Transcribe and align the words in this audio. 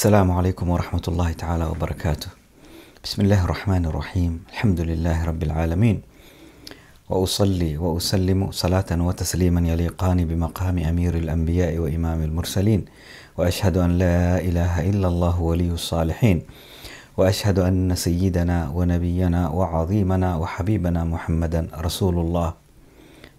السلام 0.00 0.30
عليكم 0.30 0.68
ورحمة 0.68 1.02
الله 1.08 1.32
تعالى 1.32 1.64
وبركاته 1.64 2.28
بسم 3.04 3.22
الله 3.22 3.44
الرحمن 3.44 3.84
الرحيم 3.86 4.32
الحمد 4.48 4.80
لله 4.80 5.24
رب 5.24 5.42
العالمين 5.42 6.00
وأصلي 7.10 7.76
وأسلم 7.76 8.50
صلاة 8.50 8.90
وتسليما 8.96 9.60
يليقان 9.68 10.24
بمقام 10.24 10.78
أمير 10.78 11.14
الأنبياء 11.14 11.78
وإمام 11.78 12.22
المرسلين 12.22 12.84
وأشهد 13.36 13.76
أن 13.76 13.98
لا 13.98 14.40
إله 14.40 14.88
إلا 14.90 15.08
الله 15.08 15.40
ولي 15.40 15.68
الصالحين 15.70 16.42
وأشهد 17.16 17.58
أن 17.58 17.94
سيدنا 17.94 18.72
ونبينا 18.72 19.48
وعظيمنا 19.48 20.36
وحبيبنا 20.36 21.04
محمدا 21.04 21.68
رسول 21.76 22.18
الله 22.18 22.54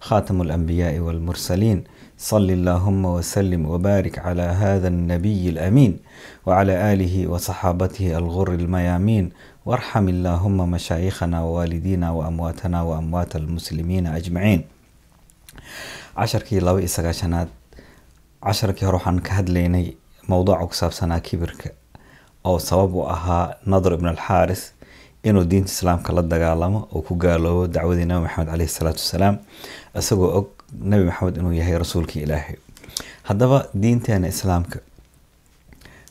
خاتم 0.07 0.37
الأنبياء 0.45 0.99
والمرسلين 1.05 1.83
صل 2.17 2.49
اللهم 2.57 3.03
وسلم 3.05 3.61
وبارك 3.65 4.15
على 4.19 4.41
هذا 4.41 4.87
النبي 4.87 5.49
الأمين 5.49 5.91
وعلى 6.45 6.73
آله 6.93 7.27
وصحابته 7.27 8.17
الغر 8.17 8.49
الميامين 8.61 9.25
وارحم 9.65 10.05
اللهم 10.09 10.57
مشايخنا 10.71 11.37
ووالدينا 11.43 12.07
وأمواتنا 12.17 12.81
وأموات 12.81 13.35
المسلمين 13.35 14.07
أجمعين 14.07 14.61
casharkii 16.17 16.59
laba 16.59 16.79
iyo 16.79 16.87
sagaashanaad 16.87 17.47
casharkii 18.43 18.85
hore 18.85 18.97
waxaan 18.97 19.19
ka 19.21 19.33
hadlaynay 19.33 19.85
mowduuca 20.27 20.65
ku 20.67 20.73
saabsanaa 20.75 21.19
kibirka 21.19 21.69
oo 22.45 22.59
sabab 22.59 22.95
u 22.95 23.03
ahaa 23.09 23.55
nadr 23.65 23.93
ibn 23.93 24.07
alxaaris 24.07 24.73
inuu 25.23 25.43
diinta 25.43 25.69
islaamka 25.71 26.13
la 26.13 26.21
dagaalamo 26.21 26.79
oo 26.95 27.01
ku 27.01 27.15
gaaloobo 27.15 27.67
dacwadii 27.67 28.05
nabi 28.05 28.21
maxamed 28.25 28.49
caleyhi 28.49 28.71
salaatu 28.77 28.99
wasalaam 29.05 29.35
isagoo 30.00 30.30
og 30.38 30.46
nabi 30.90 31.04
maxamed 31.08 31.36
inuu 31.36 31.52
yahay 31.60 31.78
rasuulkii 31.78 32.22
ilaahay. 32.26 32.56
Haddaba 33.28 33.58
diinteena 33.82 34.28
islaamka 34.28 34.78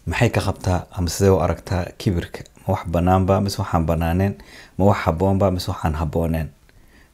maxay 0.05 0.30
ka 0.30 0.41
qabtaa 0.48 0.80
ama 0.98 1.09
sidee 1.09 1.30
u 1.35 1.40
aragtaa 1.45 1.84
kibirka? 1.98 2.44
Ma 2.67 2.73
wax 2.73 2.84
banaanba 2.94 3.41
mise 3.41 3.57
waxaan 3.62 3.85
banaaneen 3.85 4.34
ma 4.77 4.85
wax 4.85 4.98
haboonba 5.05 5.51
mise 5.51 5.68
waxaan 5.71 5.96
habooneen 6.01 6.48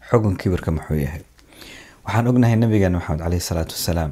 xugun 0.10 0.36
kibirka 0.38 0.72
muxuu 0.72 1.00
yahay. 1.06 1.22
Waxaan 2.06 2.28
ognahay 2.28 2.56
nabigeena 2.56 2.98
maxamed 3.00 3.20
caleyhi 3.24 3.42
salaatu 3.50 3.74
wasalaam 3.76 4.12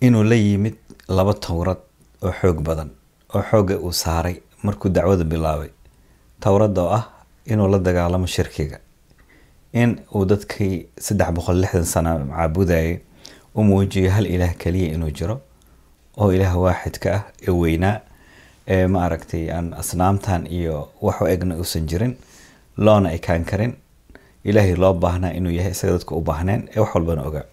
inuu 0.00 0.24
la 0.24 0.34
yimid 0.36 0.76
laba 1.08 1.34
towrad 1.34 1.78
oo 2.22 2.32
xoog 2.40 2.58
badan 2.66 2.90
oo 3.34 3.42
xooga 3.50 3.74
uu 3.78 3.92
saaray 3.92 4.36
markuu 4.62 4.88
dacwada 4.92 5.24
bilaabay. 5.24 5.70
Towradda 6.40 6.80
oo 6.82 6.92
ah 6.98 7.04
inuu 7.46 7.68
la 7.68 7.78
dagaalamo 7.78 8.26
shirkiga 8.26 8.78
in 9.72 9.90
uu 10.14 10.24
dadkii 10.32 10.86
saddex 11.06 11.30
boqol 11.36 11.58
lixdan 11.62 11.84
sana 11.84 12.10
caabudayay 12.36 12.98
u 13.54 13.62
muujiyo 13.64 14.10
hal 14.10 14.26
ilaah 14.26 14.54
keliya 14.62 14.94
inuu 14.94 15.10
jiro 15.18 15.36
oo 16.20 16.30
ilaah 16.32 16.54
waaxidka 16.64 17.08
ah 17.18 17.22
ee 17.48 17.50
weynaa 17.62 17.96
ee 18.74 18.86
ma 18.86 18.98
aragtay 19.06 19.44
aan 19.56 19.74
asnaamtan 19.82 20.46
iyo 20.46 20.88
wax 21.02 21.20
u 21.22 21.26
egna 21.34 21.54
uusan 21.60 21.86
jirin 21.90 22.14
loona 22.76 23.08
ekaan 23.18 23.44
karin 23.50 23.72
ilaahay 24.44 24.74
loo 24.82 24.94
baahnaa 24.94 25.30
inuu 25.38 25.52
yahay 25.58 25.72
isaga 25.76 25.92
dadka 25.92 26.14
u 26.14 26.20
baahneen 26.30 26.68
ee 26.74 26.80
wax 26.80 26.90
walbana 26.94 27.22
ogaa 27.28 27.46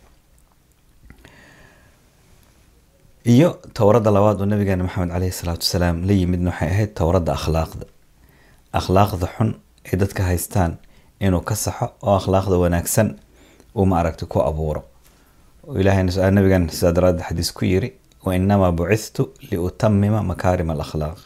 iyo 3.34 3.50
towradda 3.78 4.12
labaad 4.16 4.42
oo 4.42 4.46
nabigeena 4.52 4.84
maxamed 4.88 5.12
caleyhi 5.14 5.32
salaatu 5.42 5.64
wasalaam 5.66 5.98
la 6.08 6.14
yimidna 6.20 6.50
waxay 6.52 6.70
ahayd 6.74 6.92
towradda 7.00 7.32
akhlaaqda 7.40 7.86
akhlaaqda 8.80 9.28
xun 9.36 9.50
ay 9.90 9.96
dadka 10.04 10.22
haystaan 10.30 10.72
inuu 11.20 11.42
ka 11.42 11.56
saxo 11.56 11.90
oo 12.02 12.16
akhlaaqda 12.18 12.58
wanaagsan 12.64 13.16
uu 13.76 13.86
ma 13.86 14.00
aragtay 14.00 14.28
ku 14.28 14.40
abuuro. 14.42 14.84
Ilahay 15.80 16.04
nabigan 16.32 16.70
sidaa 16.70 16.92
daraaddeed 16.92 17.26
xadiis 17.30 17.52
ku 17.54 17.66
yiri 17.66 17.94
wa 18.26 18.36
inamaa 18.36 18.72
liutamima 19.52 20.24
makaarim 20.24 20.70
alakhlaaq. 20.70 21.18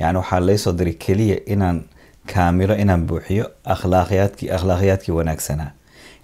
Yacni 0.00 0.18
waxaa 0.18 0.40
laysoo 0.40 0.72
diray 0.72 0.94
keliya 0.94 1.36
inaan 1.46 1.84
kaamilo 2.32 2.74
inaan 2.74 3.06
buuxiyo 3.06 3.44
akhlaaqiyaadkii 3.64 4.50
akhlaaqiyaadkii 4.56 5.12
wanaagsanaa. 5.14 5.70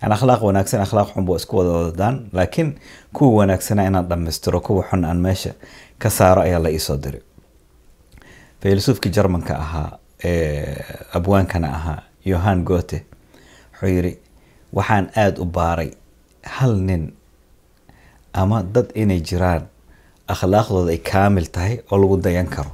Yani 0.03 0.15
akhlaaq 0.15 0.43
wanaagsan 0.43 0.81
akhlaaq 0.81 1.09
xun 1.15 1.25
buu 1.27 1.37
isku 1.37 1.57
wada 1.59 1.71
wadadaan 1.71 2.17
laakiin 2.33 2.79
kuwa 3.13 3.31
wanaagsanaa 3.41 3.87
inaan 3.87 4.09
dhammaystiro 4.09 4.61
kuwa 4.61 4.85
xun 4.91 5.05
aan 5.05 5.17
meesha 5.19 5.51
ka 5.99 6.11
saaro 6.11 6.43
ayaa 6.43 6.63
la 6.63 6.69
iisoo 6.71 6.97
diray 6.97 7.21
filosoofkii 8.63 9.11
jarmanka 9.13 9.55
ahaa 9.59 9.99
abwaankana 11.13 11.69
ahaa 11.75 12.03
yohan 12.33 12.65
gote. 12.69 12.99
Wuxuu 13.72 13.89
yiri 13.94 14.12
waxaan 14.77 15.06
aada 15.22 15.41
u 15.43 15.44
baaray 15.56 15.91
hal 16.56 16.75
nin 16.89 17.03
ama 18.41 18.62
dad 18.75 18.89
inay 19.03 19.21
jiraan 19.28 19.62
akhlaaqdooda 20.33 20.91
ay 20.94 20.99
kaamil 21.11 21.47
tahay 21.55 21.75
oo 21.91 21.97
lagu 22.03 22.17
dayan 22.27 22.47
karo. 22.55 22.72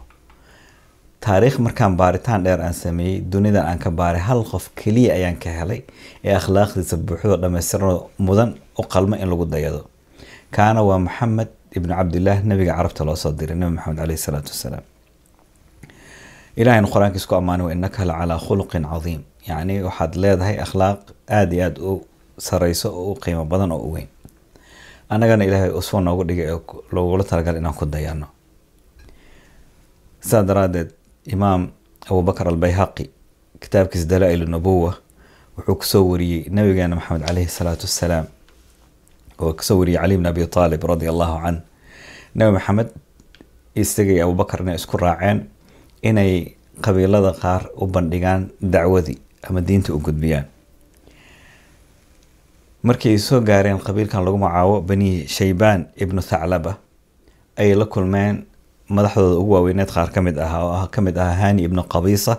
Taariikh 1.25 1.59
markaan 1.64 1.97
baaritaan 2.00 2.44
dheer 2.44 2.60
aan 2.60 2.75
sameeyey 2.75 3.20
dunidan 3.32 3.64
aan 3.70 3.78
ka 3.78 3.91
baaray 3.91 4.20
hal 4.28 4.41
qof 4.50 4.64
keliya 4.78 5.12
ayaan 5.19 5.37
ka 5.43 5.50
helay 5.59 5.81
ee 6.25 6.34
akhlaaqdiisa 6.41 6.97
buuxdoo 7.06 7.37
dhammaystiranoo 7.43 8.10
mudan 8.26 8.50
u 8.78 8.82
qalmo 8.93 9.16
in 9.22 9.28
lagu 9.31 9.44
dayado. 9.54 9.81
Kaana 10.54 10.81
waa 10.88 10.98
maxamed 11.06 11.48
ibnu 11.76 11.93
cabdillaah 11.98 12.38
nabiga 12.48 12.72
carabta 12.78 13.03
loo 13.09 13.16
soo 13.22 13.32
diray 13.38 13.56
nabi 13.60 13.72
maxamed 13.76 13.98
caleyhi 14.00 14.20
salaatu 14.26 14.50
wasalaam. 14.54 14.84
Ilahayna 16.60 16.88
qur'aankiis 16.93 17.26
ku 17.28 17.34
ammaanay 17.34 17.64
wa 17.66 17.72
innaka 17.72 18.04
la 18.09 18.14
calaa 18.20 18.38
khuluqin 18.47 18.84
cadiim 18.93 19.22
yacni 19.49 19.82
waxaad 19.87 20.12
leedahay 20.22 20.56
akhlaaq 20.65 21.00
aada 21.38 21.55
iyo 21.56 21.65
aada 21.66 21.81
u 21.82 21.93
sareyso 22.47 22.88
oo 23.00 23.12
u 23.12 23.15
qiimo 23.22 23.44
badan 23.44 23.72
oo 23.72 23.78
u 23.88 23.93
weyn. 23.94 24.09
Annagana 25.09 25.44
ilaahay 25.44 25.71
uswa 25.71 26.00
noogu 26.00 26.25
dhigay 26.25 26.47
ee 26.53 26.60
logula 26.93 27.25
talagal 27.25 27.56
inaan 27.56 27.75
ku 27.75 27.84
dayano 27.87 28.27
sidaa 30.21 30.43
daraaddeed 30.43 30.91
imaam 31.34 31.62
abubakar 32.09 32.49
albayhaqi 32.49 33.05
kitaabkiisa 33.60 34.06
dalaa-il 34.09 34.44
wuxuu 34.49 35.75
ku 35.78 35.84
soo 35.84 36.05
wariyey 36.11 36.49
nabigeena 36.50 36.97
maxamed 36.97 37.22
caleyhi 37.28 37.49
salaatu 37.49 37.84
wassalaam 37.87 38.26
oo 39.38 39.53
ka 39.53 39.62
soo 39.62 39.78
wariyey 39.78 40.00
cali 40.00 40.16
bn 40.16 40.26
abi 40.26 40.43
aalib 40.56 40.82
radia 40.84 41.11
allahu 41.15 41.37
can. 41.44 41.56
Nabi 42.34 42.53
maxamed 42.56 42.88
isagay 43.76 44.19
abubakar 44.25 44.61
inay 44.65 44.75
isku 44.81 44.97
raaceen 44.97 45.38
inay 46.03 46.56
qabiilada 46.84 47.32
qaar 47.43 47.62
u 47.76 47.87
bandhigaan 47.87 48.50
dacwadii 48.61 49.19
ama 49.49 49.60
diinta 49.60 49.93
u 49.94 49.99
gudbiyaan. 49.99 50.44
Markii 52.82 53.10
ay 53.12 53.19
soo 53.19 53.41
gaareen 53.41 53.78
qabiilkan 53.87 54.25
lagu 54.25 54.38
magacaabo 54.38 54.81
bani 54.88 55.27
shaybaan 55.37 55.87
ibnu 55.97 56.21
thaclaba 56.22 56.72
ayay 57.56 57.75
la 57.75 57.87
kulmeen 57.87 58.44
madaxdooda 58.88 59.38
ugu 59.41 59.53
waaweyneed 59.55 59.88
qaar 59.94 60.10
ka 60.15 60.21
mid 60.21 60.38
ah 60.38 60.53
oo 60.65 60.87
ka 60.94 61.00
mid 61.00 61.16
ahaa 61.19 61.34
hani 61.43 61.62
ibnu 61.65 61.82
qabiisa 61.94 62.34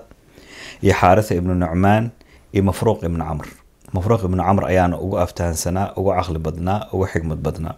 iyo 0.84 0.94
xaarisa 0.94 1.34
ibnu 1.40 1.54
nucmaan 1.56 2.12
iyo 2.54 2.64
mafruuq 2.64 3.00
ibnu 3.08 3.24
camr. 3.26 3.48
Mafruuq 3.94 4.22
ibnu 4.28 4.44
camr 4.44 4.64
ayaana 4.70 4.98
ugu 5.02 5.18
aftahansanaa 5.18 5.94
ugu 5.98 6.12
caqli 6.18 6.40
badnaa 6.40 6.80
ugu 6.94 7.06
xigmad 7.12 7.40
badnaa. 7.46 7.76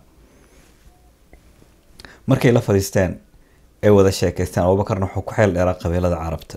Markay 2.28 2.52
la 2.52 2.60
fadhiisteen 2.62 3.12
ay 3.84 3.90
wada 3.96 4.12
sheekeysteen 4.12 4.64
abubakarna 4.66 5.06
wuxuu 5.08 5.22
ku 5.28 5.34
xeel 5.36 5.52
dheeraa 5.56 5.80
qabiilada 5.82 6.18
carabta 6.24 6.56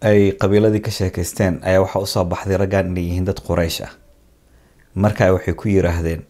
ay 0.00 0.32
qabiiladii 0.40 0.80
ka 0.80 0.90
sheekeysteen 0.90 1.60
ayaa 1.62 1.80
waxaa 1.82 2.02
u 2.02 2.06
soo 2.06 2.24
baxday 2.24 2.56
raggan 2.56 2.86
inay 2.90 3.04
yihiin 3.04 3.24
dad 3.24 3.40
quraysh 3.46 3.80
ah. 3.86 3.92
Markaa 4.94 5.32
waxay 5.32 5.54
ku 5.54 5.68
yiraahdeen 5.68 6.22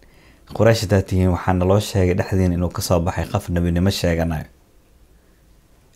quraysh 0.56 0.82
hadaa 0.86 1.02
tihiin 1.02 1.30
waxaa 1.36 1.52
naloo 1.54 1.80
sheegay 1.80 2.14
dhexdiin 2.14 2.52
inuu 2.52 2.70
ka 2.70 2.82
soo 2.82 3.00
baxay 3.00 3.26
qaf 3.32 3.48
nebinimo 3.48 3.90
sheeganayo 3.90 4.46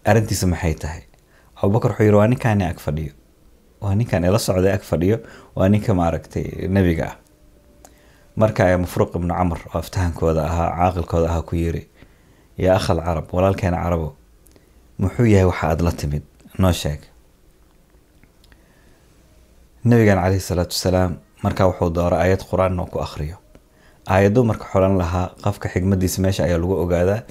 arrintiisa 0.05 0.47
maxay 0.47 0.75
tahay? 0.75 1.03
Abubakar 1.63 1.91
wuxuu 1.91 2.05
yiri 2.05 2.17
waa 2.17 2.27
ninkaani 2.27 2.65
ag 2.65 2.79
fadhiyo. 2.81 3.13
Waa 3.81 3.95
ninkan 3.95 4.25
ila 4.25 4.39
socday 4.39 4.73
ag 4.75 4.83
fadhiyo. 4.83 5.19
Waa 5.55 5.69
ninka 5.69 5.95
maaragtay 5.95 6.67
nebiga 6.69 7.05
ah. 7.07 7.17
Marka 8.37 8.65
ayaa 8.67 8.79
mafruuq 8.79 9.15
ibnu 9.17 9.35
camr 9.35 9.59
oo 9.71 9.79
aftahankooda 9.79 10.43
ahaa 10.45 10.71
caaqilkooda 10.77 11.29
ahaa 11.31 11.43
ku 11.43 11.57
yiri 11.57 11.87
yaa 12.59 12.77
akhal 12.77 12.99
carab 13.05 13.27
walaalkeena 13.33 13.77
carabo 13.83 14.17
muxuu 14.99 15.27
yahay 15.27 15.45
waxa 15.47 15.67
aada 15.69 15.85
la 15.85 15.93
timid? 15.93 16.23
Noo 16.59 16.73
sheeg 16.73 17.01
nabigan 19.85 20.19
caleyhi 20.23 20.41
salaatu 20.49 20.75
wasalaam 20.77 21.13
markaa 21.45 21.67
wuxuu 21.71 21.91
dooray 21.97 22.21
aayad 22.23 22.43
qur'aan 22.51 22.73
inuu 22.75 22.87
ku 22.93 22.99
akhriyo. 23.07 23.37
Aayado 24.07 24.41
marka 24.45 24.65
xolan 24.73 24.95
lahaa 24.99 25.35
qofka 25.45 25.69
xigmadiisa 25.73 26.19
meesha 26.23 26.45
ayaa 26.45 26.59
lagu 26.63 26.75
ogaadaa 26.85 27.23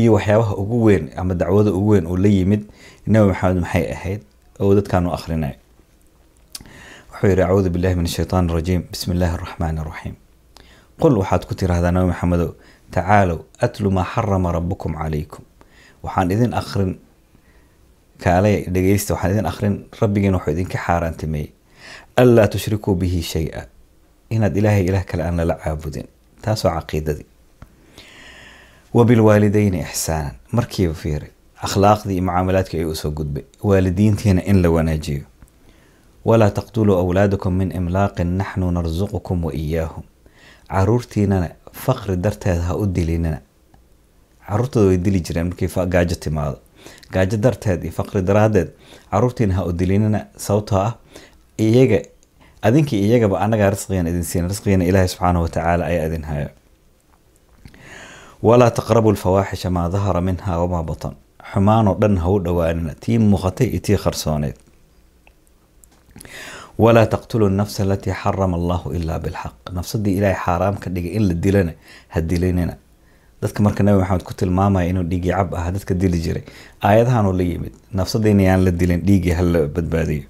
iyo 0.00 0.12
waxyaabaha 0.16 0.54
ugu 0.62 0.78
weyn 0.86 1.04
ama 1.16 1.34
dacwada 1.34 1.70
ugu 1.72 1.88
weyn 1.92 2.06
uu 2.06 2.16
la 2.16 2.28
yimid 2.28 2.62
nabi 3.06 3.26
maxamed 3.30 3.58
maxay 3.62 3.84
ahayd 3.94 4.20
oo 4.60 4.74
dadkan 4.74 5.06
u 5.06 5.10
akhrinayo 5.14 5.54
wuxuu 7.10 7.28
yihi 7.30 7.42
acuudu 7.42 7.70
billahi 7.70 7.94
min 7.94 8.06
ashaytaan 8.10 8.50
arajiim 8.50 8.82
bismi 8.90 9.14
illaahi 9.14 9.34
araxmaani 9.38 9.78
araxiim 9.80 10.14
qul 11.00 11.14
waxaad 11.22 11.42
ku 11.48 11.54
tiraahdaa 11.54 11.90
nabi 11.94 12.06
maxamedow 12.12 12.50
tacaalow 12.90 13.38
atlu 13.64 13.90
maa 13.90 14.04
xarama 14.14 14.52
rabukum 14.52 14.92
calaykum. 14.94 15.42
Waxaan 16.02 16.30
idin 16.30 16.52
akrin 16.54 16.98
kaale 18.24 18.52
dhegeysta 18.74 19.14
waxaan 19.14 19.30
idin 19.32 19.46
akrin 19.46 19.74
rabbigiin 20.00 20.34
wuxuu 20.34 20.52
idinka 20.54 20.78
xaaraantimeeyey 20.86 21.50
anlaa 22.16 22.48
tushrikuu 22.48 22.94
bihi 22.94 23.22
shay-a 23.22 23.62
inaad 24.30 24.56
ilaahay 24.56 24.84
ilaah 24.84 25.04
kale 25.04 25.22
aan 25.24 25.36
lala 25.36 25.54
caabudin 25.64 26.06
taasoo 26.42 26.70
caqiidadii 26.70 27.26
wabilwaalidayni 28.94 29.80
ixsaanan 29.80 30.34
markiiba 30.52 30.94
fiiri 30.94 31.28
akhlaaqdii 31.66 32.14
iyo 32.14 32.22
mucaamalaadkii 32.22 32.78
ayuu 32.78 32.90
u 32.90 32.94
soo 32.96 33.10
gudbay 33.10 33.42
waalidiintiina 33.62 34.42
in 34.44 34.62
la 34.62 34.70
wanaajiyo 34.70 35.24
walaa 36.24 36.50
taqtuluu 36.50 36.96
awlaadakum 36.98 37.54
min 37.56 37.72
imlaaqin 37.80 38.26
naxnu 38.40 38.70
narsuqukum 38.70 39.44
wa 39.44 39.52
iyaahum 39.54 40.02
caruurtiinana 40.68 41.48
faqri 41.72 42.16
darteed 42.16 42.60
ha 42.60 42.76
u 42.76 42.86
dilinina 42.86 43.40
caruurtooda 44.48 44.86
way 44.88 44.96
dili 44.98 45.20
jireen 45.20 45.46
markii 45.46 45.68
gaajo 45.94 46.14
timaado 46.14 46.58
gaajo 47.12 47.36
darteed 47.36 47.82
iyo 47.84 47.92
faqri 47.92 48.22
daraadeed 48.22 48.68
caruurtiina 49.10 49.54
ha 49.54 49.64
u 49.64 49.72
dilinina 49.72 50.26
sababtoo 50.36 50.78
ah 50.78 50.94
iyaga 51.58 52.00
adinkii 52.66 53.00
iyagaba 53.06 53.36
anagaa 53.44 53.70
risqigan 53.74 54.06
idin 54.10 54.22
siin 54.30 54.48
risqigana 54.50 54.84
ilaahi 54.90 55.08
subxaanahu 55.12 55.42
watacaala 55.46 55.82
ayaa 55.90 56.06
idin 56.08 56.24
hayo 56.30 56.48
walaa 58.42 58.70
taqrabu 58.78 59.12
lfawaaxisha 59.16 59.70
maa 59.70 59.88
dahara 59.94 60.20
minha 60.28 60.52
wamaa 60.62 60.82
batan 60.90 61.14
xumaanoo 61.52 61.94
dhan 62.00 62.16
ha 62.22 62.28
u 62.30 62.38
dhowaanina 62.46 62.92
tii 63.02 63.18
muuqatay 63.18 63.66
iyo 63.72 63.80
tii 63.86 63.98
qarsooneyd 64.04 64.56
walaa 66.78 67.06
taqtulu 67.06 67.48
nafsa 67.48 67.82
alatii 67.82 68.12
xarama 68.22 68.56
allahu 68.60 68.92
ilaa 68.98 69.18
bilxaq. 69.24 69.54
Nafsadii 69.72 70.14
ilaahay 70.18 70.38
xaaraam 70.44 70.76
ka 70.82 70.88
dhigay 70.94 71.12
in 71.18 71.24
la 71.28 71.34
dilana 71.34 71.72
ha 72.12 72.20
dilinina. 72.20 72.74
Dadka 73.42 73.62
marka 73.64 73.82
nabi 73.82 73.98
maxamed 74.00 74.22
ku 74.28 74.34
tilmaamaya 74.34 74.88
inuu 74.90 75.04
dhiigii 75.10 75.32
cab 75.38 75.54
ah 75.54 75.70
dadka 75.74 75.94
dili 75.94 76.18
jiray. 76.24 76.44
Aayadahanuu 76.84 77.32
la 77.38 77.42
yimid 77.50 77.72
nafsadiina 77.98 78.42
yaan 78.48 78.64
la 78.64 78.70
dilin 78.70 79.00
dhiiggii 79.08 79.34
hala 79.38 79.60
badbaadiyo 79.76 80.24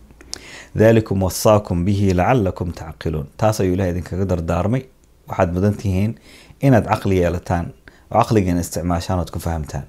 dalikum 0.80 1.22
wasaakum 1.26 1.84
bihi 1.86 2.08
lacalakum 2.18 2.68
tacqiluun 2.80 3.26
taas 3.40 3.60
ayuu 3.60 3.74
ilahay 3.76 3.92
idinkaga 3.94 4.24
dardaarmay 4.32 4.82
waxaad 5.28 5.50
mudan 5.56 5.74
tihiin 5.80 6.12
inaad 6.66 6.84
caqli 6.92 7.16
yeelataan 7.22 7.66
oo 8.10 8.18
caqligiina 8.22 8.60
isticmaashaan 8.64 9.18
ood 9.22 9.30
ku 9.34 9.38
fahamtaan 9.46 9.84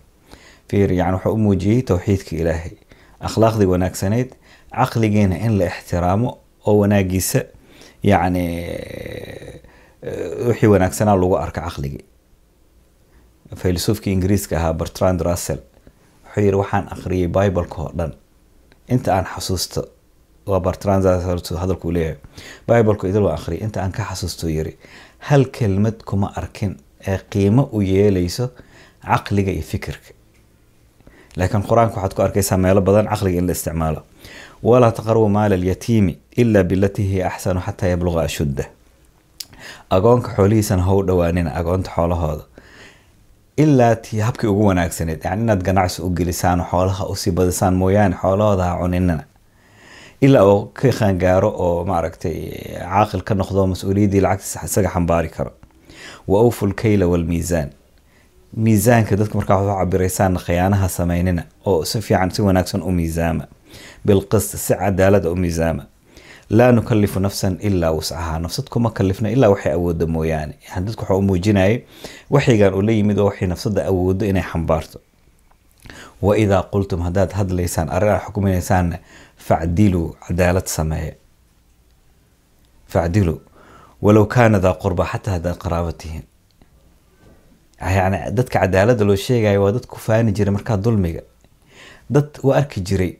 fiir 0.70 0.90
yani 1.00 1.16
wuxuu 1.18 1.34
u 1.34 1.38
muujiyey 1.46 1.82
towxiidka 1.90 2.32
ilaahay 2.42 2.74
akhlaaqdii 3.28 3.70
wanaagsaneyd 3.74 4.30
caqligiina 4.80 5.36
in 5.46 5.54
la 5.60 5.66
ixtiraamo 5.72 6.30
oo 6.68 6.76
wanaagiisa 6.82 7.40
yacni 8.12 8.44
wixii 10.48 10.70
wanaagsanaa 10.74 11.16
lagu 11.22 11.36
arka 11.46 11.62
caqligii 11.68 12.04
filosoofkii 13.62 14.14
ingiriiska 14.14 14.58
ahaa 14.60 14.74
bertrand 14.74 15.20
russell 15.30 15.62
wuxuu 16.26 16.42
yiri 16.46 16.58
waxaan 16.64 16.86
akhriyay 16.96 17.28
bibleka 17.38 17.78
oo 17.84 17.92
dhan 17.98 18.12
inta 18.94 19.10
aan 19.16 19.26
xasuusto 19.36 19.82
waa 20.52 20.60
bertrand 20.60 21.04
russell 21.06 21.58
hadalkuu 21.58 21.92
leeyahay. 21.92 22.18
Bibleka 22.68 23.08
idil 23.08 23.24
waa 23.24 23.38
inta 23.66 23.82
aan 23.84 23.92
ka 23.92 24.04
xasuusto 24.04 24.50
yiri 24.50 24.78
hal 25.20 25.46
kelmad 25.46 26.04
kuma 26.06 26.32
arkin 26.36 26.78
ee 27.08 27.20
qiimo 27.30 27.70
u 27.72 27.82
yeeleyso 27.82 28.50
caqliga 29.06 29.52
iyo 29.52 29.62
fikirka. 29.64 30.10
Laakiin 31.38 31.64
qur'aanka 31.64 31.96
waxaad 31.96 32.14
ku 32.16 32.22
arkaysaa 32.22 32.58
meelo 32.58 32.82
badan 32.82 33.08
caqliga 33.08 33.38
in 33.40 33.48
la 33.48 33.52
isticmaalo. 33.52 34.02
Walaa 34.64 34.92
taqrabu 34.92 35.30
maala 35.30 35.56
alyatiimi 35.56 36.18
ila 36.38 36.64
bilatii 36.64 37.08
hiya 37.12 37.28
axsanu 37.28 37.62
xataa 37.62 37.90
yabluqa 37.90 38.22
ashudda. 38.22 38.64
Agoonka 39.90 40.32
xoolihiisana 40.36 40.82
ha 40.84 40.94
u 40.96 41.04
agoonta 41.56 41.92
xoolahooda. 41.96 42.44
Ilaa 43.58 43.96
tii 43.96 44.20
habkii 44.20 44.48
ugu 44.48 44.66
wanaagsaneed 44.66 45.24
yani 45.24 45.42
inaad 45.42 45.64
ganacsi 45.64 46.02
u 46.02 46.10
gelisaan 46.10 46.66
xoolaha 46.72 47.06
u 47.06 47.16
sii 47.16 47.32
badisaan 47.32 47.74
mooyaane 47.74 48.16
xoolahooda 48.22 48.64
ha 48.64 48.78
cuninina 48.82 49.24
ilaa 50.22 50.44
oo 50.44 50.66
ka 50.74 50.90
qaangaaro 51.00 51.50
oo 51.66 51.86
maaragtay 51.86 52.38
caaqil 52.92 53.22
ka 53.28 53.34
noqdo 53.36 53.68
mas'uuliyaddii 53.74 54.22
lacagtiisa 54.26 54.60
isaga 54.66 54.90
xambaari 54.90 55.30
karo. 55.30 55.52
Wa 56.28 56.40
awfu 56.42 56.68
lkayla 56.68 57.06
walmiisaan 57.08 57.70
miisaanka 58.64 59.16
dadka 59.20 59.36
markaa 59.38 59.58
waxu 59.58 59.78
cabiraysaan 59.80 60.38
khiyaanaha 60.46 60.88
sameynina 60.90 61.44
oo 61.66 61.86
si 61.86 62.02
fiican 62.02 62.32
si 62.32 62.42
wanaagsan 62.42 62.82
u 62.84 62.92
miisaama 62.92 63.46
bilqist 64.06 64.56
si 64.58 64.74
cadaalada 64.76 65.32
u 65.32 65.36
miisaama 65.36 65.84
laa 66.50 66.72
nukalifu 66.72 67.20
nafsan 67.20 67.58
ilaa 67.62 67.92
wuscahaa 67.92 68.40
nafsad 68.40 68.66
kuma 68.70 68.90
kalifna 68.92 69.30
ilaa 69.30 69.50
waxay 69.50 69.74
awooda 69.74 70.06
mooyaane. 70.08 70.54
Yani 70.70 70.86
dadku 70.86 71.02
waxa 71.02 71.16
u 71.16 71.22
muujinayay 71.22 71.82
waxyigan 72.30 72.74
uu 72.74 72.82
la 72.82 72.92
yimid 72.92 73.20
oo 73.20 73.26
waxay 73.26 73.48
nafsada 73.48 73.86
awoodo 73.86 74.26
inay 74.26 74.44
xambaarto. 74.44 75.00
Wa 76.22 76.38
idaa 76.38 76.64
qultum 76.64 77.02
haddaad 77.02 77.32
hadlaysaan 77.32 77.90
arrin 77.90 78.10
aad 78.12 78.98
facdiluu 79.48 80.16
cadaalad 80.28 80.66
sameeya 80.78 81.14
facdiluu 82.94 83.40
walow 84.02 84.26
kaana 84.28 84.60
daa 84.60 84.74
qurba 84.84 85.06
xataa 85.12 85.34
haddaad 85.38 85.58
qaraaba 85.64 85.92
tihiin 85.94 86.24
yani 87.98 88.18
dadka 88.38 88.60
cadaalada 88.60 89.06
loo 89.06 89.16
sheegayo 89.16 89.64
waa 89.64 89.72
dad 89.72 89.86
ku 89.88 89.98
faani 90.00 90.32
jiray 90.32 90.54
markaa 90.54 90.78
dulmiga 90.78 91.22
dad 92.10 92.30
u 92.44 92.52
arki 92.54 92.82
jiray 92.82 93.12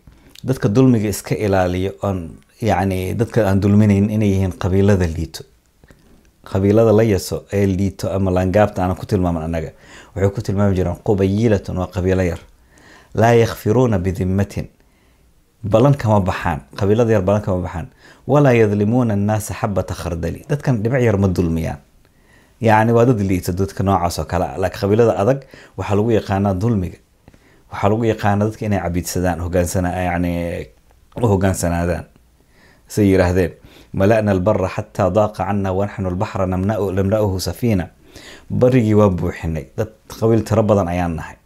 dadka 0.44 0.70
dulmiga 0.70 1.10
iska 1.10 1.36
ilaaliyo 1.36 1.92
oon 2.04 2.20
yani 2.62 3.14
dadka 3.14 3.48
aan 3.50 3.60
dulminayn 3.62 4.10
inay 4.10 4.30
yihiin 4.32 4.52
qabiilada 4.62 5.08
liito 5.08 5.44
qabiilada 6.52 6.92
la 7.00 7.04
yaso 7.04 7.44
ee 7.54 7.66
liito 7.66 8.12
ama 8.16 8.32
langaabta 8.32 8.82
aanan 8.84 8.96
ku 8.98 9.06
tilmaaman 9.06 9.44
anaga 9.44 9.72
waxay 10.16 10.30
ku 10.36 10.42
tilmaami 10.42 10.76
jireen 10.76 10.96
qubayilatun 11.08 11.78
waa 11.78 11.88
qabiilo 11.96 12.24
yar 12.24 12.40
laa 13.16 13.34
yakfiruuna 13.34 14.00
bidimmatin 14.00 14.66
balan 15.74 15.94
kama 16.02 16.20
baxaan 16.30 16.60
qabiilada 16.80 17.12
yar 17.16 17.22
balan 17.28 17.42
kama 17.46 17.60
baxaan. 17.66 17.88
Walaa 18.32 18.54
yadlimuuna 18.62 19.14
annaasa 19.18 19.54
xabata 19.60 19.94
khardali. 20.02 20.40
Dadkan 20.50 20.76
dhibic 20.84 21.02
yar 21.08 21.18
ma 21.18 21.28
dulmiyaan. 21.28 21.80
Yacni 22.62 22.92
waa 22.98 23.06
dad 23.10 23.20
liito 23.30 23.52
dadka 23.60 23.84
noocaas 23.84 24.20
oo 24.20 24.26
kale. 24.32 24.46
Ah 24.46 24.70
qabiilada 24.80 25.14
adag 25.22 25.40
waxaa 25.78 25.96
lagu 25.98 26.12
yaqaanaa 26.20 26.54
dulmiga. 26.62 26.98
Waxaa 27.72 27.90
lagu 27.92 28.04
yaqaanaa 28.12 28.46
dadka 28.50 28.66
inay 28.68 28.80
cabiidsadaan 28.86 29.40
hogaansana 29.46 29.90
yani 30.10 30.32
u 31.22 31.28
hogaansanaadaan 31.32 32.06
say 32.88 33.06
yiraahdeen 33.12 33.52
mala'na 34.00 34.32
albara 34.36 34.70
xataa 34.76 35.10
daaqa 35.18 35.46
cana 35.48 35.70
wanaxnu 35.78 36.08
albaxra 36.12 36.46
namna'uhu 36.48 37.38
safiina. 37.48 37.86
Barigii 38.60 38.94
waa 39.00 39.10
buuxinay. 39.10 39.66
Dad 39.78 39.92
qabiil 40.20 40.44
tiro 40.48 40.64
badan 40.64 40.88
ayaan 40.94 41.16
nahay. 41.20 41.38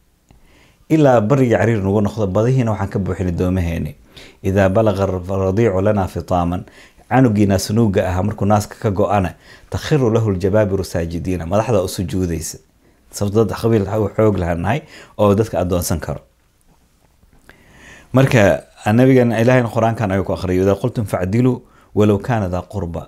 Ilaa 0.89 1.21
barigii 1.21 1.57
cariir 1.57 1.79
nagu 1.85 2.01
noqdo 2.07 2.25
badihiina 2.35 2.71
waxaan 2.73 2.89
ka 2.93 2.99
buuxinay 2.99 3.31
doomaheeni 3.39 3.91
idaa 4.43 4.69
balaga 4.69 5.05
radiicu 5.05 5.81
lana 5.81 6.07
fitaaman 6.07 6.61
canugii 7.09 7.45
naasnuuga 7.45 8.01
ahaa 8.09 8.23
markuu 8.23 8.45
naaska 8.45 8.75
ka 8.83 8.89
go-ana 8.91 9.33
takhiru 9.69 10.09
lahu 10.15 10.31
ljabaabiru 10.31 10.83
saajidiina 10.83 11.45
madaxda 11.45 11.81
u 11.83 11.87
sujuudaysa 11.87 12.57
sababto 13.11 13.55
qabiil 13.61 13.85
xoog 14.15 14.35
lahanahay 14.41 14.79
oo 15.17 15.35
dadka 15.35 15.59
adoonsan 15.59 15.99
karo 15.99 16.21
marka 18.13 18.63
nabigan 18.93 19.31
ilaahayna 19.41 19.69
qur'aankan 19.75 20.11
ayuu 20.11 20.23
ku 20.27 20.33
akhriyo 20.33 20.63
idaa 20.63 20.75
qultum 20.81 21.05
facdiluu 21.05 21.55
walow 21.95 22.17
kaana 22.27 22.47
daa 22.49 22.63
qurba 22.73 23.03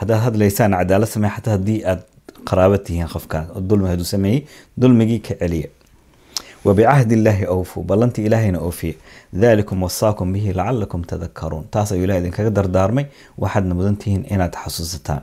haddaad 0.00 0.20
hadlaysaan 0.26 0.72
cadaalad 0.80 1.08
samey 1.14 1.30
xataa 1.36 1.52
haddii 1.56 1.78
aad 1.90 2.00
qaraaba 2.48 2.78
tihiin 2.78 3.08
qofkaas 3.14 3.46
oo 3.54 3.60
dulmi 3.60 3.88
hadduu 3.90 4.04
sameeyey 4.14 4.40
dulmigii 4.80 5.20
ka 5.26 5.34
celiya 5.40 5.68
wabicahdi 6.64 7.14
illaahi 7.14 7.44
awfuu 7.44 7.82
ballantii 7.82 8.24
ilaahayna 8.24 8.58
oofiye 8.60 8.96
dalikum 9.32 9.82
wasaakum 9.82 10.32
bihi 10.32 10.52
lacalakum 10.52 11.02
tadakaruun 11.04 11.64
taas 11.70 11.92
ayuu 11.92 12.04
idinkaga 12.18 12.50
dardaarmay 12.50 13.06
waxaadna 13.38 13.74
mudan 13.74 13.96
tihiin 13.96 14.24
inaad 14.34 14.54
xasuusataan. 14.64 15.22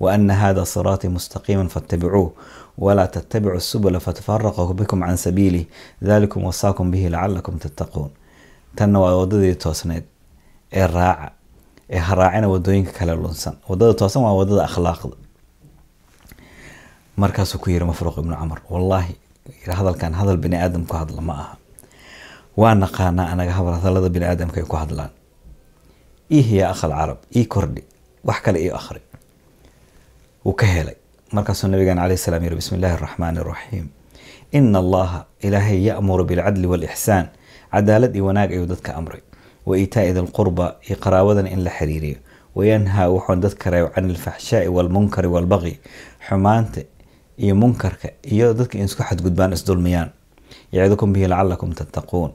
Wa 0.00 0.12
ana 0.12 0.34
hada 0.34 0.64
siraatii 0.66 1.08
mustaqiima 1.08 1.68
fattabicuuh 1.68 2.30
walaa 2.78 3.06
tattabicu 3.06 3.60
subula 3.60 4.00
fatafaraqa 4.00 4.74
bikum 4.74 5.00
can 5.00 5.16
sabiilih. 5.16 5.66
Dalikum 6.02 6.44
wasaakum 6.44 6.90
bihi 6.90 7.08
lacalakum 7.08 7.58
tattaquun. 7.58 8.10
Tanna 8.76 9.00
waa 9.00 9.16
wadadii 9.16 9.54
toosneed 9.54 10.04
ee 10.72 10.86
raaca 10.86 11.30
ee 11.90 11.98
haraacina 11.98 12.48
waddooyinka 12.48 12.92
kale 12.92 13.14
lunsan. 13.14 13.54
Wadada 13.68 13.94
toosan 13.94 14.22
waa 14.22 14.32
waddada 14.38 14.64
akhlaaqda. 14.64 15.16
Markaasuu 17.16 17.58
ku 17.58 17.70
yiri 17.70 17.84
mafruuq 17.84 18.18
ibnu 18.18 18.36
camar 18.36 18.60
wallaahi 18.70 19.16
hadalkan 19.66 20.12
hadal 20.14 20.36
bini 20.36 20.56
aadam 20.56 20.84
ku 20.86 20.96
hadla 20.96 21.20
ma 21.20 21.32
aha. 21.32 21.56
Waa 22.56 22.74
naqaanaa 22.74 23.28
anaga 23.32 23.52
hadalada 23.52 24.08
bini 24.08 24.24
aadamka 24.26 24.60
ay 24.60 24.66
ku 24.66 24.76
hadlaan. 24.76 25.10
Ih 26.30 26.46
yaa 26.58 26.70
akhal 26.74 26.90
carab 26.90 27.18
ii 27.36 27.44
kordhi 27.46 27.82
wax 28.24 28.38
kale 28.44 28.58
ii 28.60 28.70
akhri. 28.70 29.00
Wuu 30.44 30.54
ka 30.54 30.66
helay. 30.66 30.96
Markaasuu 31.32 31.68
nabigan 31.68 31.98
calayhi 31.98 32.18
salaam 32.18 32.42
yiri 32.44 32.56
bismi 32.56 32.78
illaahi 32.78 32.94
araxmaani 32.98 33.38
araxiim 33.42 33.86
ina 34.52 34.78
allaha 34.78 35.26
ilaahay 35.42 35.78
ya'muru 35.90 36.24
bilcadli 36.24 36.66
waalixsaan 36.66 37.26
cadaalad 37.72 38.14
iyo 38.14 38.24
wanaag 38.30 38.50
ayuu 38.52 38.66
dadka 38.66 38.94
amray. 38.94 39.20
Wa 39.66 39.74
iitaa'i 39.78 40.14
dilqurba 40.14 40.76
iyo 40.86 40.96
qaraabadan 41.02 41.46
in 41.46 41.64
la 41.66 41.70
xiriiriyo. 41.70 42.18
Wayanhaa 42.56 43.10
wuxuun 43.12 43.40
dadka 43.44 43.70
reebo 43.70 43.88
can 43.94 44.08
ilfaxshaai 44.10 44.68
waalmunkari 44.70 45.28
waalbaqyi 45.28 45.74
xumaanta 46.28 46.80
iyo 47.38 47.54
munkarka 47.54 48.08
iyo 48.32 48.54
dadka 48.54 48.78
isku 48.78 49.02
xadgudbaan 49.02 49.52
isdulmiyaan. 49.52 50.10
Yacidukum 50.72 51.12
bihi 51.12 51.26
lacalakum 51.28 51.70
tattaquun. 51.78 52.30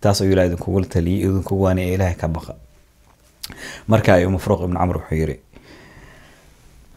Taas 0.00 0.20
ayuu 0.22 0.32
ilaah 0.34 0.46
idinkugu 0.48 0.80
taliyey 0.94 1.26
idinkugu 1.26 1.62
waaniya 1.64 1.94
ilaahay 1.94 2.14
ka 2.22 2.28
baqa. 2.28 2.54
Marka 3.90 4.14
ayuu 4.14 4.30
mafruuq 4.30 4.60
ibnu 4.66 4.78
camr 4.78 4.96
wuxuu 4.98 5.16
yiri 5.20 5.36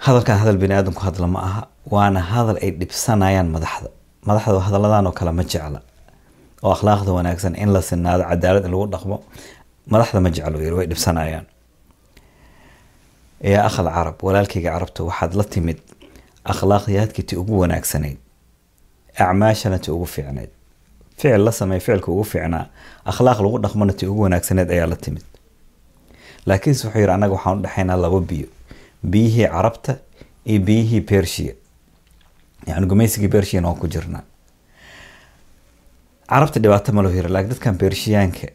hadalkan 0.06 0.38
hadal 0.42 0.58
bini 0.58 0.74
aadamku 0.74 1.02
hadla 1.06 1.28
ma 1.28 1.40
aha 1.48 1.62
waana 1.94 2.20
hadal 2.32 2.58
ay 2.64 2.72
dhibsanayaan 2.80 3.48
madaxda. 3.56 3.90
Madaxda 4.28 4.60
hadalladan 4.68 5.08
oo 5.08 5.12
kale 5.20 5.32
ma 5.32 5.44
jecla. 5.44 5.80
Oo 6.64 6.72
akhlaaqda 6.76 7.12
wanaagsan 7.18 7.54
in 7.56 7.70
la 7.74 7.82
sinaado 7.82 8.24
cadaalad 8.32 8.66
in 8.66 8.72
lagu 8.74 8.86
dhaqmo 8.94 9.18
madaxda 9.92 10.20
ma 10.26 10.30
jeclo 10.36 10.58
yiri 10.66 10.76
way 10.78 10.88
dhibsanayaan. 10.92 11.46
Yaa 13.44 13.66
akhal 13.70 13.88
carab 13.96 14.18
walaalkayga 14.26 14.70
carabta 14.74 15.02
waxaad 15.10 15.34
la 15.40 15.44
timid 15.44 15.80
akhlaaqiyaadkii 16.46 17.24
ti 17.24 17.36
ugu 17.36 17.60
wanaagsanayd 17.60 18.18
acmaashana 19.18 19.80
ti 19.80 19.92
ugu 19.92 20.06
fiicnayd. 20.06 20.50
Ficil 21.18 21.44
la 21.46 21.52
sameey 21.52 21.80
ficilka 21.80 22.12
ugu 22.12 22.24
fiicnaa 22.24 22.66
akhlaaq 23.06 23.40
lagu 23.44 23.60
dhaqmana 23.60 23.94
ti 23.94 24.06
ugu 24.08 24.22
wanaagsaneyd 24.22 24.72
ayaa 24.72 24.88
la 24.88 24.96
timid. 24.96 25.24
Laakiinse 26.46 26.88
wuxuu 26.88 27.00
yidhi 27.00 27.12
annaga 27.14 27.34
waxaan 27.34 27.58
u 27.60 27.62
dhexaynaa 27.62 27.98
laba 27.98 28.20
biyo 28.22 28.48
biyihii 29.12 29.48
carabta 29.48 29.96
iyo 30.46 30.60
biyihii 30.60 31.02
bershiya 31.02 31.54
yani 32.68 32.86
gumaysigii 32.88 33.28
bershiyana 33.28 33.68
waan 33.68 33.80
ku 33.80 33.88
jirnaa 33.88 34.24
carabta 36.30 36.60
dhibaato 36.60 36.94
ma 36.94 37.02
loo 37.04 37.12
yiri 37.12 37.30
laakiin 37.30 37.50
dadkan 37.54 37.78
bershiyaanka 37.78 38.48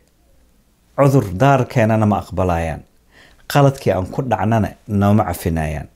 cudur 0.96 1.24
daarkeenana 1.40 2.06
ma 2.06 2.18
aqbalayaan. 2.18 2.82
Qaladkii 3.52 3.92
aan 3.92 4.06
ku 4.06 4.22
dhacnana 4.22 4.68
nooma 4.88 5.24
cafinayaan 5.24 5.88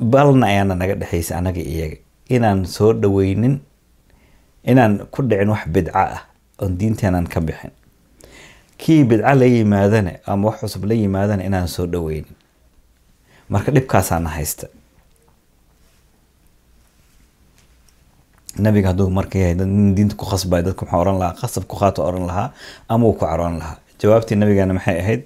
balna 0.00 0.46
ayaana 0.46 0.74
naga 0.74 0.94
dhexaysa 0.94 1.38
anaga 1.38 1.60
iyaga. 1.60 1.96
Inaan 2.28 2.64
soo 2.66 2.92
dhaweynin 2.92 3.60
inaan 4.64 5.06
ku 5.12 5.22
dhicin 5.22 5.48
wax 5.52 5.68
bidco 5.68 5.92
ah 5.98 6.24
oon 6.62 6.76
diinteenan 6.78 7.26
ka 7.28 7.40
bixin. 7.40 7.70
Kii 8.78 9.04
bidco 9.04 9.34
la 9.34 9.44
yimaadana 9.46 10.12
ama 10.26 10.48
wax 10.48 10.60
cusub 10.60 10.84
la 10.84 10.94
yimaadana 10.94 11.44
inaan 11.44 11.68
soo 11.68 11.86
dhaweynin. 11.86 12.34
Marka 13.48 13.70
dhibkaasaana 13.72 14.28
haysta. 14.30 14.66
Nabiga 18.58 18.88
hadduu 18.94 19.10
marka 19.10 19.38
yahay 19.38 19.54
nin 19.58 19.94
diinta 19.94 20.14
ku 20.16 20.24
khasbay 20.24 20.62
dadku 20.62 20.84
maxaa 20.86 21.00
oran 21.02 21.18
lahaa 21.18 21.34
qasab 21.42 21.64
ku 21.66 21.76
qaato 21.76 22.02
oran 22.06 22.26
lahaa 22.26 22.52
ama 22.88 23.06
uu 23.06 23.12
ku 23.18 23.26
caroon 23.26 23.58
lahaa? 23.58 23.78
Jawaabtii 23.98 24.38
nabigeena 24.38 24.74
maxay 24.74 24.98
ahayd? 25.02 25.22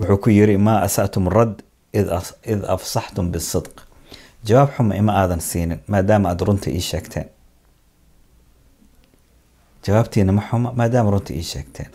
Wuxuu 0.00 0.16
ku 0.18 0.28
yiri 0.32 0.56
maa 0.56 0.80
asatum 0.80 1.28
rad 1.28 1.60
id 1.92 2.64
afsaxtum 2.74 3.28
bisidq 3.32 3.70
jawaab 4.44 4.70
xuma 4.76 4.94
ima 4.96 5.12
aadan 5.22 5.40
siinin 5.40 5.80
maadaama 5.88 6.28
aada 6.28 6.44
runta 6.44 6.70
ii 6.70 6.80
sheegteen. 6.80 7.26
Jawaabtiina 9.86 10.32
ma 10.32 10.42
xuma 10.50 10.72
maadaama 10.72 11.10
runta 11.10 11.32
ii 11.34 11.42
sheegteen. 11.42 11.88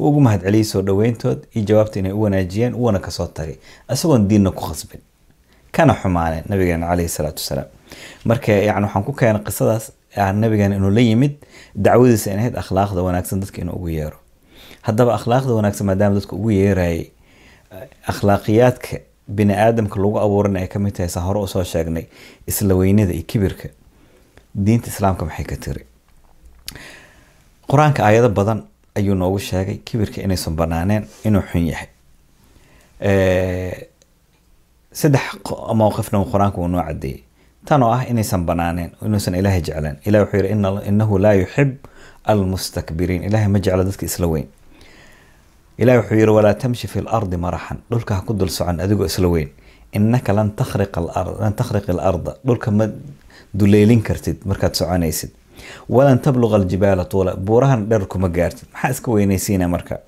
Wuu 0.00 0.08
ugu 0.08 0.20
mahadceliyey 0.20 0.64
soo 0.64 0.82
dhaweyntood 0.82 1.38
iyo 1.54 1.64
jawaabta 1.64 1.98
inay 1.98 2.12
u 2.12 2.22
wanaajiyeen 2.22 2.74
uwana 2.74 2.98
ka 2.98 3.10
soo 3.10 3.26
tagay. 3.26 3.56
Isagoon 3.92 4.28
diinna 4.28 4.50
ku 4.50 4.60
khasbin. 4.66 5.00
Kana 5.72 5.94
xumaaneen 5.94 6.44
nabigeena 6.48 6.86
caleyhi 6.86 7.08
salaatu 7.08 7.40
wasalaam. 7.42 7.66
Marka 8.24 8.52
yani 8.52 8.84
waxaan 8.86 9.04
ku 9.04 9.12
keenay 9.12 9.42
qisadaas 9.42 9.92
nabigeena 10.34 10.76
inuu 10.76 10.90
la 10.90 11.00
yimid 11.00 11.32
dacwadiisa 11.74 12.30
in 12.32 12.38
ahayd 12.38 12.56
akhlaaqda 12.56 13.02
wanaagsan 13.02 13.40
dadka 13.40 13.60
inuu 13.60 13.74
ugu 13.76 13.88
yeero. 13.88 14.18
Haddaba 14.82 15.14
akhlaaqda 15.14 15.52
wanaagsan 15.54 15.86
maadaama 15.86 16.14
dadka 16.14 16.36
ugu 16.36 16.50
yeerayay 16.50 17.06
akhlaaqiyaadka 18.08 18.96
bini 19.28 19.52
aadamka 19.54 19.96
lagu 20.00 20.18
abuurana 20.20 20.60
ay 20.60 20.68
ka 20.68 20.78
mid 20.78 20.92
tahay 20.94 21.08
saan 21.08 21.26
hore 21.26 21.40
u 21.40 21.46
soo 21.46 21.64
sheegnay 21.64 22.06
isla 22.46 22.74
weynida 22.74 23.12
iyo 23.12 23.22
kibirka 23.26 23.68
diinta 24.54 24.88
islaamka 24.88 25.24
maxay 25.24 25.44
ka 25.44 25.56
tiri? 25.56 25.84
Qur'aanka 27.70 28.04
aayado 28.04 28.28
badan 28.28 28.62
ayuu 28.94 29.14
noogu 29.14 29.38
sheegay 29.38 29.76
kibirka 29.84 30.20
inaysan 30.22 30.54
banaaneen 30.56 31.06
inuu 31.24 31.42
xun 31.50 31.66
yahay. 31.66 31.88
Saddex 34.92 35.22
mowqifna 35.80 36.18
qur'aanka 36.32 36.58
uu 36.60 36.68
noo 36.68 36.82
cadeeyey 36.88 37.24
tan 37.66 37.82
oo 37.82 37.90
ah 37.90 38.04
inaysan 38.10 38.44
banaaneen 38.46 38.90
inuusan 39.06 39.34
ilaahay 39.34 39.60
jeclaan 39.66 39.96
ilah 40.06 40.20
wuxuu 40.22 40.38
yihi 40.44 40.88
inahu 40.88 41.18
laa 41.18 41.32
yuxib 41.34 41.70
almustakbiriin. 42.24 43.22
Ilahay 43.24 43.48
ma 43.48 43.58
jeclo 43.58 43.84
dadka 43.84 44.06
isla 44.06 44.26
weyn 44.26 44.46
ilahi 45.78 45.98
wuxuu 45.98 46.14
yihi 46.20 46.30
walaa 46.38 46.54
tamshi 46.54 46.86
fi 46.88 47.00
lardi 47.00 47.36
maraxan 47.36 47.78
dhulka 47.90 48.14
ha 48.14 48.22
ku 48.26 48.32
dul 48.34 48.48
socon 48.48 48.80
adigoo 48.80 49.06
isla 49.06 49.28
weyn. 49.28 49.48
Inaka 49.92 50.32
lan 50.32 50.50
takhriq 50.58 50.96
alarda 51.90 52.32
dhulka 52.46 52.70
ma 52.70 52.86
duleelin 53.54 54.02
kartid 54.02 54.38
markaad 54.46 54.74
soconaysid. 54.74 55.30
Walan 55.88 56.18
tabluqa 56.18 56.56
aljibaala 56.56 57.04
tuula. 57.04 57.36
Buurahan 57.36 57.88
dherer 57.88 58.06
kuma 58.06 58.28
gaartid. 58.28 58.68
Maxaa 58.72 58.90
iska 58.90 59.10
weynaysiina 59.10 59.68
marka? 59.68 59.98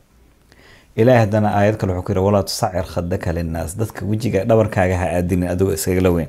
Ilahi 0.97 1.19
haddana 1.19 1.49
aayad 1.59 1.77
kale 1.77 1.93
wuxuu 1.93 2.05
ku 2.07 2.13
yihi 2.13 2.25
walaa 2.27 2.43
tusacir 2.43 2.85
khadaka 2.93 3.33
linnaas. 3.33 3.77
Dadka 3.79 4.05
wejiga 4.07 4.45
dhabarkaaga 4.45 4.97
ha 4.99 5.07
aadinin 5.19 5.49
adigoo 5.49 5.73
iskagala 5.73 6.11
weyn. 6.11 6.29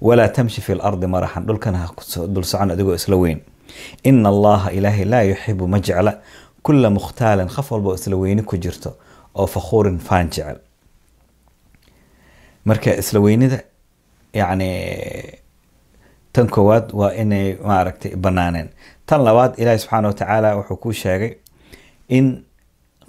Walaa 0.00 0.28
tamshi 0.28 0.60
fi 0.60 0.74
lardi 0.74 1.06
maraxan 1.06 1.44
dhulkana 1.46 1.78
ha 1.78 2.26
dul 2.34 2.44
socon 2.44 2.70
adigoo 2.70 2.94
isla 2.94 3.16
weyn. 3.16 3.40
Ina 4.04 4.28
allaha 4.28 4.72
ilaahay 4.72 5.04
laa 5.04 5.22
yuxibu 5.22 5.68
ma 5.68 5.78
jecla 5.80 6.12
kula 6.68 6.90
mukhtaalin 6.90 7.48
qof 7.56 7.70
walba 7.72 7.94
isla 7.98 8.16
weyni 8.22 8.42
ku 8.42 8.56
jirto 8.64 8.90
oo 9.34 9.46
fakhuurin 9.46 9.98
faan 10.08 10.28
jecel 10.34 10.58
marka 12.64 12.94
isla 13.02 13.20
weynida 13.20 13.58
yacni 14.34 14.68
tan 16.32 16.48
koowaad 16.54 16.90
waa 16.92 17.12
inay 17.22 17.56
maaragtay 17.70 18.16
banaaneen 18.16 18.68
tan 19.06 19.24
labaad 19.24 19.52
ilaahi 19.58 19.78
subxaana 19.78 20.08
watacaala 20.08 20.56
wuxuu 20.56 20.76
kuu 20.76 20.92
sheegay 20.92 21.32
in 22.08 22.26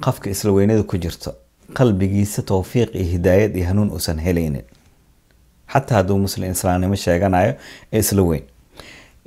qofka 0.06 0.30
isla 0.30 0.52
weynida 0.52 0.84
ku 0.84 0.98
jirto 0.98 1.34
qalbigiisa 1.78 2.42
towfiiq 2.42 2.96
iyo 2.96 3.06
hidaayad 3.14 3.56
iyo 3.56 3.66
hanuun 3.68 3.90
uusan 3.92 4.20
helaynin 4.20 4.64
xataa 5.74 5.96
hadduu 5.98 6.18
muslim 6.26 6.52
islaamnimo 6.52 6.96
sheeganayo 6.96 7.54
ee 7.94 8.00
isla 8.00 8.22
weyn 8.30 8.44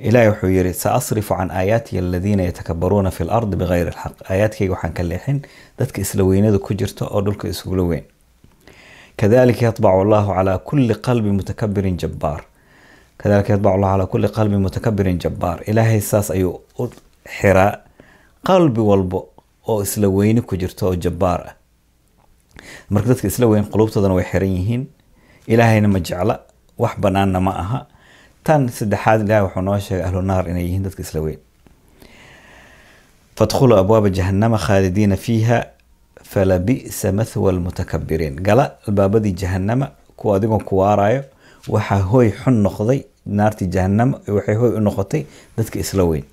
ilahi 0.09 0.27
wuxuu 0.29 0.49
yihi 0.57 0.73
saasrifu 0.73 1.35
can 1.37 1.49
aayaatiya 1.51 2.01
aladiina 2.01 2.43
yatakabaruuna 2.49 3.11
fi 3.11 3.23
lardi 3.29 3.55
bigayri 3.61 3.89
lxaq 3.91 4.15
aayaadkayga 4.31 4.73
waxaan 4.75 4.93
ka 4.97 5.03
leexin 5.03 5.37
dadka 5.79 6.01
isla 6.01 6.23
weynada 6.29 6.59
ku 6.59 6.73
jirto 6.73 7.05
oo 7.11 7.21
dhulka 7.21 7.47
isugula 7.47 7.83
weyn. 7.91 8.03
Kadalika 9.17 9.65
yatbacu 9.65 10.01
allahu 10.05 10.33
calaa 10.37 10.57
kuli 10.57 10.95
qalbi 11.07 11.31
mutakabirin 11.31 11.97
jabbaar. 12.01 12.41
Kadalika 13.17 13.53
yatbacu 13.53 13.75
allahu 13.75 13.91
calaa 13.93 14.07
kuli 14.13 14.27
qalbi 14.37 14.57
mutakabirin 14.65 15.17
jabbaar. 15.23 15.57
Ilaahay 15.69 16.01
saas 16.01 16.31
ayuu 16.31 16.59
u 16.79 16.89
xiraa 17.39 17.71
qalbi 18.47 18.81
walbo 18.81 19.19
oo 19.67 19.81
isla 19.83 20.07
weyni 20.09 20.41
ku 20.41 20.55
jirto 20.57 20.87
oo 20.87 20.95
jabbaar 20.95 21.41
ah. 21.49 21.53
Marka 22.89 23.07
dadka 23.09 23.27
isla 23.27 23.45
weyn 23.47 23.65
qulubtoodana 23.71 24.13
way 24.17 24.25
xiran 24.31 24.49
yihiin. 24.57 24.83
Ilaahayna 25.47 25.87
ma 25.87 25.99
jecla 25.99 26.39
wax 26.77 26.93
banaanna 26.99 27.39
ma 27.39 27.51
aha 27.63 27.79
tan 28.43 28.67
saddexaad 28.69 29.21
ilahi 29.25 29.43
wuxuu 29.45 29.61
noo 29.61 29.79
sheegay 29.79 30.05
ahlu 30.05 30.19
inay 30.51 30.63
yihiin 30.65 30.83
dadka 30.83 31.01
isla 31.01 31.21
weyn. 31.21 31.39
Fadkhuluu 33.37 33.77
abwaaba 33.77 34.09
jahannama 34.09 34.57
khaalidiina 34.57 35.17
fiiha 35.17 35.65
falabi'sa 36.31 37.11
mathwa 37.11 37.49
almutakabiriin 37.51 38.35
gala 38.35 38.65
albaabadii 38.87 39.31
jahanama 39.33 39.87
kuwa 40.17 40.35
adigoon 40.37 40.63
ku 40.63 40.77
waarayo 40.77 41.23
waxaa 41.67 41.99
hoy 42.11 42.31
xun 42.31 42.61
noqday 42.63 43.03
naartii 43.25 43.67
jahanama 43.67 44.19
waxay 44.27 44.55
hoy 44.55 44.71
u 44.77 44.79
noqotay 44.79 45.25
dadka 45.57 45.79
isla 45.79 46.03
weyn. 46.03 46.23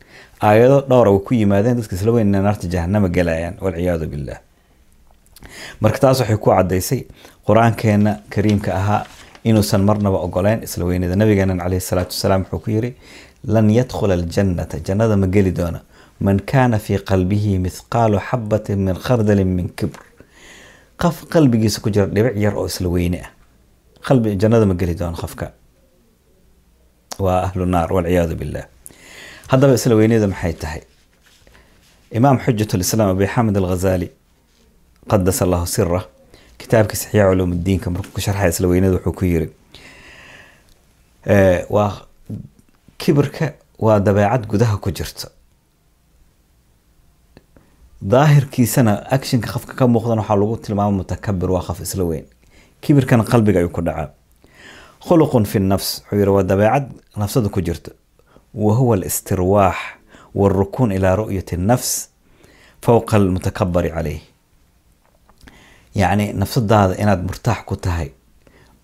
Aayado 0.42 0.80
dhowra 0.88 1.10
way 1.10 1.20
ku 1.20 1.34
yimaadeen 1.34 1.76
dadka 1.76 1.96
isla 1.96 2.12
weyn 2.12 2.28
inay 2.28 2.42
naarta 2.42 2.68
jahanama 2.68 3.08
galayaan 3.08 3.54
walciyaadu 3.60 4.06
billah 4.06 4.38
marka 5.80 5.98
taas 5.98 6.20
waxay 6.20 6.36
ku 6.36 6.50
cadaysay 6.50 7.00
qur'aankeena 7.46 8.12
kariimka 8.30 8.74
ahaa 8.74 9.04
inuusan 9.48 9.82
marnaba 9.88 10.18
ogoleyn 10.26 10.62
isla 10.66 10.84
weynida 10.84 11.16
nabigeena 11.16 11.54
caleyhi 11.62 11.80
salaatu 11.90 12.12
wasalaam 12.16 12.42
wuxuu 12.44 12.60
ku 12.64 12.70
yiri 12.70 12.90
lan 13.54 13.66
yadkhula 13.78 14.14
aljannata 14.20 14.76
jannada 14.86 15.16
ma 15.22 15.26
geli 15.34 15.52
doona 15.58 15.80
man 16.26 16.36
kaana 16.50 16.78
fii 16.78 16.98
qalbihi 17.10 17.58
mithqaalu 17.66 18.18
xabatin 18.28 18.78
min 18.86 18.94
khardalin 19.06 19.50
min 19.58 19.68
kibr 19.78 20.00
qof 21.02 21.16
qalbigiisa 21.34 21.80
ku 21.84 21.88
jira 21.94 22.06
dhibic 22.06 22.36
yar 22.44 22.54
oo 22.60 22.66
isla 22.66 22.88
weyne 22.94 23.18
ah 23.26 23.30
jannada 24.42 24.66
ma 24.70 24.74
geli 24.80 24.94
doono 25.00 25.16
qofka 25.22 25.46
waa 27.24 27.40
ahlu 27.46 27.64
naar 27.74 27.88
walciyaadu 27.96 28.34
billah 28.40 28.64
haddaba 29.52 29.72
isla 29.78 29.94
weynida 30.00 30.26
maxay 30.32 30.52
tahay 30.62 30.82
imaam 32.18 32.36
xujat 32.44 32.70
lislaam 32.80 33.08
abi 33.16 33.26
xamed 33.34 33.56
alghazali 33.62 34.08
qadas 35.10 35.38
allahu 35.44 35.66
sirah 35.76 36.04
kitaabkii 36.62 36.96
saxiix 37.02 37.24
culuum 37.30 37.52
diinka 37.64 37.90
markuu 37.90 38.12
ku 38.14 38.20
sharxay 38.20 38.48
isla 38.52 38.68
wuxuu 38.68 39.12
ku 39.18 39.24
yiri 39.24 39.48
waa 41.74 41.92
kibirka 42.98 43.52
waa 43.78 43.98
dabeecad 44.00 44.46
gudaha 44.46 44.76
ku 44.76 44.90
jirta. 44.90 45.28
Daahirkiisana 48.02 48.92
actionka 49.10 49.52
qofka 49.52 49.74
ka 49.76 49.86
muuqdan 49.86 50.18
waxaa 50.20 50.36
lagu 50.36 50.56
tilmaama 50.56 50.96
mutakabir 51.00 51.50
waa 51.50 51.62
qof 51.66 51.80
isla 51.80 52.04
weyn. 52.04 52.24
Kibirkana 52.80 53.24
qalbiga 53.24 53.58
ayuu 53.60 53.68
ku 53.76 53.82
dhacaa. 53.82 54.08
Khuluqun 55.06 55.44
fi 55.44 55.58
nafs 55.60 56.00
wuxuu 56.00 56.18
yiri 56.20 56.30
waa 56.30 56.42
dabeecad 56.42 56.86
nafsada 57.16 57.48
ku 57.48 57.60
jirta 57.60 57.90
wa 58.54 58.74
huwa 58.74 58.96
alistirwaax 58.96 59.76
walrukuun 60.34 60.92
ilaa 60.92 61.16
ru'yati 61.16 61.56
nafs 61.56 62.08
fowqa 62.82 63.16
almutakabari 63.16 63.90
caleyh 63.90 64.20
yacni 65.94 66.32
nafsadaada 66.32 66.94
inaad 67.02 67.22
murtaax 67.28 67.60
ku 67.68 67.76
tahay 67.76 68.08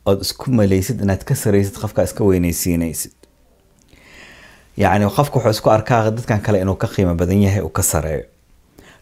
ood 0.07 0.21
isku 0.21 0.51
malaysid 0.51 1.01
inaad 1.05 1.25
ka 1.25 1.35
saraysid 1.35 1.75
qofkaa 1.83 2.05
iska 2.09 2.25
weyneysiinaysid 2.25 3.13
yacni 4.77 5.07
qofka 5.17 5.37
wuxuu 5.39 5.51
isku 5.57 5.71
arkaa 5.71 6.11
dadkan 6.11 6.41
kale 6.41 6.61
inuu 6.61 6.77
ka 6.77 6.87
qiimo 6.95 7.15
badan 7.15 7.43
yahay 7.43 7.63
uu 7.63 7.69
ka 7.79 7.83
sareeyo. 7.83 8.25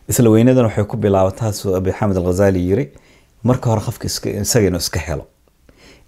Isla 0.08 0.30
weynadan 0.30 0.64
waxay 0.66 0.84
ku 0.84 0.96
bilaabataa 0.96 1.52
suu 1.52 1.74
abi 1.76 1.92
xamed 1.92 2.16
alghazali 2.16 2.60
yiri 2.68 2.84
marka 3.42 3.70
hore 3.70 3.80
qofka 3.86 4.06
isaga 4.08 4.66
inuu 4.68 4.78
iska 4.84 5.00
helo. 5.06 5.26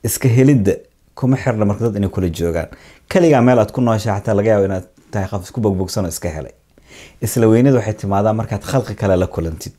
Iska 0.05 0.29
helidda 0.29 0.73
kuma 1.15 1.37
xirna 1.37 1.65
marka 1.65 1.85
dad 1.85 1.97
inay 1.97 2.09
kula 2.11 2.29
joogaan. 2.29 2.69
Kaligaa 3.09 3.41
meel 3.43 3.59
aad 3.59 3.73
ku 3.73 3.81
nooshaa 3.81 4.19
xataa 4.21 4.35
laga 4.35 4.50
yaabo 4.50 4.65
inaad 4.65 4.87
tahay 5.11 5.29
qof 5.31 5.43
isku 5.49 5.61
bogbogsanoo 5.61 6.09
iska 6.09 6.29
helay. 6.29 6.53
Isla 7.23 7.47
weynada 7.49 7.76
waxay 7.79 7.95
timaadaa 7.95 8.33
markaad 8.33 8.62
khalqi 8.71 8.95
kale 8.95 9.17
la 9.17 9.26
kulantid 9.26 9.73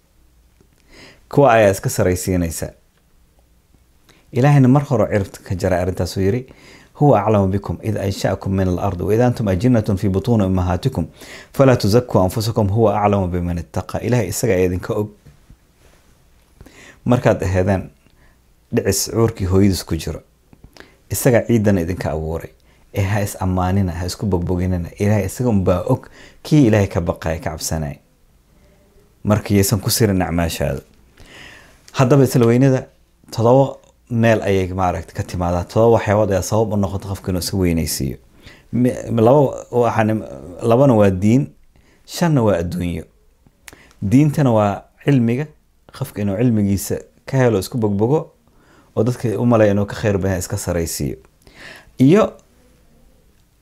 kuwa 1.29 1.53
ayaa 1.53 1.71
iska 1.71 1.89
saraysiinaysa. 1.89 2.71
Ilaahayna 4.31 4.67
mar 4.67 4.83
hore 4.83 5.05
ciribta 5.11 5.39
ka 5.43 5.55
jaray 5.55 5.81
arrintaasuu 5.81 6.21
yiri 6.21 6.53
huwa 6.93 7.21
aclamu 7.23 7.47
bikum 7.47 7.77
id 7.83 7.97
ansha'akum 7.97 8.53
min 8.55 8.67
alardi 8.67 9.03
waid 9.03 9.21
antum 9.21 9.47
ajinatun 9.47 9.97
fi 9.97 10.09
butuuni 10.09 10.43
ummahaatikum 10.43 11.05
falaa 11.53 11.75
tuzakuu 11.75 12.19
anfusakum 12.19 12.67
huwa 12.69 13.01
aclamu 13.03 13.27
biman 13.27 13.57
ittaqa. 13.57 13.99
Ilahay 14.01 14.27
isaga 14.27 14.53
ee 14.53 14.65
idinka 14.65 14.93
og. 14.93 15.09
Markaad 17.05 17.43
aheedeen 17.43 17.89
dhicis 18.75 19.11
cuurkii 19.13 19.45
hooyadiis 19.47 19.83
ku 19.85 19.95
jiro. 19.95 20.21
Isaga 21.11 21.41
ciidana 21.47 21.81
idinka 21.81 22.11
abuuray. 22.11 22.49
Ee 22.93 23.01
ha 23.03 23.19
is 23.21 23.37
ammaanina 23.39 23.91
ha 23.91 24.05
isku 24.05 24.25
bogboginina 24.25 24.89
ilahay 24.99 25.25
isaga 25.25 25.49
unbaa 25.49 25.81
og 25.85 26.07
kii 26.43 26.67
ilaahay 26.67 26.87
ka 26.87 27.01
baqaya 27.01 27.39
ka 27.39 27.49
cabsanaya 27.51 27.95
markayaysan 29.23 29.79
ku 29.79 29.89
sirin 29.89 30.21
acmaashaada 30.21 30.81
haddaba 31.97 32.23
isla 32.27 32.45
weynada 32.49 32.81
todoba 33.31 33.65
meel 34.09 34.39
ayay 34.49 34.67
maaragta 34.81 35.13
ka 35.17 35.23
timaadaa 35.23 35.63
todoba 35.71 35.93
waxyaabood 35.97 36.31
ayaa 36.31 36.41
sabab 36.49 36.73
u 36.73 36.77
noqota 36.83 37.07
qofka 37.11 37.29
inuu 37.31 37.39
iska 37.43 37.57
weynaysiiyo. 37.57 38.17
Labana 40.69 40.93
waa 40.95 41.09
diin 41.09 41.47
shanna 42.05 42.41
waa 42.43 42.57
adduunyo. 42.61 43.03
Diintana 44.01 44.51
waa 44.51 44.83
cilmiga 45.03 45.45
qofka 45.97 46.21
inuu 46.21 46.37
cilmigiisa 46.37 46.95
ka 47.25 47.37
helo 47.37 47.59
isku 47.59 47.77
bogbogo 47.77 48.31
oo 48.95 49.03
dadka 49.03 49.39
u 49.39 49.45
malaya 49.45 49.71
inuu 49.71 49.85
ka 49.85 49.95
khayr 49.95 50.17
badan 50.17 50.39
iska 50.39 50.57
saraysiiyo. 50.57 51.17
Iyo 51.97 52.33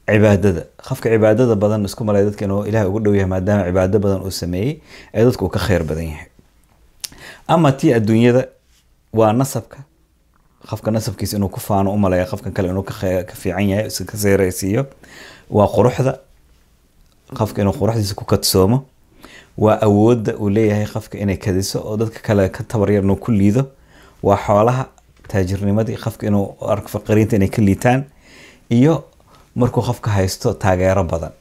cibaadada 0.07 0.63
qofka 0.87 1.09
cibaadada 1.09 1.55
badan 1.55 1.85
isku 1.85 2.03
malaya 2.03 2.25
dadka 2.25 2.45
inuu 2.45 2.65
ilahay 2.65 2.87
ugu 2.87 2.99
dhow 2.99 3.15
yahay 3.15 3.29
maadaama 3.29 3.63
cibaado 3.65 3.99
badan 3.99 4.21
uu 4.21 4.31
sameeyey 4.31 4.81
ee 5.13 5.25
dadka 5.25 5.45
uu 5.45 5.49
ka 5.49 5.59
khayr 5.59 5.83
badan 5.83 6.03
yahay 6.11 6.27
ama 7.47 7.71
tii 7.71 7.93
adduunyada 7.93 8.47
waa 9.13 9.33
nasabka. 9.33 9.77
Qofka 10.69 10.91
nasabkiisa 10.91 11.37
inuu 11.37 11.49
ku 11.49 11.59
faano 11.59 11.93
u 11.93 11.97
malaya 11.97 12.25
qofkan 12.25 12.53
kale 12.53 12.69
inuu 12.69 12.83
ka 12.83 12.93
fiican 13.35 13.69
yahay 13.69 13.89
ka 14.05 14.17
seeraysiiyo 14.17 14.85
waa 15.49 15.67
quruxda. 15.67 16.19
Qofka 17.37 17.61
inuu 17.61 17.73
quruxdiisa 17.73 18.15
ku 18.15 18.25
kadsoomo 18.25 18.85
waa 19.57 19.77
awoodda 19.81 20.35
uu 20.37 20.49
leeyahay 20.49 20.85
qofka 20.87 21.17
inay 21.17 21.37
kadiso 21.37 21.79
oo 21.85 21.97
dadka 21.97 22.19
kale 22.19 22.49
ka 22.49 22.63
tabaryar 22.63 23.03
inuu 23.03 23.15
ku 23.15 23.31
liido. 23.31 23.67
Waa 24.23 24.37
xoolaha 24.37 24.85
taajirnimadii 25.27 25.97
qofka 25.97 26.27
inuu 26.27 26.55
arko 26.67 26.87
faqiriinta 26.87 27.35
inay 27.35 27.49
ka 27.49 27.61
liitaan 27.61 28.03
iyo 28.69 29.03
markuu 29.55 29.81
qofka 29.83 30.11
haysto 30.11 30.53
taageero 30.53 31.03
badan. 31.03 31.31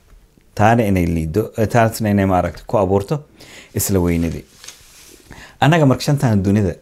Taana 0.54 0.84
inay 0.86 1.06
liido 1.06 1.42
taasna 1.72 2.10
inay 2.10 2.26
maaragta 2.26 2.62
ku 2.66 2.78
abuurto 2.78 3.22
isla 3.74 3.98
weynadii 4.00 4.44
annaga 5.60 5.86
marka 5.86 6.02
shantan 6.06 6.42
dunida 6.44 6.74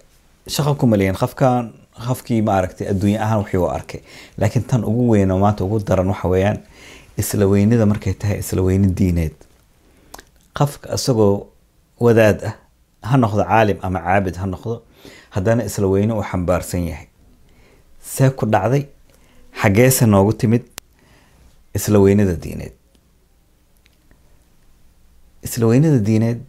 shaqo 0.54 0.74
ku 0.78 0.86
maliyan 0.86 1.16
qofkan 1.22 1.72
qofkii 2.06 2.42
maaragtay 2.42 2.86
adduunye 2.92 3.18
ahaan 3.24 3.38
wixii 3.44 3.58
u 3.60 3.68
arkay. 3.68 4.00
Laakiin 4.38 4.64
tan 4.66 4.84
ugu 4.84 5.08
weyn 5.12 5.28
maanta 5.28 5.64
ugu 5.64 5.78
daran 5.80 6.08
waxa 6.08 6.28
weeyaan 6.28 6.58
isla 7.16 7.46
weynida 7.46 7.86
markay 7.86 8.14
tahay 8.14 8.38
isla 8.38 8.62
weyni 8.62 8.88
diineed. 8.98 9.34
Qofka 10.58 10.94
isagoo 10.94 11.46
wadaad 12.00 12.38
ah 12.48 12.54
ha 13.10 13.16
noqdo 13.16 13.44
caalim 13.44 13.78
ama 13.82 14.00
caabid 14.00 14.36
ha 14.36 14.46
noqdo 14.46 14.82
haddana 15.30 15.64
isla 15.64 15.86
weyne 15.86 16.12
uu 16.14 16.22
xambaarsan 16.30 16.86
yahay. 16.88 17.06
See 18.00 18.30
ku 18.30 18.46
dhacday 18.46 18.86
xaggeese 19.62 20.06
noogu 20.06 20.32
timid 20.32 20.64
isla 21.74 21.98
weynada 22.00 22.34
diineed. 22.44 22.72
Isla 25.42 25.66
weynada 25.66 25.98
diineed 25.98 26.40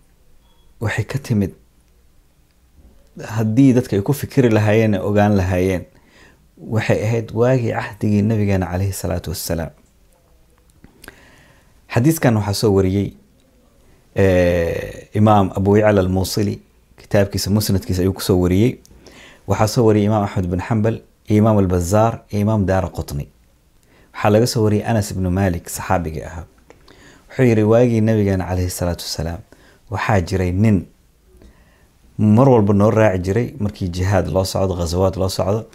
waxay 0.81 1.05
ka 1.05 1.19
timid 1.19 1.51
haddii 3.21 3.73
dadka 3.73 3.95
ay 3.95 4.01
ku 4.01 4.13
fikiri 4.13 4.49
lahaayeen 4.49 4.95
ogaan 4.95 5.35
lahaayeen 5.37 5.85
waxay 6.57 6.99
ahayd 7.05 7.31
waagii 7.33 7.71
cahdigii 7.73 8.21
nabigeena 8.21 8.65
caleyhi 8.71 8.93
salaatu 8.93 9.29
wassalaam. 9.31 9.69
Xadiiskan 11.93 12.35
waxaa 12.37 12.53
soo 12.53 12.73
wariyey 12.75 13.13
imaam 15.13 15.51
abu 15.57 15.77
yacla 15.77 16.01
almuusili 16.01 16.59
kitaabkiisa 16.97 17.49
musnadkiisa 17.49 18.01
ayuu 18.01 18.13
ku 18.13 18.21
soo 18.21 18.39
wariyey. 18.41 18.77
Waxaa 19.47 19.67
soo 19.67 19.85
wariyey 19.85 20.05
imaam 20.07 20.23
axmed 20.23 20.47
bin 20.49 20.59
xambal 20.61 21.01
iyo 21.27 21.37
imaam 21.37 21.57
albazaar 21.57 22.21
iyo 22.29 22.41
imaam 22.41 22.65
daara 22.65 22.89
qutni. 22.89 23.27
Waxaa 24.13 24.29
laga 24.29 24.47
soo 24.47 24.63
wariyey 24.63 24.85
anas 24.85 25.11
ibnu 25.11 25.29
malik 25.31 25.69
saxaabigii 25.69 26.23
ahaa. 26.23 26.45
Wuxuu 27.29 27.43
yihi 27.43 27.63
waagii 27.63 28.01
nabigeena 28.01 28.45
caleyhi 28.45 28.69
salaatu 28.69 29.03
wassalaam 29.05 29.39
waxaa 29.91 30.21
jiray 30.21 30.51
nin 30.51 30.85
mar 32.17 32.49
walba 32.49 32.73
noo 32.73 32.91
raaci 32.91 33.19
jiray 33.25 33.47
markii 33.59 33.89
jihaad 33.89 34.27
loo 34.33 34.45
socdo 34.45 34.75
khasawaad 34.75 35.15
loo 35.17 35.29
socdo 35.29 35.65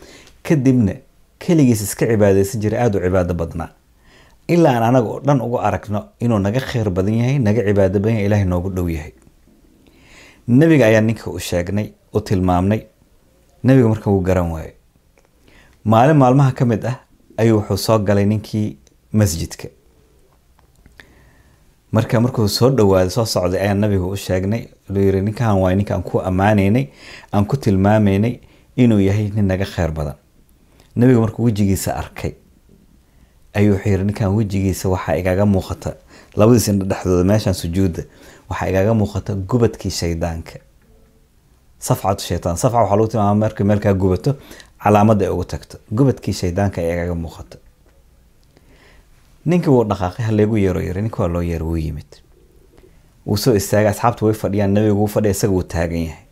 kadibna 0.43 0.95
keligiis 1.39 1.83
iska 1.83 2.07
cibaadeysan 2.07 2.61
jiray 2.61 2.81
aada 2.81 2.99
u 2.99 3.03
cibaado 3.03 3.35
badnaa. 3.35 3.69
Ilaa 4.49 4.73
aan 4.77 4.83
anaga 4.83 5.09
oo 5.09 5.21
dhan 5.21 5.41
ugu 5.41 5.59
aragno 5.61 6.01
inuu 6.21 6.39
naga 6.39 6.61
kheyr 6.61 6.91
badan 6.91 7.15
yahay 7.15 7.39
naga 7.39 7.63
cibaado 7.67 7.99
badan 8.01 8.19
ilaahay 8.27 8.45
noogu 8.45 8.71
dhow 8.71 8.89
yahay. 8.89 9.13
Nebiga 10.49 10.87
ayaa 10.87 11.01
ninka 11.01 11.31
u 11.31 11.39
sheegnay 11.39 11.93
u 12.15 12.21
tilmaamnay. 12.21 12.81
Nebiga 13.65 13.89
marka 13.89 14.11
wuu 14.11 14.21
garan 14.21 14.51
waayo. 14.53 14.73
Maalin 15.85 16.17
maalmaha 16.17 16.53
ka 16.53 16.65
mid 16.65 16.85
ah 16.87 16.97
ayuu 17.37 17.57
wuxuu 17.59 17.77
soo 17.77 17.99
galay 17.99 18.25
ninkii 18.27 18.77
masjidka 19.13 19.69
marka 21.93 22.21
markuu 22.21 22.49
soo 22.49 22.71
dhawaaday 22.71 23.11
soo 23.11 23.25
socday 23.25 23.61
ayaa 23.61 23.75
nabiga 23.75 24.05
u 24.07 24.17
sheegnay. 24.17 24.69
Luu 24.89 25.03
yiri 25.03 25.21
ninkan 25.23 25.57
waay 25.61 25.75
ninka 25.77 25.95
aan 25.95 26.03
ku 26.03 26.21
ammaanaynay 26.21 26.87
aan 27.33 27.45
ku 27.47 27.57
tilmaamaynay 27.57 28.41
inuu 28.77 29.01
yahay 29.01 29.31
nin 29.35 29.47
naga 29.47 29.65
kheyr 29.65 29.91
badan. 29.93 30.15
Nabiga 30.97 31.21
markuu 31.21 31.45
wejigiisa 31.45 31.97
arkay 31.97 32.33
ayuu 33.55 33.75
wuxuu 33.75 33.91
yiri 33.91 34.05
ninkan 34.05 34.35
wejigiisa 34.37 34.89
waxaa 34.89 35.17
igaga 35.17 35.47
muuqata 35.47 35.95
labadiis 36.37 36.69
indho 36.69 36.85
dhexdooda 36.87 37.55
sujuudda 37.55 38.03
waxaa 38.51 38.69
igaga 38.69 38.95
muuqata 38.95 39.35
gubadkii 39.35 39.91
shaydaanka. 39.91 40.59
Safcatu 41.79 42.23
shaytaan. 42.25 42.57
Safca 42.57 42.79
waxaa 42.79 42.97
lagu 42.97 43.09
tilmaama 43.09 43.35
markay 43.47 43.67
meelkaa 43.67 43.95
gubato 43.95 44.37
calaamad 44.83 45.23
ay 45.23 45.29
ugu 45.29 45.45
tagto. 45.45 45.79
Gubadkii 45.93 46.33
shaydaanka 46.33 46.81
ay 46.81 46.93
igaga 46.93 47.15
muuqata 47.15 47.59
ninkii 49.47 49.71
wuu 49.71 49.85
dhaqaaqay 49.85 50.25
haleegu 50.27 50.57
yeero 50.57 50.81
yiri 50.81 51.03
ninka 51.03 51.23
waa 51.23 51.29
loo 51.29 51.43
yeero 51.43 51.67
wuu 51.67 51.77
yimid. 51.77 52.11
Wuu 53.27 53.37
soo 53.37 53.55
istaagay 53.55 53.91
asxaabta 53.91 54.27
way 54.27 54.35
fadhiyaan 54.35 54.73
nabiga 54.75 54.95
wuu 54.95 55.07
fadhiya 55.07 55.31
isaga 55.37 55.53
wuu 55.53 55.63
taagan 55.63 56.03
yahay. 56.09 56.25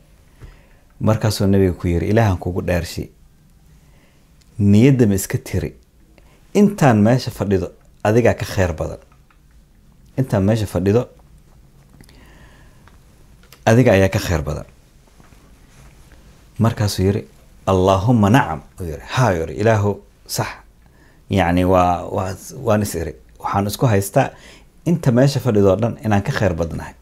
Markaasuu 1.01 1.47
nabiga 1.47 1.73
ku 1.73 1.89
yiri 1.89 2.09
ilaahan 2.09 2.37
kugu 2.39 2.63
dhaarshay 2.63 3.09
niyadda 4.59 5.07
ma 5.07 5.15
iska 5.15 5.39
tiri. 5.39 5.75
Intaan 6.55 6.99
meesha 7.03 7.31
fadhido 7.31 7.69
adigaa 8.05 8.35
ka 8.35 8.45
kheyr 8.45 8.73
badan. 8.73 8.99
Intaan 10.19 10.43
meesha 10.45 10.67
fadhido 10.67 11.09
adiga 13.67 13.93
ayaa 13.93 14.09
ka 14.09 14.19
kheyr 14.19 14.43
badan. 14.43 14.65
Markaasuu 16.59 17.03
yiri 17.05 17.23
allaahuma 17.67 18.31
nacam. 18.31 18.61
Uu 18.81 18.85
yiri 18.85 19.03
haa 19.15 19.33
yiri 19.33 19.55
ilaahu 19.55 20.01
sax 20.27 20.49
yacni 21.31 21.65
waa 21.65 22.05
waa 22.17 22.35
waan 22.67 22.83
is 22.83 22.95
iri 22.95 23.15
waxaan 23.43 23.67
isku 23.67 23.87
haystaa 23.87 24.31
inta 24.85 25.13
meesha 25.13 25.41
fadhidoo 25.41 25.77
dhan 25.77 25.99
inaan 26.05 26.23
ka 26.23 26.33
kheyr 26.33 26.55
badnahay. 26.55 26.95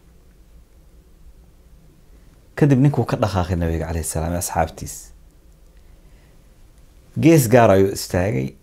Kadib 2.59 2.79
ninkuu 2.85 3.05
ka 3.11 3.17
dhaqaaqay 3.17 3.57
nabiga 3.61 3.87
caleyhi 3.89 4.07
salaam 4.07 4.35
asxaabtiis. 4.39 4.95
Gees 7.21 7.49
gaar 7.49 7.71
ayuu 7.71 7.91
istaagay. 7.99 8.55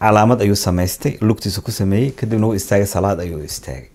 Calaamad 0.00 0.40
ayuu 0.44 0.56
samaystay. 0.56 1.18
Lugtiisa 1.20 1.60
ku 1.60 1.70
sameeyey. 1.70 2.10
Kadibna 2.12 2.46
wuu 2.46 2.54
istaagay 2.60 2.86
salaad 2.86 3.20
ayuu 3.20 3.42
istaagay. 3.44 3.88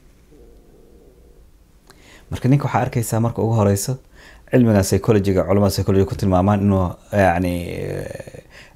Marka 2.31 2.47
ninka 2.49 2.65
waxaa 2.65 2.81
arkaysaa 2.85 3.19
marka 3.19 3.41
ugu 3.41 3.53
horeyso 3.59 3.97
cilmigan 4.51 4.83
psychologiga 4.83 5.43
culamada 5.43 5.71
psychology 5.73 6.05
ku 6.05 6.15
tilmaamaan 6.15 6.61
inuu 6.61 6.85
yani 7.11 7.53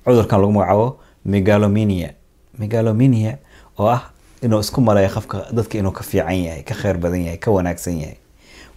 cudurkan 0.05 0.39
lagu 0.41 0.51
magacaabo 0.53 0.87
megalomania. 1.25 2.13
Megalomania 2.57 3.37
oo 3.79 3.87
ah 3.89 4.11
inuu 4.41 4.59
isku 4.59 4.81
maleeyo 4.81 5.09
qofka 5.09 5.45
dadka 5.51 5.77
inuu 5.77 5.91
ka 5.91 6.03
fiican 6.03 6.35
yahay 6.43 6.63
ka 6.63 6.75
kheyr 6.75 6.97
badan 6.97 7.21
yahay 7.25 7.37
ka 7.37 7.51
wanaagsan 7.51 7.97
yahay. 8.01 8.17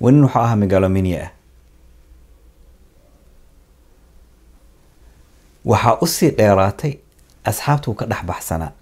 Wanin 0.01 0.23
wuxuu 0.25 0.41
ahaa 0.41 0.57
megalomania 0.57 1.23
ah. 1.25 1.31
Waxaa 5.67 5.99
u 6.01 6.07
sii 6.07 6.31
dheeraatay 6.39 6.93
asxaabtuu 7.45 7.95
ka 7.95 8.07
dhex 8.07 8.23
baxsanaa. 8.25 8.73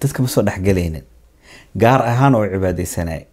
Dadka 0.00 0.22
ma 0.22 0.28
dhexgelaynin 0.28 1.04
gaar 1.78 2.02
ahaan 2.02 2.34
oo 2.34 2.46
cibaadeysanaya 2.46 3.24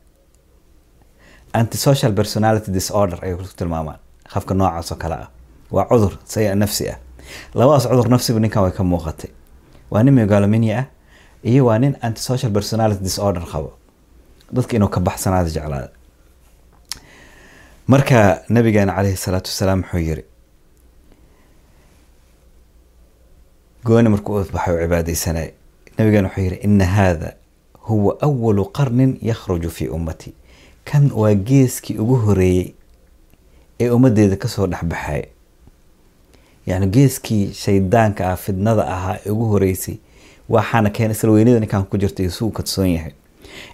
antisocial 1.54 2.13
personality 2.13 2.71
disorder 2.71 3.19
ayay 3.23 3.36
ku 3.36 3.43
tilmaamaan 3.58 3.99
qofka 4.34 4.54
noocaas 4.54 4.91
oo 4.91 4.97
kale 4.97 5.15
ah. 5.15 5.30
Waa 5.71 5.86
cudur 5.89 6.17
saya 6.25 6.56
nafsi 6.56 6.89
ah. 6.89 6.97
Labadaas 7.54 7.88
cudur 7.88 8.08
nafsiba 8.10 8.39
ninkan 8.39 8.63
way 8.63 8.71
ka 8.71 8.84
muuqatay 8.84 9.30
waa 9.91 10.03
nin 10.03 10.13
megalomania 10.13 10.79
ah 10.79 10.85
iyo 11.43 11.65
waa 11.65 11.79
nin 11.79 11.95
antisocial 12.01 12.51
personality 12.51 13.03
disorder 13.03 13.43
qabo. 13.51 13.73
Dadka 14.51 14.75
inuu 14.75 14.87
ka 14.89 14.99
baxsanaada 14.99 15.49
jeclaada. 15.49 15.89
Marka 17.87 18.41
nabigeena 18.49 18.93
caleyhi 18.95 19.17
salaatu 19.17 19.49
wasalaam 19.49 19.81
wuxuu 19.83 19.99
yiri 19.99 20.23
gooni 23.85 24.09
markuu 24.09 24.43
baxay 24.53 24.75
u 24.75 24.79
cibaadeysanay 24.81 25.49
nabigeena 25.97 26.27
wuxuu 26.29 26.41
yiri 26.43 26.55
ina 26.65 26.85
haada 26.85 27.35
huwa 27.73 28.17
awalu 28.21 28.65
qarnin 28.65 29.17
yakhruju 29.21 29.69
fii 29.69 29.87
ummati. 29.87 30.33
Kan 30.85 31.11
waa 31.11 31.33
geeskii 31.33 31.97
ugu 31.97 32.15
horeeyey 32.15 32.73
ee 33.79 33.89
ummadeeda 33.89 34.35
ka 34.35 34.47
soo 34.47 34.67
dhexbaxaya 34.67 35.25
yani 36.65 36.88
geeskii 36.88 37.54
shaydaanka 37.54 38.32
ah 38.32 38.38
fidnada 38.38 38.88
ahaa 38.95 39.17
ee 39.25 39.30
ugu 39.30 39.45
horeysay 39.45 39.95
waxaana 40.49 40.89
keen 40.89 41.12
isla 41.12 41.32
weynida 41.32 41.60
ninkan 41.60 41.84
ku 41.86 41.97
jirta 41.97 42.23
iyo 42.23 42.32
suu 42.32 42.49
kadsoon 42.49 42.88
yahay 42.89 43.12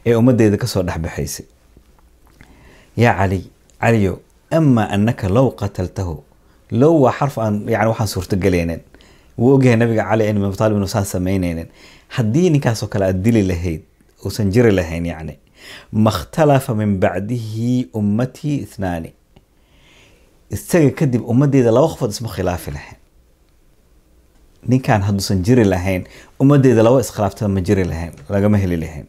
ee 0.06 0.16
ummadeeda 0.16 0.58
ka 0.58 0.68
soo 0.68 0.84
dhexbaxaysay. 0.84 1.46
Yaa 2.98 3.14
cali 3.18 3.50
caliyo 3.82 4.20
amaa 4.52 4.88
anaka 4.90 5.30
low 5.30 5.52
qataltahu 5.52 6.24
low 6.72 7.02
waa 7.04 7.12
xarf 7.20 7.38
aan 7.38 7.64
yani 7.70 7.88
waxaan 7.90 8.08
suurtagelaynin 8.08 8.80
wuu 9.38 9.54
ogyahay 9.56 9.78
nabiga 9.80 10.04
cali 10.10 10.28
in 10.30 10.38
abutaalib 10.44 10.78
inuusan 10.78 11.06
samaynaynin 11.06 11.68
haddii 12.08 12.50
ninkaasoo 12.50 12.88
kale 12.88 13.06
aad 13.06 13.22
dili 13.24 13.44
lahayd 13.44 13.82
uusan 14.26 14.52
jiri 14.52 14.72
lahayn 14.72 15.06
yani 15.06 15.38
makhtalafa 15.92 16.76
min 16.76 16.98
bacdihi 17.00 17.88
ummatii 17.94 18.56
ithnaani 18.66 19.14
isaga 20.56 20.92
kadib 21.00 21.22
ummadeeda 21.32 21.72
laba 21.76 21.88
qofood 21.92 22.12
isma 22.16 22.30
khilaafi 22.36 22.72
lahayn. 22.76 22.98
Ninkan 24.70 25.02
hadduusan 25.08 25.44
jiri 25.46 25.64
lahayn 25.74 26.04
ummadeeda 26.42 26.84
laba 26.84 27.00
iskhilaaftada 27.04 27.48
ma 27.56 27.62
jiri 27.68 27.84
lahayn 27.92 28.12
lagama 28.30 28.58
heli 28.64 28.78
lahayn. 28.84 29.08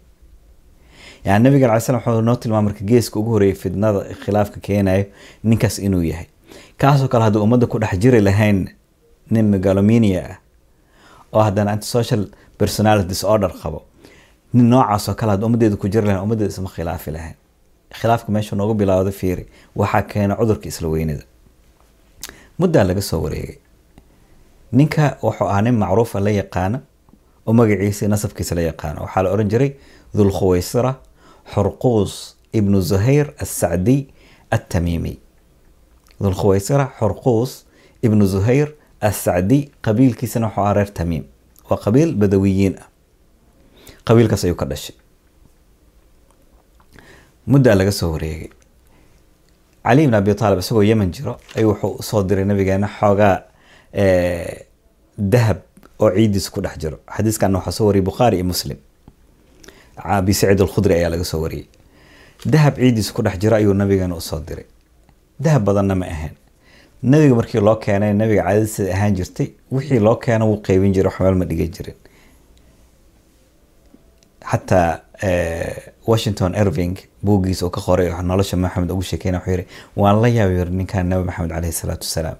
Yani 1.24 1.44
nabiga 1.44 1.66
alay 1.68 1.80
slam 1.80 2.00
wuxuu 2.00 2.22
noo 2.28 2.36
tilmaama 2.36 2.66
marka 2.70 2.84
geeska 2.84 3.16
ugu 3.20 3.30
horeeyay 3.34 3.56
fidnada 3.62 4.00
khilaafka 4.24 4.60
keenayo 4.60 5.04
ninkaas 5.44 5.78
inuu 5.78 6.02
yahay. 6.02 6.26
Kaasoo 6.78 7.08
kale 7.08 7.24
hadduu 7.24 7.42
ummadda 7.42 7.66
ku 7.66 7.78
dhex 7.78 7.98
jiri 7.98 8.20
lahayn 8.20 8.68
nin 9.30 9.44
megalomania 9.52 10.22
ah 10.30 10.36
oo 11.32 11.42
haddana 11.42 11.70
antisocial 11.72 12.26
personality 12.58 13.08
disorder 13.08 13.50
qabo 13.62 13.82
nin 14.54 14.66
noocaasoo 14.70 15.14
kale 15.14 15.30
hadduu 15.32 15.46
ummadeeda 15.46 15.76
ku 15.76 15.88
jiri 15.88 16.06
lahayn 16.06 16.22
ummadeeda 16.24 16.50
isma 16.54 16.68
khilaafi 16.68 17.10
lahayn. 17.10 17.36
Khilaafka 18.00 18.32
meesha 18.32 18.56
noogu 18.56 18.74
bilaawda 18.74 19.12
fiiri 19.12 19.46
waxaa 19.76 20.02
keena 20.02 20.34
cudurka 20.36 20.68
isla 20.68 20.88
weynida 20.88 21.22
muddaa 22.62 22.84
laga 22.88 23.02
soo 23.10 23.20
wareegay. 23.24 23.56
Ninka 24.78 25.04
wuxuu 25.22 25.46
ahaa 25.48 25.62
nin 25.66 25.76
macruufa 25.82 26.18
la 26.24 26.30
yaqaana 26.40 26.78
oo 27.46 27.52
magaciisa 27.58 28.08
nasabkiisa 28.12 28.54
la 28.58 28.62
yaqaano. 28.70 29.00
Waxaa 29.04 29.22
la 29.24 29.30
oran 29.34 29.48
jiray 29.52 29.70
dhulkhuwaysira 30.16 30.92
xurquus 31.54 32.12
ibnu 32.58 32.78
zuhayr 32.90 33.26
assacdiy 33.44 34.00
atamiimi 34.56 35.14
dhulkhuwaysira 36.22 36.84
xurquus 36.98 37.50
ibnu 38.06 38.24
zuhayr 38.32 38.68
assacdiy 39.08 39.62
qabiilkiisana 39.84 40.46
wuxuu 40.46 40.62
ahaa 40.62 40.74
reer 40.76 40.90
tamiim. 40.98 41.24
Waa 41.70 41.78
qabiil 41.84 42.10
badawiyiin 42.20 42.74
ah. 42.82 42.86
Qabiilkaas 44.06 44.44
ayuu 44.44 44.56
ka 44.62 44.66
dhashay. 44.70 44.96
Muddaa 47.46 47.74
laga 47.78 47.92
soo 47.92 48.10
wareegay 48.14 48.48
cali 49.84 50.04
ibn 50.04 50.14
abi 50.14 50.34
taalib 50.34 50.58
isagoo 50.58 50.82
yemen 50.82 51.10
jiro 51.12 51.36
ayuu 51.56 51.70
wuxuu 51.72 51.96
u 52.00 52.02
soo 52.02 52.22
diray 52.22 52.44
nabigeena 52.44 52.88
xoogaa 52.98 53.36
dahab 55.18 55.58
oo 56.00 56.10
ciidiisa 56.10 56.50
ku 56.50 56.60
dhex 56.60 56.78
jiro. 56.78 56.98
Xadiiskan 57.16 57.54
waxaa 57.56 57.72
soo 57.72 57.86
wariyay 57.86 58.04
bukhaari 58.04 58.36
iyo 58.36 58.44
muslim. 58.44 58.78
Abi 59.96 60.32
saciid 60.34 60.60
alkhudri 60.60 60.94
ayaa 60.94 61.10
laga 61.10 61.24
soo 61.24 61.40
wariyey. 61.42 61.66
Dahab 62.46 62.74
ciidiisa 62.76 63.12
ku 63.12 63.22
dhex 63.22 63.38
jiro 63.38 63.56
ayuu 63.56 63.74
nabigeena 63.74 64.14
u 64.16 64.20
soo 64.20 64.40
diray. 64.40 64.64
Dahab 65.40 65.64
badanna 65.64 65.94
ma 65.94 66.06
ahayn 66.06 66.34
nabiga 67.02 67.34
markii 67.34 67.60
loo 67.60 67.76
keenay 67.76 68.12
nabiga 68.14 68.42
caadadiisa 68.42 68.82
ahaan 68.94 69.14
jirtay 69.16 69.48
wixii 69.72 69.98
loo 69.98 70.16
keena 70.16 70.44
wuu 70.46 70.62
qeybin 70.66 70.92
jiray 70.94 71.10
waxmeel 71.10 71.34
ma 71.34 71.44
dhigan 71.44 71.70
jirin. 71.76 71.94
Xataa 74.50 75.00
washington 76.06 76.54
irving 76.54 76.96
buuggiisa 77.24 77.66
uu 77.66 77.70
ka 77.70 77.80
qoray 77.80 78.08
nolosha 78.22 78.56
maxamed 78.56 78.90
ugu 78.90 79.02
sheekeyna 79.02 79.38
wuxuu 79.38 79.50
yiri 79.52 79.66
waan 79.96 80.20
la 80.22 80.28
yaabay 80.28 80.56
yiri 80.58 80.70
ninkan 80.70 81.06
nabi 81.08 81.24
maxamed 81.24 81.50
caleyhi 81.50 81.72
salaatu 81.72 82.04
wasalaam. 82.06 82.36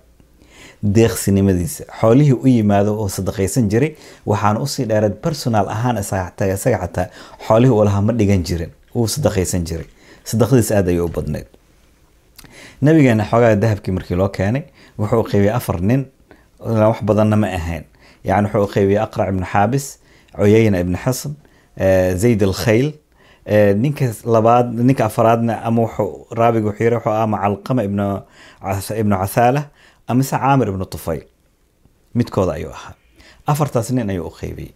Deeqsinimadiisa 0.83 1.85
xoolihii 2.01 2.33
u 2.33 2.47
yimaado 2.47 2.99
oo 2.99 3.09
sadaqaysan 3.09 3.69
jiray 3.71 3.95
waxaana 4.27 4.61
u 4.61 4.67
sii 4.67 4.85
dheereed 4.91 5.15
personal 5.23 5.69
ahaan 5.69 5.97
isaga 5.99 6.33
xataa 6.83 7.07
xoolihii 7.47 7.73
uu 7.75 7.85
lahaa 7.85 8.01
ma 8.03 8.13
dhigan 8.13 8.43
jirin 8.49 8.71
wuu 8.95 9.07
sadaqaysan 9.09 9.63
jiray. 9.69 9.87
Sadaqadiisa 10.25 10.77
aad 10.79 10.89
ayay 10.89 11.01
u 11.01 11.09
badneyd. 11.09 11.47
Nabigeena 12.83 13.25
xoogaa 13.31 13.55
dahabkii 13.57 13.93
markii 13.95 14.17
loo 14.17 14.29
keenay 14.29 14.63
wuxuu 14.99 15.23
qeybiyey 15.31 15.55
afar 15.55 15.81
nin 15.81 16.03
wax 16.61 16.99
badanna 17.03 17.37
ma 17.37 17.47
ahayn. 17.47 17.85
Yani 18.25 18.49
wuxuu 18.49 18.73
qeybiyey 18.75 18.99
aqrac 19.07 19.29
ibnu 19.29 19.47
xaabis 19.53 19.99
cuyayna 20.37 20.81
ibnu 20.81 20.99
xasan 21.05 21.35
zayd 22.23 22.43
alkhayl 22.43 22.93
ninka 23.77 24.13
labaad 24.25 24.75
ninka 24.75 25.05
afaraadna 25.05 25.63
ama 25.65 25.83
wuxuu 25.83 26.27
raabiga 26.31 26.67
wuxuu 26.69 26.85
yiri 26.85 26.97
wuxuu 26.97 27.11
ama 27.13 27.39
calqama 27.39 27.83
ibnu 27.85 28.23
ibnu 29.01 29.17
cathaala 29.23 29.63
amise 30.07 30.37
caamir 30.37 30.69
ibnu 30.69 30.85
tufayl 30.85 31.23
midkooda 32.15 32.53
ayuu 32.53 32.71
ahaa 32.71 32.95
afartaas 33.47 33.91
nin 33.91 34.11
ayuu 34.11 34.27
u 34.27 34.31
qeybiyey 34.41 34.73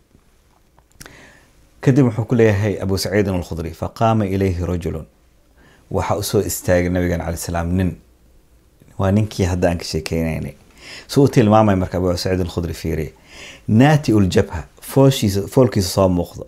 kadib 1.80 2.04
wuxuu 2.06 2.24
ku 2.24 2.34
leeyahay 2.34 2.74
abu 2.82 2.98
saciidin 2.98 3.34
alkhudri 3.34 3.70
faqaama 3.70 4.26
ilayhi 4.26 4.66
rajulun 4.66 5.06
waxaa 5.90 6.16
u 6.16 6.22
soo 6.22 6.40
istaagay 6.40 6.88
nabigan 6.90 7.20
cala 7.20 7.36
salaam 7.36 7.68
nin 7.78 7.90
waa 8.98 9.10
ninkii 9.12 9.44
hadda 9.46 9.68
aan 9.70 9.78
ka 9.78 9.84
sheekeynaynay 9.84 10.54
su 11.08 11.22
u 11.22 11.28
tilmaamay 11.28 11.76
marka 11.76 11.98
abu 11.98 12.16
saciid 12.16 12.40
alkhudri 12.40 12.74
fiiriye 12.74 13.12
naati 13.68 14.12
uljabha 14.12 14.64
foolkiisa 15.54 15.88
soo 15.88 16.08
muuqdo 16.08 16.46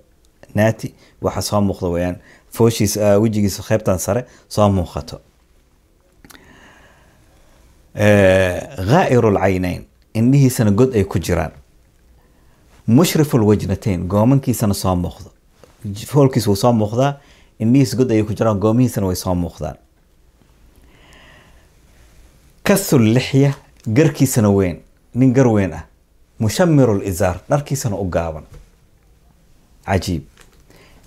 naati 0.54 0.94
waxa 1.22 1.42
soo 1.42 1.60
muuqda 1.60 1.88
weyaan 1.88 2.16
fooshiisa 2.50 3.18
wejigiisa 3.18 3.62
qeybtan 3.62 3.98
sare 3.98 4.24
soo 4.48 4.68
muuqato. 4.68 5.20
Ghaairu 8.90 9.30
lcaynayn 9.34 9.84
indhihiisana 10.14 10.70
god 10.70 10.94
ay 10.94 11.04
ku 11.04 11.18
jiraan. 11.18 11.52
Mushrifu 12.86 13.38
lwajnateyn 13.38 14.06
goomankiisana 14.08 14.74
soo 14.74 14.94
muuqdo 14.96 15.30
foolkiisa 16.06 16.48
wuu 16.50 16.56
soo 16.56 16.72
muuqdaa 16.72 17.16
indhihiisa 17.58 17.96
god 17.96 18.10
ayay 18.10 18.22
ku 18.24 18.32
jiraan 18.34 18.58
goomihiisana 18.58 19.06
way 19.06 19.16
soo 19.16 19.34
muuqdaan. 19.34 19.76
Kasul 22.62 23.02
lixya 23.14 23.54
garkiisana 23.86 24.50
weyn 24.50 24.80
nin 25.14 25.32
gar 25.32 25.46
weyn 25.48 25.72
ah. 25.72 25.84
Mushamiru 26.38 26.98
lizaar 27.00 27.40
dharkiisana 27.50 27.96
u 27.96 28.04
gaaban. 28.10 28.44
Cajiib 29.86 30.22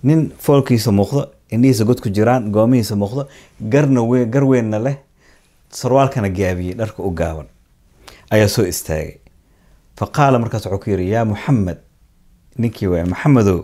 nin 0.03 0.31
foolkiisa 0.45 0.91
muuqdo 0.91 1.21
indhihiisa 1.53 1.83
god 1.85 1.99
ku 2.01 2.09
jiraan 2.09 2.51
goomihiisa 2.51 2.95
muuqdo 2.95 3.27
garna 3.73 4.01
gar 4.33 4.43
weynna 4.43 4.79
leh 4.79 4.95
sarwaalkana 5.69 6.29
gaabiyey 6.29 6.73
dharka 6.75 7.03
u 7.03 7.11
gaaban. 7.11 7.47
Ayaa 8.31 8.47
soo 8.47 8.65
istaagay. 8.65 9.17
Fa 9.97 10.05
qaala 10.15 10.39
markaas 10.39 10.65
wuxuu 10.65 10.79
ku 10.83 10.89
yidhi 10.89 11.09
yaa 11.11 11.25
muxamed 11.25 11.77
ninkii 12.57 12.87
waaya 12.87 13.05
maxamedow 13.05 13.59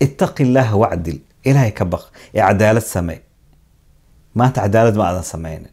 ittaqi 0.00 0.42
illaaha 0.42 0.76
wacdil 0.76 1.18
ilaahay 1.44 1.72
ka 1.72 1.84
baq 1.84 2.02
ee 2.34 2.40
cadaalad 2.42 2.82
samey 2.82 3.18
maanta 4.34 4.60
cadaalad 4.64 4.96
ma 4.96 5.04
aadan 5.08 5.22
sameynin 5.22 5.70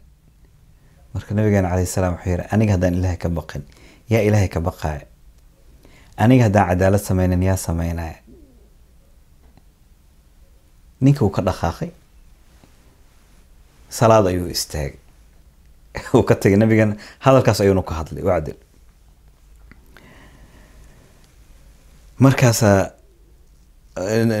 marka 1.14 1.34
nabigeena 1.34 1.68
calayhi 1.70 1.86
salaam 1.86 2.14
wuxuu 2.14 2.30
yidhi 2.30 2.44
aniga 2.54 2.72
haddaan 2.72 2.94
ilaahay 2.94 3.16
ka 3.24 3.28
baqin 3.28 3.62
yaa 4.10 4.22
ilaahay 4.28 4.48
ka 4.48 4.60
baqaaya 4.60 5.04
aniga 6.16 6.42
haddaan 6.46 6.68
cadaalad 6.70 7.00
sameynin 7.08 7.42
yaa 7.42 7.56
sameynaya 7.56 8.14
ninkii 11.00 11.24
uu 11.24 11.30
ka 11.30 11.42
dhaqaaqay. 11.42 11.90
Salaad 13.88 14.26
ayuu 14.26 14.48
istaagay. 14.50 14.98
Uu 16.14 16.22
ka 16.22 16.34
tagay 16.34 16.56
nabigan 16.58 16.96
hadalkaas 17.24 17.60
ayuuna 17.60 17.82
ka 17.82 17.94
hadlay 17.94 18.22
wacdil. 18.24 18.56
Markaasaa 22.18 22.90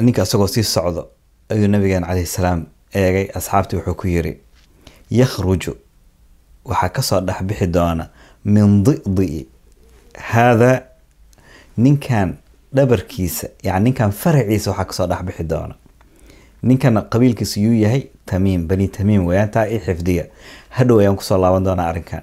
ninka 0.02 0.22
isagoo 0.22 0.46
sii 0.48 0.62
socdo 0.64 1.08
ayuu 1.48 1.68
nabigeena 1.68 2.06
calayhi 2.06 2.26
salaam 2.26 2.66
eegay. 2.94 3.28
Asxaabtii 3.34 3.76
wuxuu 3.76 3.94
ku 3.94 4.06
yiri 4.08 4.40
yakhruju. 5.10 5.76
Waxaa 6.64 6.88
ka 6.88 7.02
soo 7.02 7.20
dhexbixi 7.20 7.66
doona 7.66 8.08
min 8.44 8.82
di'di'i. 8.84 9.46
Haadaa 10.18 10.80
ninkan 11.76 12.36
dhabarkiisa 12.74 13.48
yani 13.62 13.84
ninkan 13.84 14.12
faraciisa 14.12 14.70
waxaa 14.70 14.84
ka 14.84 14.92
soo 14.92 15.06
dhexbixi 15.06 15.44
doona 15.44 15.74
ninkana 16.66 17.02
qabiilkiisa 17.12 17.60
yuu 17.60 17.74
yahay 17.82 18.02
tamiim 18.26 18.66
bani 18.68 18.88
tamiim 18.88 19.26
weyaan 19.26 19.50
taa 19.50 19.66
i 19.66 19.78
xifdiya. 19.78 20.24
Hadhow 20.70 20.98
ayaan 21.00 21.16
ku 21.16 21.22
soo 21.22 21.38
laaban 21.38 21.64
doonaa 21.64 21.88
arrinkan. 21.88 22.22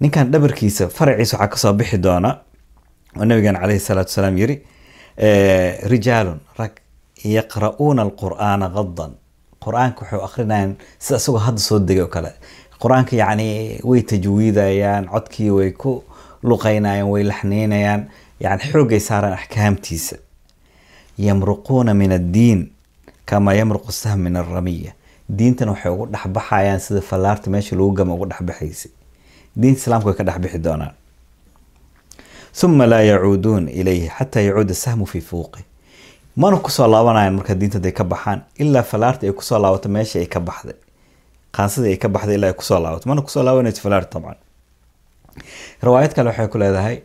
Ninkan 0.00 0.30
dhabarkiisa 0.32 0.88
faraciisa 0.88 1.36
waxaa 1.38 1.48
ka 1.48 1.56
soo 1.56 1.72
bixi 1.72 1.98
doona 1.98 2.38
oo 3.18 3.24
nabigan 3.24 3.56
caleyhi 3.60 3.80
salaatu 3.80 4.08
wasalaam 4.10 4.38
yiri 4.38 4.56
rijaalun 5.92 6.40
rag 6.58 6.72
yaqra'uuna 7.24 8.02
alqur'aana 8.06 8.66
qadan 8.76 9.12
qur'aanka 9.64 10.00
waxay 10.02 10.20
akrinayaan 10.28 10.72
sida 10.98 11.16
isagoo 11.22 11.38
hadda 11.46 11.60
soo 11.60 11.78
degay 11.78 12.02
oo 12.02 12.08
kale. 12.08 12.32
Qur'aanka 12.82 13.16
yacni 13.16 13.78
way 13.84 14.02
tajwiidayaan 14.02 15.06
codkii 15.12 15.50
way 15.50 15.70
ku 15.72 16.02
luqeynayaan 16.42 17.08
way 17.12 17.22
laxneynayaan 17.24 18.08
yani 18.40 18.62
xoogay 18.72 19.00
saaraan 19.00 19.34
axkaamtiisa. 19.38 20.16
Yamruquuna 21.18 21.94
min 21.94 22.12
addiin 22.12 22.70
kamaa 23.32 23.54
yamruqu 23.58 23.92
sahm 24.02 24.20
min 24.28 24.36
alramiya 24.36 24.92
diintana 25.38 25.72
waxay 25.72 25.92
ugu 25.94 26.06
dhexbaxayaan 26.14 26.80
sida 26.86 27.00
fallaarta 27.10 27.50
meesha 27.54 27.76
lagu 27.76 27.90
gama 27.98 28.14
ugu 28.14 28.26
dhexbaxaysa 28.32 28.88
diinta 29.60 29.78
islaamka 29.80 30.06
way 30.08 30.16
ka 30.18 30.24
dhexbixi 30.28 30.58
doonaan. 30.66 30.94
Uma 32.64 32.86
laa 32.86 33.00
yacuuduun 33.10 33.68
ilayhi 33.68 34.08
xataa 34.18 34.40
yacuuda 34.46 34.74
sahmu 34.74 35.06
fii 35.06 35.20
fuuqi. 35.20 35.62
Mana 36.36 36.56
ku 36.64 36.70
soo 36.70 36.86
laabanayaan 36.92 37.34
marka 37.38 37.54
diinta 37.60 37.78
haday 37.78 37.92
ka 37.92 38.04
baxaan 38.04 38.40
ilaa 38.58 38.82
falaarta 38.82 39.26
ay 39.26 39.32
ku 39.32 39.42
soo 39.42 39.58
laabato 39.58 39.88
meesha 39.88 40.18
ay 40.18 40.26
ka 40.26 40.40
baxday. 40.40 40.76
Qaansadii 41.56 41.92
ay 41.92 41.96
ka 42.02 42.08
baxday 42.08 42.34
ilaa 42.36 42.50
ay 42.52 42.56
ku 42.56 42.64
soo 42.64 42.78
laabato. 42.80 43.08
Mana 43.08 43.22
ku 43.22 43.30
soo 43.30 43.42
laabanayso 43.42 43.80
falaarta 43.84 44.10
tabcan 44.20 44.36
riwaayad 45.82 46.12
kale 46.14 46.28
waxay 46.30 46.48
ku 46.48 46.58
leedahay 46.58 46.96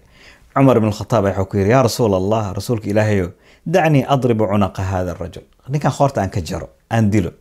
cumar 0.54 0.78
ibn 0.78 0.92
khataab 0.92 1.24
waxuu 1.26 1.46
ku 1.46 1.58
yidhi 1.58 1.72
yaa 1.72 1.84
rasuul 1.88 2.14
allah 2.16 2.54
rasuulka 2.54 2.88
ilaahayo 2.92 3.32
dacnii 3.74 4.04
adribu 4.14 4.44
cunaqa 4.52 4.82
hada 4.92 5.14
rajul 5.22 5.44
ninkan 5.72 5.92
khoorta 5.98 6.22
aan 6.22 6.30
ka 6.36 6.42
jaro 6.50 6.68
aan 6.96 7.06
dilo 7.14 7.32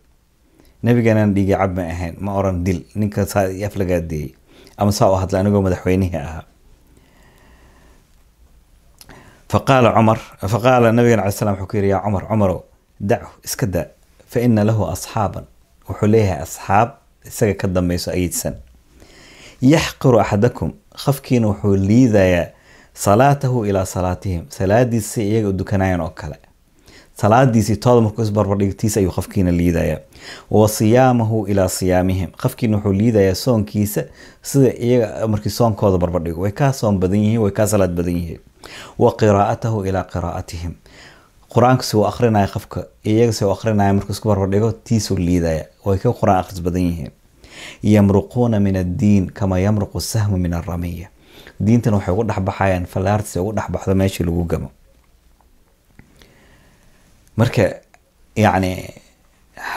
nabiganaan 0.83 1.35
dhiigay 1.35 1.57
cab 1.61 1.73
ma 1.79 1.83
ahayn 1.95 2.15
ma 2.25 2.31
oran 2.39 2.65
dil 2.67 2.81
ninka 3.01 3.23
aflagaadeeyey 3.69 4.31
ama 4.81 4.93
saa 4.99 5.11
u 5.13 5.17
hadla 5.23 5.37
anigoo 5.41 5.63
madaxweynihii 5.67 6.21
ahaa 6.27 6.45
faqaala 9.53 9.91
cumar 9.97 10.19
faqaala 10.55 10.93
nabigan 10.93 11.21
cala 11.23 11.31
slam 11.39 11.55
wuxuu 11.55 11.69
ku 11.71 11.77
yidhi 11.77 11.89
yaa 11.95 12.03
cumar 12.05 12.25
cumarow 12.31 12.61
dachu 13.01 13.29
iska 13.47 13.67
daa 13.75 13.87
fa 14.31 14.39
ina 14.47 14.65
lahu 14.69 14.83
asxaaban 14.95 15.45
wuxuu 15.89 16.09
leeyahay 16.13 16.41
asxaab 16.47 16.89
isaga 17.29 17.55
ka 17.61 17.67
dambeyso 17.69 18.11
ayidsan 18.11 18.55
yaxqiru 19.63 20.19
axadakum 20.25 20.71
qofkiina 21.05 21.47
wuxuu 21.51 21.75
liidayaa 21.89 22.47
salaatahu 22.97 23.65
ilaa 23.67 23.85
salaatihim. 23.85 24.45
Salaadiisa 24.49 25.23
iyaga 25.23 25.49
u 25.49 25.53
dukanayaan 25.53 26.01
oo 26.01 26.11
kale. 26.15 26.39
Salaadiisii 27.21 27.77
tooda 27.77 28.01
markuu 28.01 28.23
isbarbardhigtiisa 28.25 29.01
ayuu 29.01 29.13
qofkiina 29.13 29.51
liidayaa 29.53 29.99
wa 30.51 30.69
siyaamahu 30.69 31.47
ilaa 31.47 31.69
siyaamihim. 31.69 32.31
Qofkiina 32.43 32.77
wuxuu 32.77 32.93
liidayaa 32.93 33.35
soonkiisa 33.35 34.03
sida 34.43 34.73
iyaga 34.87 35.29
markii 35.29 35.51
soonkooda 35.51 35.99
barbardhigo 35.99 36.41
way 36.41 36.53
kaa 36.53 36.73
soon 36.73 36.99
badan 36.99 37.19
yihiin 37.21 37.41
way 37.41 37.51
kaa 37.51 37.67
salaad 37.67 37.91
badan 37.97 38.17
yihiin. 38.17 38.41
Wa 38.99 39.13
qiraa'atahu 39.21 39.85
ilaa 39.85 40.05
qiraa'atihim. 40.05 40.73
Qur'aanka 41.55 41.83
si 41.83 41.97
uu 41.97 42.05
akrinaya 42.07 42.49
qofka 42.49 42.85
iyaga 43.05 43.33
si 43.33 43.45
uu 43.45 43.51
akrinaya 43.51 43.93
markuu 43.95 44.13
isku 44.13 44.29
barbardhigo 44.29 44.73
tiisuu 44.73 45.17
liidaya. 45.17 45.65
Way 45.85 45.99
ka 45.99 46.13
qur'aan 46.13 46.41
akhris 46.41 46.63
badan 46.63 46.83
yihiin. 46.83 47.13
Yamruquuna 47.83 48.61
min 48.61 48.77
addiin 48.77 49.31
kama 49.33 49.59
yamruqu 49.59 50.01
sahmu 50.01 50.37
min 50.39 50.55
alramiya 50.55 51.09
diintana 51.61 51.97
waxay 51.97 52.13
ugu 52.15 52.25
dhexbaxayaan 52.25 52.87
fallaarta 52.87 53.29
si 53.29 53.39
ugu 53.39 53.53
dhexbaxdo 53.53 53.95
meeshii 53.95 54.25
lagu 54.27 54.45
gamo. 54.45 54.71
Marka 57.37 57.65
yacni 58.37 58.73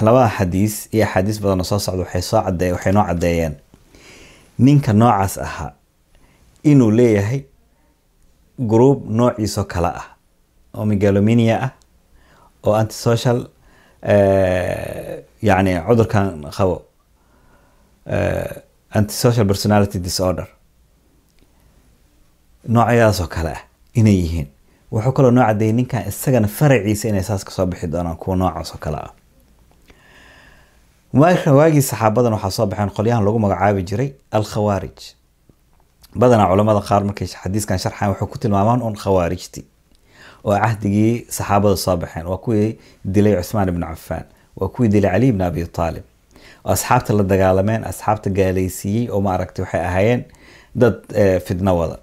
labada 0.02 0.30
xadiis 0.38 0.88
iyo 0.94 1.06
axaadiis 1.06 1.39
badanoo 1.42 1.63
soo 1.63 1.80
socda 1.80 2.04
waxay 2.04 2.22
soo 2.22 2.42
cadee 2.44 2.72
waxay 2.72 2.94
noo 2.94 3.04
caddeeyeen. 3.06 3.56
Ninka 4.60 4.94
noocaas 4.94 5.38
ahaa 5.38 5.72
inuu 6.63 6.92
leeyahay 6.92 7.44
group 8.60 9.06
noociisoo 9.10 9.63
kale 9.63 9.88
ah 9.88 10.06
oo 10.76 10.86
megalomania 10.86 11.56
ah 11.63 11.72
oo 12.63 12.74
antisocial 12.76 13.48
yacni 15.42 15.72
cudurkan 15.88 16.44
qabo 16.58 16.82
antisocial 18.92 19.46
personality 19.48 20.00
disorder 20.00 20.48
noocyadaasoo 22.67 23.28
kale 23.28 23.50
ah 23.52 23.62
inay 23.93 24.15
yihiin. 24.15 24.48
Wuxuu 24.91 25.12
kaloo 25.12 25.32
noo 25.32 25.43
cadeeyay 25.45 25.74
ninkan 25.74 26.08
isagana 26.08 26.48
faraciisa 26.48 27.08
inay 27.10 27.24
saas 27.24 27.43
ka 27.45 27.52
soo 27.52 27.65
bixi 27.65 27.88
doonaan 27.88 28.17
kuwa 28.17 28.36
noocaas 28.36 28.72
oo 28.74 28.78
kale 28.80 28.98
ah. 28.98 29.12
Waagii 31.13 31.82
saxaabadan 31.82 32.34
waxaa 32.34 32.52
soo 32.52 32.65
baxeen 32.65 32.89
qolyahan 32.89 33.24
lagu 33.26 33.39
magacaabi 33.39 33.84
jiray 33.84 34.10
alkhawaarij. 34.32 35.00
Badanaa 36.15 36.48
culamada 36.50 36.82
qaar 36.82 37.04
markay 37.04 37.28
xadiiskan 37.28 37.78
sharxayan 37.80 38.12
waxay 38.13 38.28
ku 38.28 38.38
tilmaamaan 38.38 38.82
un 38.82 38.95
khawaarijti 38.95 39.62
oo 40.43 40.54
cahdigii 40.60 41.26
saxaabada 41.30 41.76
soo 41.78 41.98
baxeen. 41.98 42.26
Waa 42.28 42.38
kuwii 42.38 42.78
dilay 43.06 43.36
cusmaan 43.41 43.69
ibnu 43.69 43.86
cafaan 43.86 44.26
waa 44.56 44.69
kuwii 44.69 44.89
dilay 44.89 45.12
cali 45.12 45.28
ibn 45.28 45.41
abi 45.41 45.65
taalib. 45.67 46.04
Oo 46.65 46.72
asxaabta 46.74 47.13
la 47.13 47.24
dagaalameen 47.24 47.84
asxaabta 47.84 48.30
gaalaysiiyey 48.30 49.10
oo 49.10 49.22
maaragtay 49.22 49.63
waxay 49.65 49.82
ahaayeen 49.86 50.24
dad 50.76 50.95
fidno 51.45 51.78
wada 51.78 51.98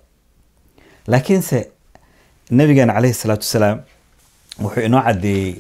laakiinse 1.07 1.71
nabigeena 2.51 2.93
caleyhi 2.93 3.15
salaatu 3.15 3.41
wasalaam 3.47 3.79
wuxuu 4.63 4.81
inoo 4.83 5.03
caddeeyey 5.03 5.55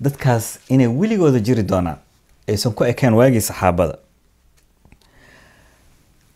dadkaas 0.00 0.58
inay 0.68 0.86
weligooda 0.86 1.38
jiri 1.40 1.62
doonaan 1.62 1.96
aysan 2.48 2.72
ku 2.72 2.84
ekeen 2.84 3.14
waagii 3.14 3.40
saxaabada. 3.40 3.98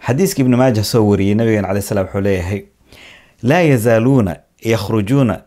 Xadiiska 0.06 0.40
ibni 0.42 0.56
maaja 0.56 0.84
soo 0.84 1.06
wariyey 1.08 1.34
nabigeena 1.34 1.68
caleyhi 1.68 1.86
salam 1.88 2.04
wuxuu 2.06 2.20
leeyahay 2.20 2.62
laa 3.42 3.60
yazaaluuna 3.62 4.36
yakhrujuuna. 4.62 5.40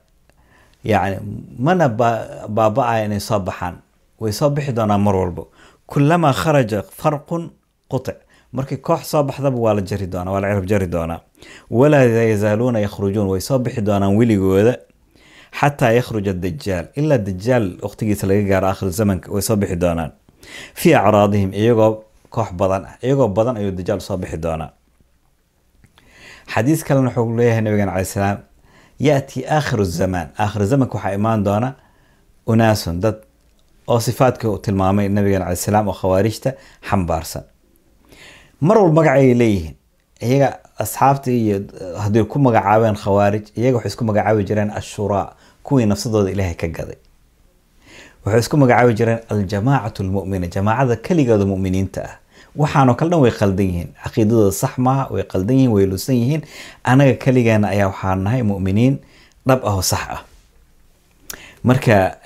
Yani 0.84 1.18
mana 1.60 1.90
baaba-aya 1.90 3.06
inay 3.06 3.20
soo 3.20 3.40
baxaan. 3.40 3.76
Way 4.20 4.32
soo 4.32 4.50
bixi 4.50 4.72
doonaan 4.72 5.02
mar 5.02 5.16
walbo 5.16 5.48
kulamaa 5.88 6.34
kharaja 6.34 6.84
farqun 6.84 7.50
qutic 7.90 8.16
markii 8.52 8.78
koox 8.78 9.04
soo 9.12 9.24
baxdaba 9.24 9.58
waa 9.58 9.74
la 9.74 9.82
jari 9.82 10.08
doonaa 10.08 10.32
waa 10.34 10.42
la 10.42 10.48
cirab 10.50 10.66
jari 10.66 10.88
doonaa. 10.88 11.20
Walaa 11.70 12.04
yazaaluuna 12.04 12.80
yakhrujuun 12.80 13.28
way 13.28 13.40
soo 13.42 13.60
bixi 13.60 13.82
doonaan 13.82 14.16
weligooda 14.18 14.78
xataa 15.60 15.92
yakhruja 15.92 16.34
dajaal 16.34 16.86
ilaa 16.96 17.18
dajaal 17.18 17.66
waqtigiisa 17.82 18.28
laga 18.28 18.44
gaaro 18.52 18.68
akhir 18.74 18.90
zamanka 18.92 19.32
way 19.32 19.42
soo 19.42 19.56
bixi 19.56 19.76
doonaan. 19.76 20.12
Fii 20.80 20.94
acraadihim 20.96 21.52
iyagoo 21.54 22.04
koox 22.30 22.50
badan 22.60 22.86
ah 22.86 22.96
iyagoo 23.04 23.28
badan 23.28 23.58
ayuu 23.58 23.72
dajaal 23.72 24.00
soo 24.02 24.18
bixi 24.18 24.38
doonaa. 24.38 24.70
Xadiis 26.54 26.84
kalena 26.88 27.10
wuxuu 27.10 27.36
leeyahay 27.38 27.62
nabigan 27.62 27.90
calay 27.90 28.06
salaam 28.06 28.38
yaati 29.00 29.46
aakhiru 29.46 29.84
zamaan. 29.86 30.28
Aakhiru 30.40 30.66
zamanka 30.66 30.96
waxaa 30.98 31.14
imaan 31.20 31.44
doona 31.44 31.70
unaasun 32.48 33.00
dad 33.04 33.16
oo 33.88 34.00
sifaadka 34.00 34.50
uu 34.50 34.58
tilmaamay 34.58 35.10
nabigan 35.10 35.42
calay 35.44 35.56
salaam 35.56 35.88
oo 35.88 35.94
khawaarijta 36.02 36.54
xambaarsan 36.90 37.44
mar 38.62 38.78
walba 38.78 38.94
magac 39.02 39.16
ayay 39.18 39.34
leeyihiin. 39.34 39.76
Iyaga 40.22 40.50
asxaabta 40.82 41.32
iyo 41.32 41.58
haddii 42.02 42.24
ku 42.26 42.40
magacaabeen 42.40 42.96
khawaarij 42.96 43.46
iyaga 43.58 43.78
waxay 43.78 43.92
isku 43.92 44.04
magacaabi 44.06 44.44
jireen 44.44 44.72
ashuraa 44.72 45.34
kuwii 45.64 45.86
nafsadooda 45.86 46.32
ilaahay 46.32 46.56
ka 46.56 46.68
gaday. 46.68 46.98
Waxay 48.26 48.40
isku 48.40 48.58
magacaabi 48.58 48.94
jireen 48.94 49.20
aljamaacatu 49.30 50.04
lmumina 50.04 50.48
jamaacada 50.48 50.96
keligooda 50.96 51.46
muminiinta 51.46 52.02
ah. 52.06 52.16
Waxaanoo 52.58 52.96
kale 52.96 53.10
dhan 53.12 53.22
way 53.22 53.32
qaldan 53.32 53.66
yihiin. 53.66 53.90
Caqiidadooda 54.04 54.52
sax 54.52 54.78
maaha 54.78 55.08
way 55.14 55.24
qaldan 55.24 55.56
yihiin 55.58 55.72
way 55.72 55.86
lusan 55.86 56.16
yihiin. 56.16 56.42
Anaga 56.84 57.14
keligeena 57.14 57.68
ayaa 57.70 57.88
waxaa 57.94 58.16
nahay 58.16 58.42
muminiin 58.44 58.98
dhab 59.48 59.62
ah 59.66 59.76
oo 59.78 59.82
sax 59.82 60.02
ah. 60.10 60.22
Marka 61.64 62.18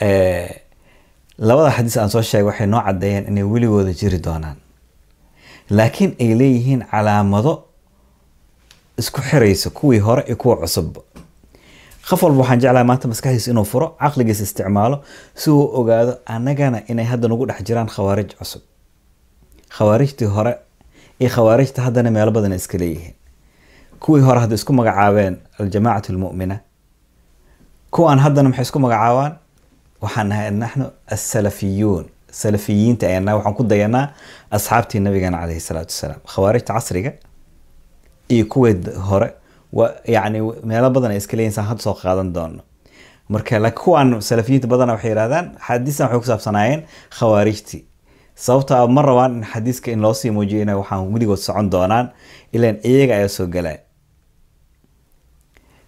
labada 1.38 1.72
xadiis 1.76 1.98
aan 1.98 2.10
soo 2.10 2.22
sheegay 2.22 2.48
waxay 2.48 2.68
noo 2.68 2.80
caddeeyeen 2.82 3.28
inay 3.28 3.44
weligooda 3.44 3.92
jiri 3.94 4.20
doonaan 4.24 4.56
laakiin 5.78 6.12
ay 6.24 6.32
leeyihiin 6.40 6.82
calaamado 6.92 7.54
isku 9.02 9.22
xiraysa 9.30 9.70
kuwii 9.70 10.00
hore 10.00 10.24
iyo 10.28 10.36
kuwa 10.42 10.56
cusubba 10.58 11.02
qof 12.10 12.24
walba 12.24 12.40
waxaan 12.42 12.60
jeclahay 12.60 12.84
maanta 12.90 13.08
maskaxdiisa 13.12 13.52
inuu 13.52 13.66
furo 13.72 13.88
caqligiisa 14.02 14.44
isticmaalo 14.44 14.98
si 15.36 15.50
uu 15.50 15.66
ogaado 15.80 16.14
annagana 16.26 16.82
inay 16.92 17.06
hadda 17.06 17.28
nagu 17.28 17.46
dhex 17.46 17.60
jiraan 17.68 17.88
khawaarij 17.88 18.32
cusub. 18.40 18.62
Khawaarijtii 19.78 20.26
hore 20.36 20.54
iyo 21.20 21.30
khawaarijta 21.30 21.82
haddana 21.82 22.12
meelo 22.12 22.32
badan 22.32 22.54
iska 22.54 22.78
leeyihiin. 22.78 23.14
Kuwii 24.00 24.22
hore 24.24 24.40
hadda 24.40 24.56
isku 24.56 24.74
magacaabeen 24.74 25.38
aljamaacatu 25.60 26.12
almu'mina 26.14 26.60
kuwaan 27.92 28.20
haddana 28.20 28.50
maxay 28.50 28.64
isku 28.64 28.80
magacaabaan? 28.80 29.34
Waxaan 30.02 30.28
nahay 30.30 30.52
naxnu 30.52 30.86
assalafiyuun 31.08 32.06
salafiyiinta 32.32 33.08
ayana 33.08 33.36
waxaan 33.38 33.56
ku 33.60 33.64
dayanaa 33.64 34.06
asxaabtii 34.58 35.00
nabigeena 35.06 35.38
caleyhi 35.42 35.60
salaatu 35.60 35.92
wasalaam 35.94 36.20
khawaarijta 36.34 36.74
casriga 36.74 37.12
iyo 38.30 38.46
kuwii 38.46 38.76
hore 39.10 39.30
wa 39.74 39.86
yacni 40.16 40.40
meelo 40.64 40.90
badan 40.90 41.12
ay 41.12 41.18
iska 41.18 41.38
leeyihiin 41.38 41.56
saan 41.56 41.68
hadda 41.68 41.82
soo 41.84 41.94
qaadan 41.94 42.34
doono 42.34 42.62
marka 43.30 43.72
kuwaan 43.72 44.22
salafiyiinta 44.22 44.68
badana 44.68 44.94
waxay 44.94 45.12
yidhahdaan 45.12 45.46
xadiistan 45.68 46.06
waxay 46.08 46.20
ku 46.20 46.26
saabsanaayeen 46.32 46.82
khawaarijtii 47.20 47.84
sababta 48.36 48.88
ma 48.88 49.02
rabaan 49.02 49.34
in 49.38 49.44
xadiiska 49.54 49.92
in 49.92 50.02
loo 50.02 50.14
muujiyo 50.36 50.62
inay 50.62 50.76
waxaan 50.76 51.14
weligood 51.14 51.38
socon 51.48 51.70
doonaan 51.72 52.10
ilaan 52.54 52.78
iyaga 52.84 53.14
ayaa 53.16 53.28
soo 53.38 53.48
galaya 53.48 53.80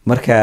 marka 0.05 0.35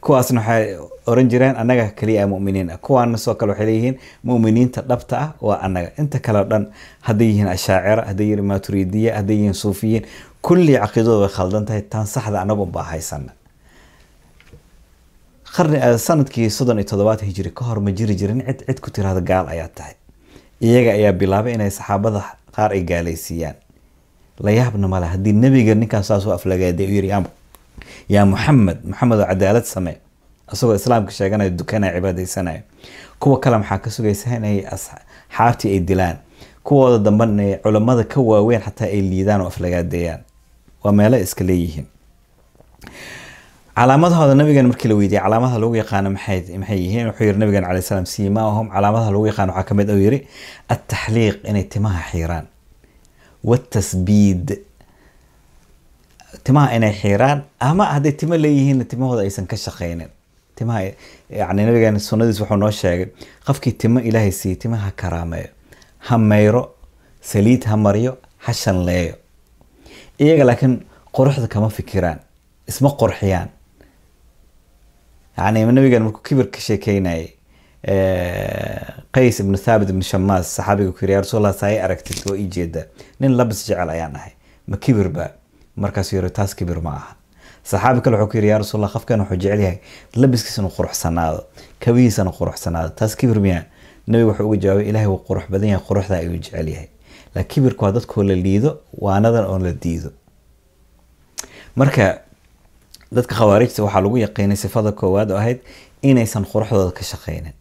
kuwaasna 0.00 0.40
waxay 0.40 0.76
oran 1.06 1.28
jireen 1.28 1.56
annaga 1.56 1.90
kaliya 1.98 2.26
muminiin 2.26 2.70
ah. 2.70 2.76
Kuwaana 2.78 3.18
soo 3.18 3.34
kale 3.34 3.50
waxay 3.52 3.66
leeyihiin 3.66 3.98
muminiinta 4.24 4.82
dhabta 4.82 5.18
ah 5.20 5.32
waa 5.40 5.58
annaga. 5.62 5.90
Inta 5.98 6.18
kale 6.18 6.38
o 6.38 6.44
dhan 6.44 6.66
hadday 7.00 7.28
yihiin 7.28 7.48
ashaacira 7.48 8.02
hadday 8.06 8.26
yihiin 8.26 8.44
maturidiya 8.44 9.16
hadday 9.16 9.36
yihiin 9.36 9.54
suufiyiin 9.54 10.04
kulli 10.42 10.72
caqiidadu 10.78 11.20
way 11.20 11.28
khaldan 11.28 11.64
tahay 11.66 11.82
tan 11.82 12.06
saxda 12.06 12.40
annagu 12.42 12.62
unbaa 12.62 12.82
haysana 12.82 13.32
sannadkii 15.98 16.50
soddon 16.50 16.78
iyo 16.78 16.84
toddobaad 16.88 17.20
hijri 17.24 17.50
ka 17.50 17.64
hor 17.64 17.80
ma 17.80 17.90
jiri 17.90 18.14
jirin 18.14 18.42
cid 18.46 18.62
cid 18.66 18.80
ku 18.80 18.90
tirahda 18.90 19.20
gaal 19.20 19.48
ayaa 19.48 19.68
tahay. 19.68 19.94
Iyaga 20.60 20.90
ayaa 20.92 21.12
bilaabay 21.12 21.54
inay 21.54 21.70
saxaabada 21.70 22.22
qaar 22.54 22.72
ay 22.72 22.82
gaalaysiiyaan. 22.82 23.56
La 24.40 24.70
male 24.88 25.06
haddii 25.06 25.32
nebiga 25.32 25.74
ninkaan 25.74 26.04
saas 26.04 26.26
u 26.26 26.30
u 26.30 26.38
yiri 26.78 27.10
yaa 28.08 28.24
muxamed 28.26 28.78
maxamed 28.90 29.18
oo 29.20 29.26
cadaalad 29.26 29.64
samee 29.64 29.96
isagoo 30.52 30.74
islaamka 30.74 31.10
sheeganayo 31.12 31.50
dukanaya 31.50 31.92
cibaadaysanayo 31.96 32.62
kuwa 33.20 33.40
kale 33.40 33.56
maxaa 33.58 33.78
ka 33.78 33.90
sugaysa 33.90 34.36
inay 34.36 34.64
asxaabtii 34.74 35.72
ay 35.72 35.80
dilaan 35.80 36.16
kuwooda 36.64 36.98
dambe 37.04 37.24
inay 37.24 37.56
culammada 37.64 38.04
ka 38.04 38.20
waaweyn 38.20 38.60
xataa 38.62 38.86
ay 38.88 39.00
liidaan 39.00 39.40
oo 39.40 39.46
aflagaadeeyaan. 39.48 40.20
Waa 40.84 40.92
meelo 40.92 41.16
iska 41.18 41.44
leeyihiin. 41.44 41.86
Calaamadahooda 43.76 44.34
nabigan 44.34 44.66
markii 44.66 44.88
la 44.88 44.94
weydiiyey 44.94 45.22
calaamadaha 45.22 45.58
lagu 45.58 45.74
yaqaano 45.76 46.10
maxay 46.10 46.42
yihiin? 46.70 47.06
Wuxuu 47.06 47.24
yiri 47.24 47.38
nabigan 47.38 47.64
calay 47.64 47.82
salam 47.82 48.06
siimaahum 48.06 48.68
calaamadaha 48.70 49.10
lagu 49.10 49.26
yaqaano 49.26 49.52
waxaa 49.52 49.68
ka 49.68 49.74
mid 49.74 49.90
uu 49.90 49.98
yiri 50.04 50.28
ataxliiq 50.68 51.36
inay 51.50 51.62
timaha 51.64 52.02
xiiraan. 52.10 52.46
Watasbiid 53.44 54.58
timaha 56.44 56.74
inay 56.76 56.92
xiiraan 56.92 57.42
ama 57.60 57.84
hadday 57.94 58.12
timo 58.12 58.36
leeyihiin 58.36 58.84
timahooda 58.86 59.22
aysan 59.22 59.46
ka 59.46 59.56
shaqaynin 59.56 60.08
timaha 60.56 60.80
yani 61.30 61.66
nabigan 61.66 61.98
sunnadiis 62.00 62.40
wuxuu 62.40 62.56
noo 62.56 62.70
sheegay 62.70 63.08
qofkii 63.46 63.72
timo 63.72 64.00
ilaahay 64.00 64.32
siiyey 64.32 64.56
timaha 64.58 64.86
ha 64.90 64.92
karaameeyo 64.96 65.48
ha 65.98 66.18
mayro 66.18 66.62
saliid 67.20 67.64
ha 67.64 67.76
mariyo 67.76 68.18
ha 68.38 68.52
shanleeyo. 68.52 69.14
Iyaga 70.18 70.44
laakiin 70.44 70.80
quruxda 71.12 71.48
kama 71.48 71.68
fikiraan 71.68 72.18
isma 72.68 72.90
qorxiyaan 73.00 73.48
yani 75.38 75.66
nabigan 75.72 76.02
markuu 76.02 76.22
kibir 76.22 76.50
ka 76.50 76.60
sheekeynayay 76.60 77.28
qays 79.14 79.40
ibnu 79.40 79.58
thaabit 79.58 79.90
ibnu 79.90 80.02
shamaas 80.02 80.46
saxaabiga 80.56 80.92
ku 80.92 80.98
yiri 81.02 81.12
ya 81.12 81.20
rasuul 81.20 81.46
allah 81.46 81.84
aragtid? 81.84 82.18
Waa 82.30 82.36
ii 82.36 82.48
jeedaa 82.56 82.84
nin 83.20 83.36
labis 83.36 83.66
jecel 83.68 83.88
ayaan 83.88 84.16
ahay 84.16 84.32
ma 84.66 84.76
kibir 84.76 85.08
ba 85.78 85.86
markaasuu 85.86 86.16
yiri 86.18 86.30
taas 86.30 86.54
kibir 86.54 86.80
ma 86.82 86.90
aha. 86.98 87.14
Saxaabi 87.64 88.00
kale 88.00 88.16
wuxuu 88.16 88.30
ku 88.30 88.36
yiri 88.36 88.48
ya 88.48 88.58
rasuul 88.58 88.80
allah 88.80 88.92
qofkan 88.92 89.20
wuxuu 89.20 89.36
jecel 89.36 89.60
yahay 89.60 89.78
labiskiisa 90.16 90.60
inuu 90.62 90.70
quruxsanaado 90.76 91.40
kabihiisana 91.80 92.30
quruxsanaado. 92.38 92.90
Taas 92.98 93.14
kibir 93.16 93.40
miya 93.40 93.64
nabiga 94.06 94.30
wuxuu 94.32 94.46
uga 94.48 94.56
jawaabay 94.62 94.88
ilahay 94.90 95.06
wuu 95.06 95.20
qurux 95.28 95.44
badan 95.52 95.68
yahay 95.68 95.84
quruxda 95.88 96.14
ayuu 96.16 96.36
jecel 96.36 96.68
yahay. 96.68 96.88
Laakiin 97.34 97.48
kibirku 97.54 97.84
waa 97.84 97.92
dadkoo 97.92 98.22
la 98.22 98.34
liido 98.34 98.80
waanadan 98.92 99.44
oo 99.44 99.58
la 99.58 99.72
diido. 99.72 100.10
Marka 101.76 102.22
dadka 103.12 103.34
khawaarijta 103.34 103.82
waxaa 103.84 104.00
lagu 104.00 104.16
yaqiinay 104.18 104.56
sifada 104.56 104.92
koowaad 104.92 105.30
oo 105.30 105.36
ahayd 105.38 105.60
inaysan 106.02 106.44
quruxdooda 106.44 106.92
ka 106.98 107.02
shaqaynin. 107.04 107.52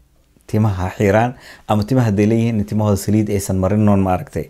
Timaha 0.47 0.89
xiraan 0.97 1.35
ama 1.67 1.83
timaha 1.83 2.05
haday 2.09 2.25
leeyihiin 2.25 2.65
timahooda 2.65 2.97
saliid 2.97 3.29
aysan 3.29 3.57
marinoon 3.59 3.99
maaragtay 3.99 4.45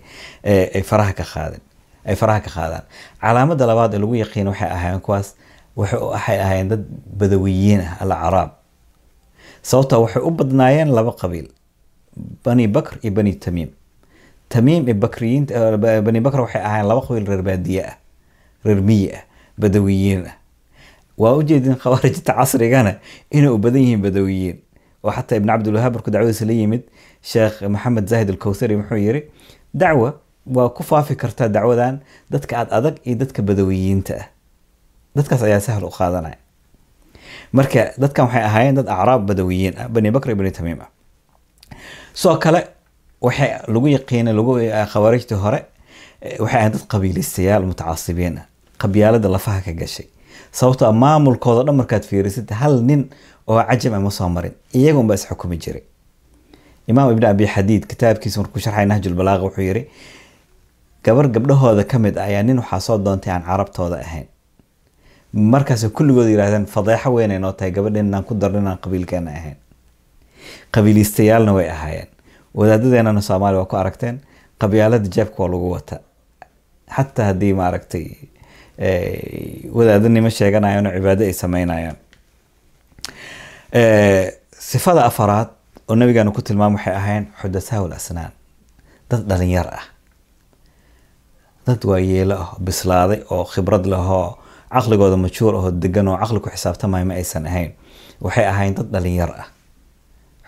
ay 0.45 0.83
faraha 0.89 1.13
ka 1.13 1.23
qaadin 1.33 1.61
ay 2.07 2.15
faraha 2.15 2.39
ka 2.45 2.49
qaadaan. 2.49 2.83
Calaamada 3.21 3.65
labaad 3.69 3.93
ee 3.93 3.99
lagu 4.03 4.15
yaqiina 4.15 4.49
waxay 4.51 4.69
ahaayeen 4.75 5.01
kuwaas 5.05 5.27
waxay 5.75 6.39
ahaayeen 6.39 6.67
dad 6.71 6.83
badawiyiin 7.19 7.81
ah 7.81 7.97
alacraab. 8.03 8.49
Sababta 9.61 9.99
waxay 9.99 10.21
u 10.23 10.31
badnaayeen 10.31 10.89
laba 10.97 11.11
qabiil 11.21 11.47
bani 12.45 12.67
bakr 12.67 12.97
iyo 13.03 13.11
bani 13.11 13.33
tamiim 13.35 13.69
tamiim 14.49 14.83
bakriyiinta 14.99 15.77
bani 16.05 16.19
bakr 16.25 16.39
waxay 16.41 16.61
ahaayeen 16.61 16.87
laba 16.89 17.01
qabiil 17.07 17.25
reer 17.27 17.41
baadiye 17.43 17.83
ah 17.91 17.95
reer 18.65 18.81
miyi 18.81 19.11
ah 19.15 19.23
badawiyiin 19.61 20.23
ah. 20.31 20.35
Waa 21.17 21.33
ujeedin 21.33 21.75
khawaarijta 21.81 22.33
casrigana 22.33 22.93
inay 23.31 23.49
u 23.49 23.57
badan 23.57 23.81
yihiin 23.81 24.01
badawiyiin. 24.05 24.57
Oo 25.03 25.11
xataa 25.11 25.35
ibn 25.37 25.47
cabdilwahaab 25.49 25.93
markuu 25.97 26.11
dacwadiisa 26.13 26.45
la 26.45 26.53
yimid 26.53 26.83
sheekh 27.21 27.61
maxamed 27.69 28.05
zaahid 28.09 28.29
alkowthari 28.29 28.75
wuxuu 28.77 28.97
yiri 28.97 29.21
dacwa 29.73 30.13
waa 30.55 30.69
ku 30.69 30.83
faafi 30.83 31.15
kartaa 31.15 31.47
dacwadan 31.47 31.99
dadka 32.31 32.57
aad 32.57 32.69
adag 32.71 32.95
iyo 33.05 33.15
dadka 33.15 33.41
badawiyiinta 33.41 34.13
ah. 34.21 34.27
Dadkaas 35.15 35.43
ayaa 35.43 35.59
sahal 35.59 35.83
u 35.83 35.89
qaadanaya. 35.89 36.37
Marka 37.53 37.91
dadkan 37.97 38.25
waxay 38.25 38.43
ahaayeen 38.43 38.75
dad 38.75 38.87
acraab 38.87 39.25
badawiyiin 39.27 39.73
ah 39.81 39.87
bani 39.89 40.11
bakr 40.11 40.35
bani 40.35 40.51
tamiim 40.51 40.79
ah. 40.81 40.89
Sidoo 42.13 42.37
kale 42.37 42.61
waxay 43.21 43.49
lagu 43.67 43.87
yaqiinay 43.87 44.33
lagu 44.33 44.53
khawaarijtii 44.93 45.35
hore 45.43 45.59
waxay 46.39 46.59
ahayn 46.59 46.71
dad 46.71 46.83
qabiilistayaal 46.91 47.63
mutacasibiin 47.65 48.37
ah. 48.37 48.45
Qabyaalada 48.77 49.29
lafaha 49.29 49.61
ka 49.65 49.71
gashay. 49.73 50.05
Sababtoo 50.51 50.91
maamulkooda 50.93 51.63
dhan 51.65 51.75
markaad 51.75 52.03
fiirisid 52.05 52.49
hal 52.51 52.81
nin 52.81 53.09
oo 53.47 53.57
cajam 53.69 53.93
ama 53.93 54.11
soo 54.11 54.29
marin 54.29 54.53
iyaga 54.73 54.99
unbaa 54.99 55.15
isxukumi 55.15 55.57
jiray. 55.57 55.83
Imaam 56.87 57.11
ibn 57.11 57.25
abi 57.25 57.47
xadiid 57.47 57.83
kitaabkiisa 57.89 58.39
markuu 58.41 58.59
sharxay 58.61 58.85
nahjulbalaaqa 58.85 59.43
wuxuu 59.43 59.61
yiri 59.65 59.89
gabar 61.07 61.27
gabdhahooda 61.35 61.83
ka 61.91 61.97
mid 61.99 62.17
ah 62.17 62.25
ayaa 62.29 62.43
nin 62.43 62.59
waxaa 62.59 62.79
soo 62.87 62.97
doontay 63.05 63.31
aan 63.33 63.43
carabtooda 63.49 63.97
ahayn. 64.05 64.27
Markaas 65.33 65.83
kulligood 65.97 66.27
yidhahdeen 66.33 66.65
fadeexo 66.75 67.09
weynay 67.15 67.39
noo 67.39 67.51
tahay 67.51 67.71
gabadheen 67.71 68.07
inaan 68.07 68.23
ku 68.23 68.33
darno 68.35 68.59
inaan 68.59 68.79
ahayn. 69.39 69.57
Qabiilistayaalna 70.73 71.53
way 71.57 71.69
ahaayeen. 71.69 72.07
Wadaadadeenana 72.57 73.21
soomaaliya 73.21 73.59
waa 73.61 73.65
ku 73.71 73.75
aragteen 73.77 74.19
qabyaalada 74.59 75.07
jeebka 75.15 75.43
waa 75.43 75.49
lagu 75.51 75.69
wata 75.71 75.99
xataa 76.95 77.25
haddii 77.25 77.53
maaragtay 77.53 78.05
wadaadanimo 79.77 80.29
sheeganayaan 80.29 80.87
oo 80.87 80.93
cibaado 80.97 81.23
ay 81.23 81.33
sameynayaan 81.33 81.95
sifada 84.59 85.05
afaraad 85.05 85.47
oo 85.89 85.95
nabigaanu 85.95 86.31
ku 86.31 86.41
tilmaam 86.41 86.73
waxay 86.75 86.93
ahayn 86.95 87.23
xudathaa 87.41 87.81
asnaan 87.99 88.31
dad 89.09 89.21
dhalinyar 89.29 89.67
ah 89.79 89.85
dad 91.67 91.81
waayeelo 91.89 92.35
ah 92.43 92.49
bislaaday 92.67 93.19
oo 93.31 93.43
khibrad 93.53 93.85
lahoo 93.93 94.37
caqligooda 94.73 95.17
majuur 95.17 95.53
ahoo 95.59 95.71
degan 95.83 96.07
oo 96.07 96.17
caqli 96.21 96.39
ku 96.39 96.49
xisaabtamaya 96.49 97.05
ma 97.05 97.13
aysan 97.13 97.45
ahayn. 97.47 97.71
Waxay 98.21 98.45
ahayn 98.53 98.73
dad 98.77 98.87
dhalinyar 98.93 99.31
ah. 99.41 99.47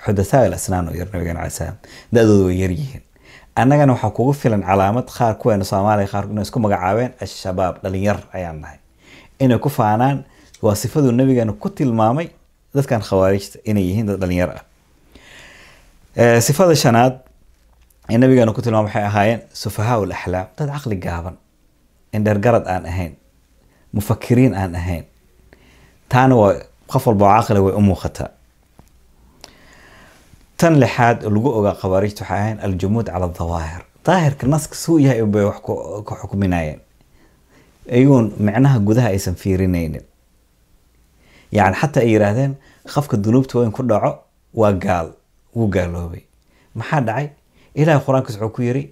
Xudathaa 0.05 0.47
asnaan 0.57 0.87
oo 0.89 0.95
yar 0.99 1.07
nabigan 1.13 1.37
alai 1.37 1.51
salaam 1.51 1.75
da-dooda 2.13 2.45
way 2.47 2.57
yaryihiin 2.63 3.03
annagana 3.55 3.93
waxaa 3.93 4.11
kugu 4.17 4.33
filan 4.33 4.63
calaamad 4.63 5.07
qaar 5.17 5.35
kuweena 5.41 5.65
soomaaliya 5.71 6.07
qaar 6.13 6.25
inay 6.31 6.43
isku 6.47 6.59
magacaabeen 6.65 7.11
al-shabaab 7.21 7.75
dhalinyar 7.83 8.17
ayaan 8.33 8.57
nahay. 8.63 8.77
Inay 9.43 9.59
ku 9.59 9.69
faanaan 9.69 10.17
waa 10.61 10.75
sifaduu 10.75 11.11
nabigeena 11.11 11.53
ku 11.53 11.69
tilmaamay 11.69 12.27
dadkan 12.75 13.01
khawaarijta 13.07 13.57
inay 13.69 13.83
yihiin 13.89 14.05
dad 14.07 14.19
dhalinyar 14.23 14.49
ah. 14.57 14.63
Sifada 16.41 16.75
shanaad 16.75 17.13
ee 18.11 18.17
nabigeena 18.17 18.53
ku 18.53 18.61
tilmaamay 18.61 18.87
waxay 18.91 19.03
ahaayeen 19.09 19.41
sufahaa 19.61 20.05
laxlaam 20.11 20.47
dad 20.57 20.69
caqli 20.73 20.95
gaaban. 21.05 21.35
Indhergarad 22.15 22.65
aan 22.67 22.85
ahayn. 22.91 23.13
Mufakiriin 23.93 24.53
aan 24.61 24.75
ahayn. 24.75 25.03
Taana 26.11 26.35
waa 26.41 26.53
qof 26.91 27.03
walba 27.07 27.25
oo 27.25 27.41
caqli 27.41 27.59
way 27.65 27.73
u 27.79 27.81
muuqataa 27.89 28.29
tan 30.59 30.73
lixaad 30.83 31.23
oo 31.25 31.29
lagu 31.35 31.49
ogaa 31.59 31.75
khawaarijta 31.81 32.21
waxay 32.23 32.39
ahayn 32.41 32.57
aljumuud 32.65 33.07
cala 33.13 33.27
dawaahir 33.39 33.81
daahirka 34.05 34.47
naska 34.47 34.75
suu 34.75 34.99
yahay 34.99 35.23
bay 35.33 35.43
wax 35.49 35.57
ku 36.05 36.13
xukminayeen 36.21 36.79
iyagoon 37.97 38.25
micnaha 38.45 38.79
gudaha 38.87 39.07
aysan 39.15 39.35
fiirinaynin. 39.41 40.03
Yani 41.57 41.75
xataa 41.81 42.03
ay 42.03 42.09
yiraahdeen 42.13 42.53
qofka 42.93 43.15
dunuubta 43.23 43.59
weyn 43.59 43.71
ku 43.71 43.83
dhaco 43.83 44.11
waa 44.53 44.73
gaal. 44.73 45.07
Wuu 45.55 45.67
gaaloobay. 45.75 46.21
Maxaa 46.75 47.01
dhacay 47.07 47.27
ilahay 47.81 48.01
qur'aankiis 48.05 48.35
wuxuu 48.41 48.53
ku 48.55 48.61
yiri 48.67 48.83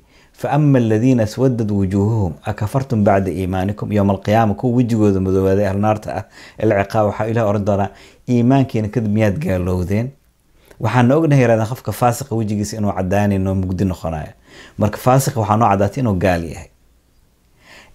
faama 0.42 0.78
aladiina 0.80 1.24
aswadad 1.24 1.70
wujuuhuhum 1.72 2.34
akafartum 2.52 3.04
bacda 3.04 3.32
iimaanikum 3.32 3.92
yowma 3.98 4.14
alqiyaama 4.14 4.54
kuwa 4.60 4.76
wejigooda 4.78 5.20
madoobaaday 5.26 5.68
ahlnaarta 5.72 6.10
ah 6.20 6.24
ilciqaab 6.64 7.06
waxaa 7.10 7.28
ilahay 7.32 7.50
oran 7.50 7.66
doonaa 7.66 7.90
iimaankiina 8.30 8.88
kadib 8.94 9.12
miyaad 9.18 9.38
gaalowdeen 9.46 10.08
waxaana 10.84 11.16
ognahay 11.18 11.42
yirahdeen 11.44 11.70
qofka 11.74 11.92
faasiqa 12.02 12.32
wejigiisa 12.40 12.78
inuu 12.78 12.94
cadaanayn 12.98 13.48
oo 13.48 13.56
mugdi 13.56 13.86
noqonayo. 13.92 14.32
Marka 14.78 14.98
faasiqa 15.06 15.40
waxaa 15.42 15.58
noo 15.58 15.70
cadaatay 15.74 16.02
inuu 16.04 16.14
gaal 16.24 16.44
yahay. 16.52 16.70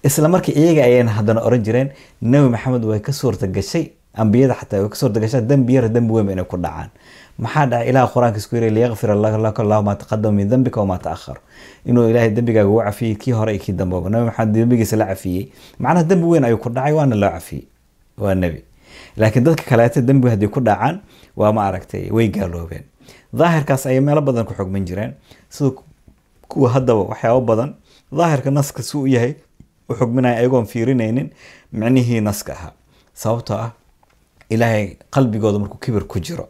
Isla 0.03 0.29
markii 0.29 0.53
iyaga 0.61 0.83
ayayna 0.85 1.11
haddana 1.17 1.41
oran 1.47 1.63
jireen 1.63 1.89
nebi 2.23 2.49
maxamed 2.49 2.85
way 2.85 3.01
ka 3.01 3.13
suurta 3.13 3.47
gashay 3.47 3.85
ambiyada 4.15 4.55
xataa 4.61 4.81
way 4.83 4.89
ka 4.89 4.97
soo 4.97 5.09
degashaa 5.09 5.41
dembi 5.41 5.75
yara 5.75 5.89
dembi 5.89 6.13
weyn 6.15 6.31
inay 6.31 6.45
ku 6.45 6.57
dhacaan 6.57 6.91
maxaa 7.39 7.67
dhaca 7.67 7.85
ilaah 7.91 8.07
qur'aanka 8.13 8.39
isku 8.39 8.57
yiri 8.57 8.71
liyaqfir 8.71 9.15
laka 9.17 9.63
allahu 9.63 9.83
maa 9.85 9.95
taqadama 9.97 10.37
min 10.37 10.49
dembika 10.49 10.81
wamaa 10.81 10.99
taahar 10.99 11.39
inuu 11.87 12.09
ilaahay 12.11 12.31
dembigaaga 12.31 12.69
u 12.71 12.79
cafiyey 12.85 13.15
kii 13.17 13.33
hore 13.33 13.59
kii 13.59 13.73
dambaba 13.73 14.11
nabi 14.11 14.25
maxamed 14.27 14.55
dembigiisa 14.55 14.97
la 14.97 15.07
cafiyey. 15.07 15.49
Macnaha 15.79 16.05
dembi 16.05 16.27
weyn 16.27 16.45
ayuu 16.45 16.59
ku 16.59 16.69
dhacay 16.71 16.93
waana 16.93 17.17
loo 17.17 17.31
cafiyey. 17.31 17.65
Waa 18.19 18.35
nebi 18.35 18.63
laakiin 19.17 19.45
dadka 19.45 19.63
kaleeto 19.65 20.01
dembi 20.01 20.29
haddii 20.29 20.49
ku 20.49 20.61
dhacaan 20.61 21.01
waa 21.37 21.53
ma 21.53 21.67
aragtay 21.67 22.11
way 22.11 22.29
gaaloobeen. 22.29 22.85
Daahirkaas 23.33 23.87
ayay 23.87 24.01
meelo 24.01 24.21
badan 24.21 24.45
ku 24.47 24.55
xugmin 24.55 24.85
jireen. 24.85 25.15
Sida 25.49 25.71
kuwa 26.49 26.71
haddaba 26.71 27.01
waxyaabo 27.11 27.41
badan 27.41 27.75
daahirka 28.13 28.51
naska 28.51 28.83
si 28.83 28.97
u 28.97 29.07
yahay 29.07 29.35
u 29.89 29.95
xugminaya 29.95 30.37
ayagoon 30.39 30.67
fiirinaynin 30.67 31.31
micnihii 31.73 32.21
naska 32.21 32.53
ahaa. 32.53 32.73
Sababtoo 33.15 33.57
ah 33.57 33.73
ilaahay 34.51 34.97
qalbigooda 35.11 35.59
markuu 35.59 35.79
kibir 35.81 36.05
ku 36.05 36.21
jiro 36.21 36.49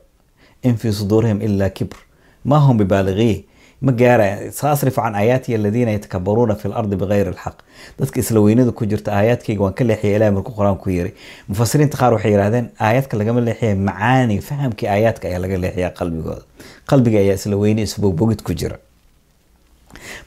in 0.62 0.76
fii 0.76 0.92
suduurihim 0.92 1.40
ilaa 1.42 1.68
kibr 1.70 1.96
ma 2.44 2.58
hum 2.66 2.76
bibaaligiih 2.78 3.44
ma 3.80 3.92
gaaraya 3.92 4.52
saasrif 4.52 4.94
can 4.94 5.14
aayaatiya 5.14 5.58
aladiina 5.58 5.90
yatakabaruuna 5.96 6.54
fi 6.60 6.68
lardi 6.68 6.96
bigayri 6.96 7.28
alxaq 7.34 7.56
dadka 7.98 8.20
isla 8.20 8.72
ku 8.72 8.86
jirta 8.86 9.10
aayaadkayga 9.12 9.62
waan 9.64 9.74
ka 9.74 9.84
leexiyay 9.84 10.16
ilahay 10.16 10.32
markuu 10.36 10.54
qur'aan 10.58 10.78
ku 10.78 10.90
yiri 10.90 11.14
mufasiriinta 11.48 11.98
qaar 11.98 12.12
waxay 12.14 12.32
yidhahdeen 12.32 12.70
aayaadka 12.78 13.16
lagama 13.20 13.40
leexiya 13.40 13.76
macaani 13.76 14.40
fahamkii 14.40 14.88
aayaadka 14.94 15.28
ayaa 15.28 15.40
laga 15.44 15.58
leexiya 15.64 15.90
qalbigooda 15.98 16.42
qalbiga 16.90 17.18
ayaa 17.18 17.34
isla 17.34 17.56
isbogbogid 17.88 18.42
ku 18.46 18.52
jira 18.54 18.78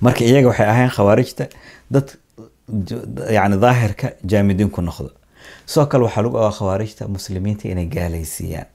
marka 0.02 0.22
iyaga 0.26 0.48
waxay 0.52 0.68
ahayn 0.76 0.90
khawaarijta 0.90 1.48
dad 1.92 2.08
yani 3.38 3.58
daahirka 3.66 4.08
jaamidiin 4.32 4.70
ku 4.70 4.82
noqdo 4.82 5.10
sidoo 5.66 5.86
kale 5.86 6.04
waxaa 6.04 6.22
lagu 6.26 6.38
ogaa 6.38 6.52
khawaarijta 6.60 7.08
muslimiinta 7.08 7.68
inay 7.72 7.86
gaalaysiiyaan 7.86 8.75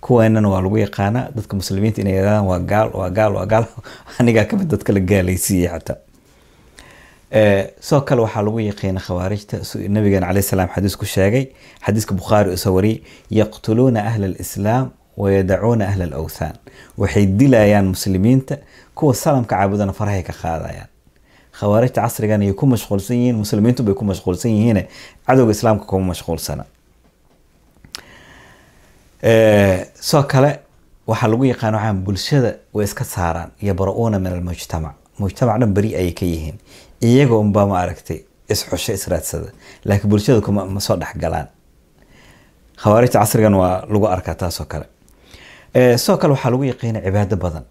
kuweenana 0.00 0.48
waa 0.48 0.60
lagu 0.60 0.78
yaqaanaa 0.78 1.28
dadka 1.34 1.56
muslimiinta 1.56 2.00
inay 2.00 2.14
yidhahdaan 2.14 2.46
waa 2.46 2.58
gaal 2.58 2.90
waa 2.94 3.10
gaal 3.10 3.34
waa 3.34 3.46
gaal. 3.46 3.64
Anigaa 4.18 4.44
ka 4.44 4.56
mid 4.56 4.68
dadka 4.68 4.92
la 4.92 5.00
gaalaysiiyey 5.00 5.68
xataa. 5.68 5.96
Sidoo 7.80 8.00
kale 8.00 8.22
waxaa 8.22 8.42
lagu 8.42 8.60
yaqiina 8.60 9.00
khawaarijta 9.00 9.58
nabigeena 9.88 10.26
caleyh 10.26 10.44
salaam 10.44 10.68
xadiis 10.74 10.96
ku 10.96 11.04
sheegay 11.04 11.50
xadiiska 11.86 12.14
bukhaari 12.14 12.52
u 12.52 12.56
soo 12.56 12.74
wariyey 12.74 13.02
yaqtuluuna 13.30 14.06
ahla 14.06 14.26
alislaam 14.26 14.90
wayadacuuna 15.16 15.88
ahla 15.88 16.04
alawthaan 16.04 16.56
waxay 16.96 17.26
dilayaan 17.26 17.86
muslimiinta 17.94 18.58
kuwa 18.94 19.14
salamka 19.14 19.56
caabudana 19.56 19.92
farahay 19.92 20.22
ka 20.22 20.32
qaadayaan. 20.32 20.88
Khawaarijta 21.52 22.00
casrigan 22.00 22.40
ayay 22.40 22.54
ku 22.54 22.66
mashquulsan 22.66 23.16
yihiin 23.16 23.36
muslimiintu 23.36 23.82
bay 23.82 23.94
ku 23.94 24.04
mashquulsan 24.04 24.50
yihiin 24.50 24.86
cadowga 25.26 25.52
islaamka 25.52 25.84
kuma 25.84 26.14
mashquulsana 26.14 26.64
sidoo 29.22 30.22
kale 30.28 30.60
waxaa 31.06 31.28
lagu 31.28 31.44
yaqaan 31.44 31.74
waxaan 31.74 32.04
bulshada 32.04 32.50
way 32.74 32.84
iska 32.84 33.04
saaraan 33.04 33.50
yabra-uuna 33.62 34.18
min 34.18 34.32
almujtamac. 34.32 34.94
Mujtamac 35.18 35.58
dhan 35.60 35.72
beri 35.74 35.94
ayay 35.96 36.12
ka 36.12 36.24
yihiin. 36.26 36.58
Iyaga 37.02 37.34
unbaa 37.36 37.66
ma 37.66 37.78
aragtay 37.82 38.22
isxusho 38.48 38.92
israadsada 38.92 39.50
laakiin 39.84 40.10
bulshada 40.10 40.40
kuma 40.40 40.64
ma 40.64 40.80
soo 40.80 40.96
dhexgalaan 40.96 41.48
khawaarijta 42.82 43.18
casrigan 43.18 43.54
waa 43.54 43.84
lagu 43.90 44.06
arkaa 44.06 44.34
taasoo 44.34 44.64
kale. 44.66 44.86
Sidoo 45.98 46.16
kale 46.18 46.32
waxaa 46.32 46.50
lagu 46.50 46.64
yaqiina 46.64 47.00
cibaado 47.02 47.36
badan. 47.36 47.64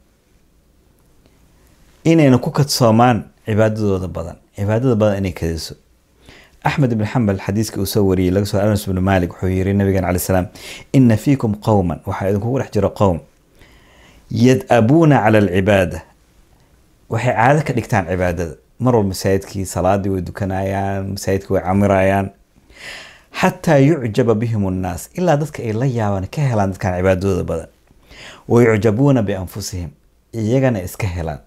Inayna 2.03 2.37
ku 2.37 2.51
kadsoomaan 2.51 3.23
cibaadadooda 3.45 4.07
badan. 4.07 4.35
Cibaadada 4.55 4.95
badan 4.95 5.17
inay 5.17 5.31
kadiso 5.31 5.75
axmed 6.63 6.91
ibn 6.91 7.05
xambal 7.05 7.37
xadiiska 7.39 7.79
uu 7.81 7.85
soo 7.85 8.03
wariyey 8.07 8.31
laga 8.31 8.45
soo 8.45 8.59
anas 8.59 8.87
ibn 8.87 8.99
malik 8.99 9.31
wuxuu 9.33 9.49
yiri 9.49 9.73
nabigan 9.73 10.03
calayi 10.03 10.19
salaam 10.19 10.47
ina 10.93 11.17
fiikum 11.17 11.55
qowman 11.55 11.99
waxaa 12.05 12.29
idinkugu 12.29 12.59
dhex 12.59 12.71
jira 12.73 12.89
qowm 12.89 13.19
yad-abuuna 14.31 15.17
cala 15.23 15.37
alcibaada. 15.37 16.01
Waxay 17.09 17.33
caado 17.35 17.61
ka 17.67 17.73
dhigtaan 17.73 18.05
cibaadada 18.11 18.55
mar 18.79 18.95
walba 18.95 19.09
masaajidkii 19.09 19.65
salaadii 19.65 20.09
way 20.09 20.21
dukanayaan 20.21 21.11
masaajidkii 21.15 21.53
way 21.53 21.63
camirayaan 21.63 22.29
xataa 23.41 23.77
yucjaba 23.77 24.35
bihim 24.35 24.67
annaas 24.67 25.09
ilaa 25.13 25.37
dadka 25.37 25.63
ay 25.63 25.73
la 25.73 25.85
yaabaan 25.85 26.27
ka 26.27 26.41
helaan 26.41 26.71
dadkan 26.71 26.93
cibaadadooda 26.97 27.43
badan. 27.43 27.69
Wayucjabuuna 28.47 29.21
bianfusihim 29.23 29.89
iyagana 30.33 30.81
iska 30.83 31.07
helaan. 31.07 31.39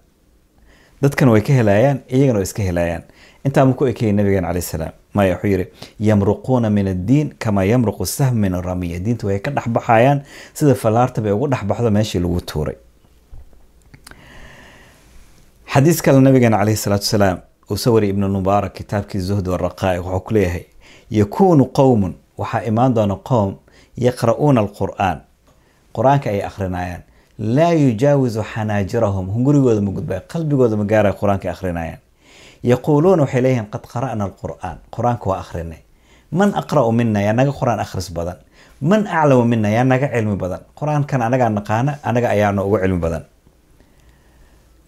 Dadkana 1.01 1.31
way 1.31 1.41
ka 1.41 1.53
helayaan 1.53 1.99
iyagana 2.09 2.39
way 2.39 2.43
iska 2.49 2.63
helayaan 2.63 3.03
intaa 3.45 3.65
ma 3.65 3.73
ku 3.73 3.85
ekeyay 3.87 4.13
nabigan 4.13 4.43
caleyh 4.45 4.61
salaam. 4.61 4.91
Maya 5.13 5.35
wuxuu 5.35 5.47
yiri 5.47 5.65
yamruquuna 5.99 6.69
min 6.69 6.87
addiin 6.87 7.33
kamaa 7.39 7.63
yamruqu 7.63 8.05
sahm 8.05 8.35
min 8.35 8.53
aramiya 8.53 8.99
diinta 8.99 9.27
way 9.27 9.39
ka 9.39 9.51
dhexbaxayaan 9.51 10.21
sida 10.53 10.75
fallaarta 10.75 11.21
bay 11.21 11.31
ugu 11.31 11.47
dhexbaxdo 11.47 11.91
meeshii 11.91 12.19
lagu 12.19 12.41
tuuray. 12.41 12.75
Xadiis 15.73 16.01
kale 16.01 16.19
nabigeena 16.21 16.57
caleyhi 16.57 16.77
salaatu 16.77 17.03
wasalaam 17.03 17.37
uu 17.71 17.77
soo 17.77 17.99
ibnu 17.99 18.27
mubaarak 18.29 18.73
kitaabkii 18.73 19.19
zuhd 19.19 19.47
waraqaa'iq 19.47 20.03
wuxuu 20.05 20.19
ku 20.19 20.33
leeyahay 20.33 20.65
yakuunu 21.09 21.65
qowmun 21.65 22.13
waxaa 22.37 22.63
imaan 22.63 22.93
doona 22.93 23.15
qowm 23.15 23.55
yaqra'uuna 23.97 24.59
alqur'aan. 24.61 25.21
Qur'aanka 25.93 26.29
ay 26.29 26.41
akhrinayaan 26.43 27.03
laa 27.39 27.73
yujaawizu 27.73 28.43
xanaajirahum 28.43 29.27
hungurigooda 29.29 29.81
ma 29.81 29.91
gudbaya 29.91 30.21
qalbigooda 30.21 30.77
ma 30.77 30.83
gaaraya 30.83 31.13
qur'aanka 31.13 31.47
ay 31.47 31.53
akhrinayaan 31.53 31.99
yaquuluuna 32.63 33.23
waxay 33.23 33.41
leeyihiin 33.41 33.67
qad 33.73 33.83
qara'na 33.93 34.23
alqur'aan 34.29 34.77
qur'aanka 34.95 35.25
waa 35.29 35.39
akhrinay 35.43 35.81
man 36.31 36.53
aqra'u 36.61 36.91
mina 36.91 37.19
yaa 37.21 37.33
naga 37.33 37.51
qur'aan 37.59 37.79
akhris 37.79 38.09
badan 38.13 38.37
man 38.81 39.07
aclamu 39.07 39.45
mina 39.45 39.69
yaa 39.69 39.83
naga 39.83 40.07
cilmi 40.13 40.35
badan 40.43 40.61
qur'aankan 40.79 41.21
anagaa 41.27 41.49
naqaana 41.57 41.91
anaga 42.09 42.27
ayaana 42.35 42.61
uga 42.67 42.79
cilmi 42.83 42.99
badan 43.05 43.23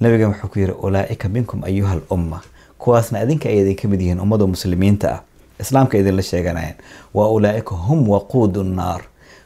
nabigan 0.01 0.29
wuxuu 0.31 0.47
ku 0.51 0.59
yiri 0.59 0.73
ulaaika 0.85 1.29
minkum 1.29 1.63
ayuha 1.63 1.95
lumma 2.09 2.39
kuwaasna 2.77 3.19
adinka 3.23 3.49
ay 3.49 3.59
idin 3.61 3.75
ka 3.75 3.87
mid 3.87 4.01
yihiin 4.01 4.19
ummada 4.19 4.45
muslimiinta 4.47 5.07
ah 5.15 5.21
islaamka 5.59 5.97
idinla 5.97 6.21
sheeganayaan 6.21 6.75
waa 7.13 7.29
ulaaika 7.35 7.75
hum 7.75 8.09
waquudu 8.09 8.63
nnaar 8.63 9.01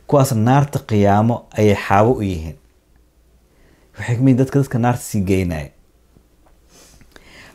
kuwaas 0.07 0.31
naarta 0.31 0.79
qiyaamo 0.89 1.35
ayay 1.57 1.75
xaabo 1.85 2.11
u 2.11 2.21
yihiin 2.21 2.55
waxay 3.97 4.15
ka 4.17 4.21
mid 4.23 4.37
dadka 4.37 4.59
dadka 4.59 4.77
naarta 4.79 5.01
sii 5.09 5.21
geynaya 5.29 5.69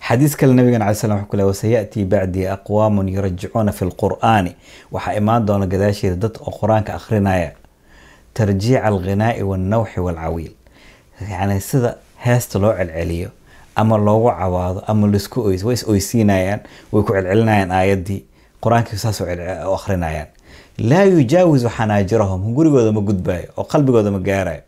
xadiis 0.09 0.37
kale 0.37 0.53
nabigan 0.55 0.83
alay 0.83 0.95
slam 0.95 1.19
wuxuu 1.19 1.29
ku 1.31 1.37
lehy 1.37 1.47
wasayatii 1.47 2.05
bacdii 2.05 2.47
aqwaamun 2.47 3.09
yurajicuuna 3.09 3.73
fi 3.73 3.85
lqur'aani 3.85 4.53
waxaa 4.93 5.15
imaan 5.15 5.47
doona 5.47 5.67
gadaasheeda 5.67 6.17
dad 6.17 6.35
oo 6.41 6.51
qur'aanka 6.61 6.95
akhrinaya. 6.95 7.53
Tarjiica 8.35 8.83
alghinaa'i 8.85 9.43
wannawxi 9.43 10.01
waalcawiil 10.01 10.53
yani 11.31 11.61
sida 11.61 11.97
heesta 12.25 12.59
loo 12.59 12.73
celceliyo 12.75 13.31
ama 13.77 13.97
loogu 13.99 14.31
cawaado 14.31 14.83
ama 14.87 15.07
la 15.07 15.17
isku 15.17 15.41
oys 15.43 15.65
way 15.65 15.75
is 15.75 15.85
oysiinayaan 15.89 16.61
way 16.93 17.03
ku 17.05 17.13
celcelinayaan 17.13 17.71
aayaddii 17.71 18.25
qur'aankii 18.63 18.97
saas 18.99 19.21
u 19.21 19.25
akhrinayaan. 19.75 20.27
Laa 20.79 21.05
yujaawizu 21.05 21.69
xanaajirahum 21.69 22.55
gurigooda 22.55 22.93
ma 22.93 23.01
gudbaayo 23.01 23.49
oo 23.57 23.65
qalbigooda 23.65 24.11
ma 24.11 24.19
gaarayo 24.19 24.63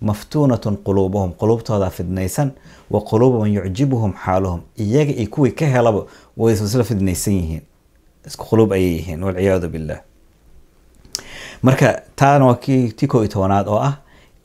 maftuunatun 0.00 0.76
quluubuhum 0.76 1.32
quluubtooda 1.32 1.90
fidnaysan 1.90 2.50
wa 2.90 3.00
quluubu 3.00 3.38
man 3.40 3.52
yucjibuhum 3.52 4.12
xaaluhum. 4.24 4.60
Iyaga 4.78 5.12
iyo 5.12 5.28
kuwii 5.30 5.50
ka 5.52 5.66
helaba 5.66 6.04
way 6.36 6.54
isla 6.54 6.84
fidnaysan 6.84 7.34
yihiin. 7.34 7.62
Isku 8.26 8.44
quluub 8.46 8.72
ayay 8.72 8.92
yihiin 8.96 9.22
walciyaadu 9.22 9.68
billah. 9.68 10.00
Marka 11.62 12.02
taana 12.16 12.46
waa 12.46 12.54
tii 12.96 13.06
koo 13.08 13.20
iyo 13.22 13.28
tobanaad 13.28 13.68
oo 13.68 13.78
ah 13.78 13.96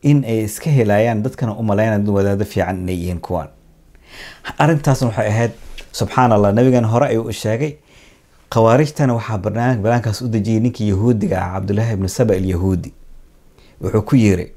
in 0.02 0.24
ay 0.26 0.44
iska 0.44 0.70
helayaan 0.70 1.24
dadkana 1.24 1.56
u 1.56 1.64
malaynaya 1.64 2.00
dad 2.00 2.10
wadaado 2.10 2.46
fiican 2.46 2.78
inay 2.82 2.96
yihiin 2.96 3.20
kuwaan. 3.20 3.48
Arrintaasna 4.58 5.08
waxay 5.08 5.28
ahayd 5.28 5.52
subxaan 5.92 6.32
allah 6.32 6.54
nabigan 6.54 6.86
hore 6.86 7.06
ayuu 7.08 7.32
sheegay 7.32 7.74
khawaarijtana 8.50 9.14
waxaa 9.14 9.38
banaankaas 9.38 10.22
u 10.22 10.28
dejiyay 10.28 10.60
ninkii 10.60 10.90
yahuudiga 10.90 11.42
ah 11.42 11.54
cabdullaahi 11.54 11.94
ibnu 11.94 12.10
saba 12.10 12.34
alyahuudi 12.34 12.94
wuxuu 13.82 14.02
ku 14.02 14.16
yiri 14.16 14.52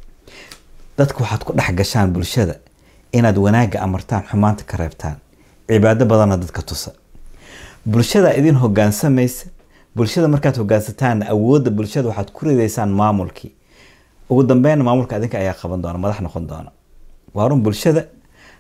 dadku 0.99 1.23
waxaad 1.23 1.45
ku 1.45 1.53
dhex 1.53 1.71
gashaan 1.79 2.13
bulshada 2.13 2.55
inaad 3.13 3.37
wanaagga 3.39 3.79
amartaan 3.81 4.23
xumaanta 4.31 4.65
ka 4.65 4.77
reebtaan. 4.77 5.17
Cibaado 5.69 6.05
badanna 6.05 6.37
dadka 6.37 6.63
tusa. 6.63 6.93
Bulshada 7.87 8.35
idin 8.39 8.55
hogaansamaysa 8.55 9.47
bulshada 9.95 10.29
markaad 10.29 10.57
hogaansataanna 10.59 11.29
awoodda 11.31 11.71
bulshada 11.71 12.09
waxaad 12.09 12.33
ku 12.33 12.45
ridaysaan 12.47 12.91
maamulkii 12.91 13.53
ugu 14.31 14.43
dambeynna 14.43 14.85
maamulka 14.85 15.17
adinka 15.17 15.39
ayaa 15.39 15.55
qaban 15.55 15.83
doona 15.83 15.99
madax 15.99 16.21
noqon 16.21 16.47
doona. 16.47 16.71
Waa 17.35 17.49
run 17.49 17.63
bulshada? 17.63 18.03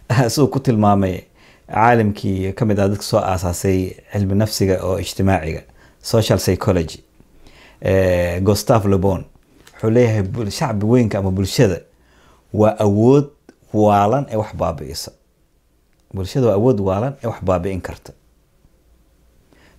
Siduu 0.32 0.46
ku 0.48 0.60
tilmaamay 0.60 1.24
caalimkii 1.66 2.52
ka 2.52 2.64
mid 2.64 2.78
ah 2.78 2.88
dadka 2.88 3.02
soo 3.02 3.18
aasaasay 3.18 3.96
cilmi 4.12 4.34
nafsiga 4.34 4.78
oo 4.82 4.98
ijtimaaciga 4.98 5.62
social 6.02 6.38
psychology 6.38 7.02
gustav 8.42 8.86
lebon 8.86 9.24
wuxuu 9.74 9.90
leeyahay 9.90 10.50
shacbi 10.50 10.86
weynka 10.86 11.18
ama 11.18 11.30
bulshada 11.30 11.87
waa 12.52 12.74
awood 12.78 13.26
waalan 13.72 14.26
ee 14.30 14.36
wax 14.36 14.54
baabi'isa. 14.56 15.10
Bulshada 16.14 16.46
waa 16.46 16.54
awood 16.54 16.80
waalan 16.80 17.14
ee 17.22 17.26
wax 17.26 17.40
baabi'in 17.42 17.80
karta. 17.80 18.12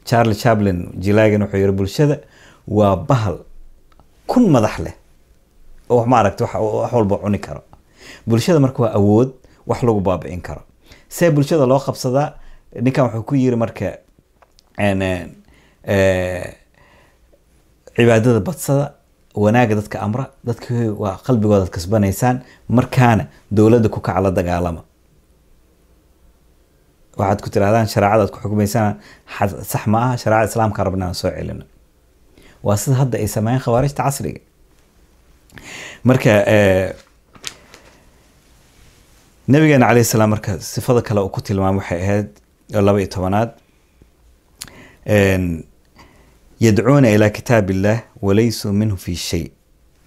Charlie 0.05 0.35
chaplin 0.35 0.89
jilaagan 1.03 1.41
wuxuu 1.43 1.57
yiri 1.57 1.71
bulshada 1.71 2.17
waa 2.67 2.95
bahal 2.95 3.37
kun 4.27 4.49
madax 4.49 4.79
leh 4.79 4.93
oo 5.89 6.05
maaragta 6.05 6.43
wax 6.45 6.53
wax 6.55 6.91
walba 6.93 7.17
cuni 7.17 7.39
karo. 7.39 7.61
Bulshada 8.27 8.59
marka 8.59 8.83
waa 8.83 8.93
awood 8.93 9.29
wax 9.67 9.83
lagu 9.83 9.99
baabi'in 10.01 10.41
karo. 10.41 10.61
See 11.09 11.29
bulshada 11.31 11.65
loo 11.65 11.79
qabsadaa 11.79 12.33
ninkan 12.81 13.03
wuxuu 13.05 13.23
ku 13.23 13.35
yiri 13.35 13.55
marka 13.55 13.97
cibaadada 17.95 18.39
badsada 18.39 18.93
wanaaga 19.43 19.73
dadka 19.79 19.97
amra 20.05 20.25
dadka 20.47 20.73
waa 21.03 21.15
qalbigooda 21.27 21.63
ad 21.67 21.71
kasbanaysaan 21.77 22.37
markaana 22.77 23.23
dowladda 23.57 23.89
ku 23.95 23.99
kaca 24.07 24.21
la 24.25 24.31
dagaalama. 24.39 24.81
Waxaad 27.19 27.39
ku 27.43 27.49
tirahdaan 27.53 27.87
shareecada 27.93 28.21
aad 28.23 28.31
ku 28.33 28.39
xukumaysaan 28.43 28.91
xa- 29.35 29.63
sax 29.71 29.83
ma 29.91 29.97
aha 30.05 30.17
shareecada 30.21 30.49
islaamka 30.51 30.83
rabna 30.87 31.13
soo 31.21 31.29
celino. 31.37 31.65
Waa 32.65 32.77
sida 32.81 32.95
hadda 33.01 33.15
ay 33.21 33.27
sameeyeen 33.35 33.61
khawaarijta 33.65 34.03
casriga. 34.07 34.41
Marka 36.07 36.31
nabigeena 39.51 39.85
calayhi 39.89 40.05
salaam 40.13 40.29
marka 40.35 40.51
sifada 40.73 41.01
kale 41.07 41.19
uu 41.25 41.29
ku 41.35 41.41
tilmaamay 41.41 41.79
waxay 41.81 41.99
ahayd 42.05 42.29
laba 42.87 42.99
iyo 43.01 43.09
tobanaad 43.15 43.49
yadcuuna 46.59 47.09
ilaa 47.09 47.29
kitaab 47.29 47.69
illah 47.69 47.97
walaysuu 48.21 48.73
minhu 48.73 48.97
fi 48.97 49.15
shay. 49.15 49.45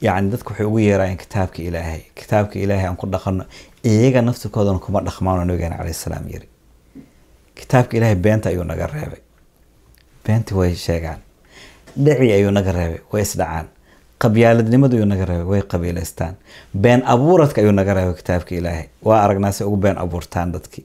Yacni 0.01 0.31
dadku 0.31 0.51
waxay 0.53 0.67
ugu 0.67 0.79
yeerayaan 0.79 1.17
kitaabka 1.17 1.63
ilaahay. 1.63 2.01
Kitaabka 2.15 2.59
ilaahay 2.59 2.87
aan 2.87 2.97
ku 2.97 3.07
dhaqano 3.07 3.45
iyaga 3.85 4.23
naftirkoodana 4.23 4.79
kuma 4.79 5.01
dhaqmaano 5.01 5.45
nabigeena 5.45 5.77
calayhi 5.77 5.95
salaam 5.95 6.25
yiri. 6.33 6.49
Kitaabka 7.55 7.97
ilaahay 7.97 8.15
beenta 8.17 8.49
ayuu 8.49 8.65
naga 8.65 8.87
reebay. 8.87 9.21
Beentii 10.27 10.55
way 10.59 10.75
sheegaan. 10.75 11.21
Dhici 11.97 12.33
ayuu 12.33 12.51
naga 12.51 12.73
reebay. 12.73 13.01
Way 13.13 13.23
isdhacaan. 13.23 13.67
Qabyaaladnimadu 14.19 14.97
ayuu 14.97 15.07
naga 15.07 15.25
reebay. 15.25 15.47
Way 15.53 15.63
qabiilaystaan 15.63 16.35
been 16.75 17.03
abuuradka 17.07 17.61
ayuu 17.61 17.73
naga 17.73 17.95
reebay 17.95 18.15
kitaabka 18.15 18.55
ilaahay. 18.55 18.87
Waa 19.03 19.23
aragnaa 19.25 19.53
si 19.53 19.65
ugu 19.65 19.77
been 19.77 19.99
abuurtaan 19.99 20.53
dadkii. 20.53 20.85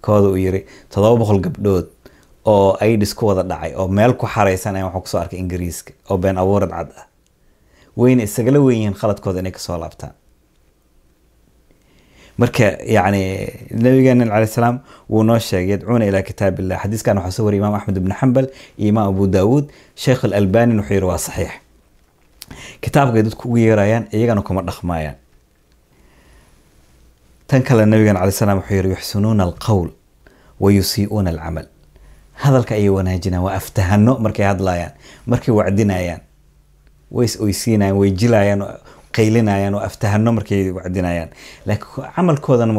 Kooda 0.00 0.28
uu 0.28 0.36
yiri 0.36 0.64
toddoba 0.90 1.18
boqol 1.20 1.40
gabdhood 1.40 1.86
oo 2.52 2.76
aidis 2.84 3.12
wada 3.22 3.42
dhacay 3.50 3.72
oo 3.80 3.88
meel 3.88 4.12
ku 4.20 4.26
xaraysan 4.34 4.76
ayaan 4.76 4.88
waxaa 4.92 5.00
ku 5.04 5.08
soo 5.12 5.20
arkay 5.20 5.38
ingiriiska 5.42 5.92
oo 6.10 6.16
been 6.18 6.38
abuurad 6.38 6.70
cad 6.70 6.90
ah. 7.00 7.06
Wayna 7.98 8.22
isagala 8.22 8.60
wen 8.60 8.76
yihiin 8.78 8.94
khaladkooda 8.94 9.40
inay 9.42 9.52
ka 9.52 9.58
soo 9.58 9.76
laabtaan. 9.78 10.12
Marka 12.38 12.78
yani 12.86 13.22
nabigeena 13.74 14.24
calay 14.30 14.46
salaam 14.46 14.76
wuu 15.10 15.22
noo 15.26 15.38
sheegay 15.38 15.70
yadcuuna 15.74 16.04
ilaa 16.06 16.22
kitaab 16.22 16.56
xadiiskan 16.82 17.16
waxaa 17.18 17.30
soo 17.36 17.44
wariyay 17.44 17.60
imaam 17.62 17.74
axmed 17.74 17.96
ibn 17.96 18.12
xambal 18.20 18.46
iyo 18.78 18.88
imaam 18.88 19.08
abu 19.10 19.26
daawuud. 19.26 19.66
Sheekh 19.96 20.24
alalbani 20.24 20.78
wuxuu 20.78 20.94
yihi 20.94 21.04
waa 21.10 21.18
saxiix. 21.18 21.50
Kitaabkay 22.80 23.22
dadku 23.22 23.48
ugu 23.48 23.58
yeerayaan 23.58 24.04
iyagana 24.14 24.42
kuma 24.46 24.62
dhaqmaayaan. 24.62 25.16
Tan 27.48 27.62
kale 27.66 27.82
nabigeena 27.86 28.20
calay 28.20 28.32
salaam 28.32 28.58
wuxuu 28.62 28.74
yihi 28.76 28.90
yuxsinuuna 28.94 29.42
alqowl 29.48 29.88
wa 30.60 30.68
yusii'uuna 30.72 31.30
alcamal 31.34 31.66
hadalka 32.42 32.74
ayay 32.78 32.88
wanaajinayaan 32.96 33.44
waa 33.46 33.56
aftahano 33.60 34.12
markay 34.24 34.46
hadlayaan 34.50 34.92
markay 35.26 35.52
wacdinayaan 35.58 36.20
way 37.16 37.24
is 37.28 37.34
oysiinayaan 37.40 37.96
way 38.00 38.10
jilayaan 38.20 38.62
qaylinayaan 39.16 39.74
oo 39.74 39.80
aftahano 39.88 40.30
markay 40.38 40.70
wacdinayaan. 40.78 41.28
Laakiin 41.66 42.06
camalkoodana 42.16 42.72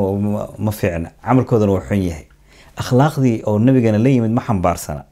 ma- 0.66 0.72
fiicna 0.80 1.10
camalkoodana 1.26 1.72
waa 1.76 1.86
xun 1.90 2.02
yahay. 2.10 2.26
Akhlaaqdii 2.82 3.42
oo 3.50 3.60
nabigeena 3.60 3.98
la 4.04 4.10
yimid 4.10 4.32
ma 4.32 4.42
xambaarsana 4.48 5.04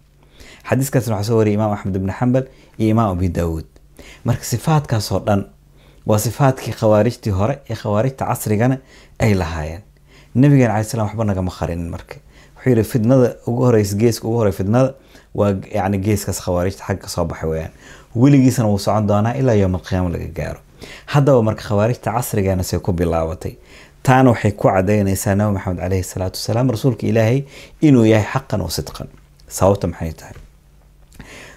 xadiiskaasna 0.70 1.16
waxaa 1.16 1.28
soo 1.30 1.38
wariyay 1.40 1.56
imaam 1.58 1.72
axmed 1.74 1.96
ibn 1.96 2.12
xambal 2.20 2.44
iyo 2.80 2.90
imaam 2.94 3.10
abi 3.18 3.30
daawuud. 3.30 3.66
Marka 4.26 4.44
sifaadkaasoo 4.44 5.20
dhan 5.28 5.42
waa 6.06 6.20
sifaadkii 6.20 6.74
khawaarijtii 6.80 7.32
hore 7.40 7.56
iyo 7.70 7.76
khawaarijta 7.82 8.26
casrigana 8.26 8.78
ay 9.20 9.34
lahaayeen. 9.34 9.82
Nabigeena 10.36 10.74
calay 10.74 10.84
slam 10.86 11.06
waxba 11.08 11.24
nagama 11.26 11.52
qarinin 11.60 11.90
marka 11.90 12.16
wuxuu 12.58 12.70
yihi 12.72 12.84
fidnada 12.84 13.36
ugu 13.48 13.64
horeysa 13.66 13.96
geeska 13.98 14.28
ugu 14.28 14.38
horey 14.38 14.52
fidnada 14.54 14.94
waa 15.36 15.54
yani 15.76 15.98
geeskaas 15.98 16.40
khawaarijta 16.42 16.84
xagga 16.88 17.02
ka 17.02 17.08
soo 17.10 17.26
baxay 17.26 17.50
weyaan 17.50 17.72
weligiisana 18.16 18.68
wuu 18.70 18.80
socon 18.80 19.08
doonaa 19.08 19.34
ilaa 19.40 19.54
yowm 19.54 19.76
alqiyaama 19.76 20.10
laga 20.10 20.28
gaaro. 20.40 20.60
Haddaba 21.06 21.42
marka 21.44 21.64
khawaarijta 21.70 22.12
casrigeena 22.12 22.64
say 22.64 22.80
ku 22.80 22.92
bilaabatay. 22.94 23.54
Taana 24.04 24.30
waxay 24.32 24.52
ku 24.52 24.68
cadaynaysaa 24.68 25.36
nabi 25.36 25.54
maxamed 25.58 25.80
caleyhi 25.80 26.04
salaatu 26.04 26.38
wasalaam 26.40 26.70
rasuulka 26.72 27.08
ilaahay 27.08 27.44
inuu 27.82 28.06
yahay 28.06 28.26
xaqan 28.34 28.62
wa 28.62 28.70
sidqan. 28.78 29.08
Sababta 29.48 29.88
maxay 29.88 30.14
tahay? 30.14 30.36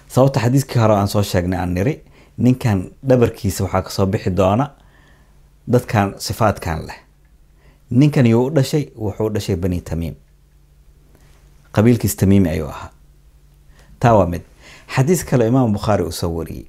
Sababta 0.07 0.39
xadiiskii 0.39 0.79
hore 0.81 0.95
aan 0.95 1.07
soo 1.07 1.23
sheegnay 1.23 1.59
aan 1.59 1.73
niri 1.73 1.93
ninkan 2.37 2.91
dhabarkiisa 3.07 3.63
waxaa 3.63 3.81
ka 3.81 3.89
soo 3.89 4.05
bixi 4.05 4.29
doona 4.29 4.69
dadkan 5.67 6.13
sifaadkan 6.17 6.85
leh. 6.87 6.99
Ninkan 7.91 8.25
yuu 8.25 8.45
u 8.47 8.49
dhashay 8.55 8.83
wuxuu 8.97 9.25
u 9.25 9.29
dhashay 9.33 9.55
bani 9.55 9.81
tamiim 9.81 10.15
qabiilkiis 11.71 12.15
tamiimi 12.15 12.49
ayuu 12.49 12.67
ahaa. 12.69 12.89
Taa 13.99 14.13
waa 14.15 14.25
mid. 14.25 14.41
Xadiis 14.95 15.23
kale 15.25 15.47
imaam 15.47 15.73
bukhaari 15.73 16.03
uu 16.03 16.11
soo 16.11 16.29
wariyey. 16.35 16.65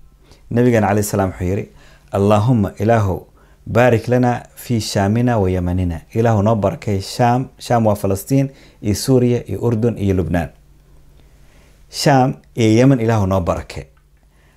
Nabigan 0.51 0.85
caleyh 0.85 1.05
salaam 1.05 1.31
wuxuu 1.31 1.45
yiri 1.49 1.71
allaahuma 2.13 2.73
ilaahow 2.79 3.21
baarik 3.67 4.09
lana 4.09 4.43
fi 4.55 4.81
shaamina 4.81 5.39
wa 5.39 5.51
yamanina. 5.51 6.01
Ilaahu 6.15 6.43
noo 6.43 6.55
barakay 6.57 7.01
shaam. 7.01 7.49
Shaam 7.59 7.87
waa 7.87 7.95
falastiin 7.95 8.51
iyo 8.83 8.95
suuriya 8.95 9.47
iyo 9.49 9.59
urdun 9.61 9.99
iyo 9.99 10.15
lubnaan. 10.15 10.49
Shaam 11.91 12.35
iyo 12.57 12.69
yeman 12.79 13.01
ilaahu 13.01 13.27
noo 13.27 13.41
barakay 13.41 13.85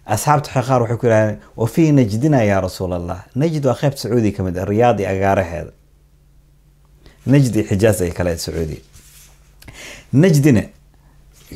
asxaabta 0.05 0.61
qaar 0.61 0.81
waxay 0.81 0.97
ku 0.97 1.05
yidhahdeen 1.07 1.39
wa 1.57 1.67
fii 1.67 1.91
najdina 1.91 2.43
yaa 2.43 2.61
rasuul 2.61 2.93
allah 2.93 3.23
najd 3.35 3.65
waa 3.65 3.73
qeyb 3.75 3.93
sacuudi 3.97 4.31
ka 4.31 4.43
mid 4.43 4.57
ah 4.57 4.65
riyaad 4.65 4.99
iyo 4.99 5.09
agaaraheeda. 5.09 5.71
Najd 7.25 7.55
iyo 7.55 7.63
xijaas 7.69 8.01
ay 8.01 8.11
kale 8.11 8.37
sacuudiya 8.37 8.81
najdina 10.21 10.63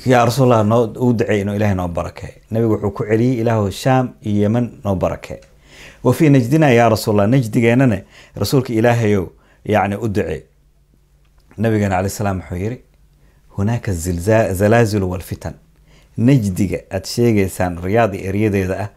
yaa 0.05 0.25
rasuulallah 0.25 0.65
noo 0.71 0.83
u 1.07 1.13
duceey 1.13 1.41
inuu 1.41 1.55
ilaahay 1.55 1.75
noo 1.75 1.87
barakay 1.87 2.31
nabigu 2.51 2.73
wuxuu 2.73 2.91
ku 2.97 3.03
celiyey 3.09 3.39
ilaahu 3.41 3.71
shaam 3.71 4.09
iyo 4.21 4.41
yeman 4.41 4.65
noo 4.83 4.95
barakay 4.95 5.37
wa 6.03 6.13
fii 6.13 6.29
najdina 6.29 6.69
yaa 6.79 6.89
rasuulallah 6.89 7.29
najdigeenana 7.31 8.01
rasuulka 8.35 8.73
ilaahayow 8.73 9.25
yacni 9.65 9.95
u 9.95 10.07
ducee 10.07 10.43
nabigeena 11.57 11.95
caleyh 11.95 12.11
salaam 12.11 12.39
wuxuu 12.41 12.55
yiri 12.63 12.81
hunaaka 13.57 13.93
zalaazilu 14.53 15.09
walfitan 15.11 15.53
najdiga 16.17 16.79
aad 16.91 17.05
sheegaysaan 17.05 17.77
riyaad 17.83 18.13
iyo 18.15 18.29
eryadeeda 18.29 18.75
ah 18.83 18.89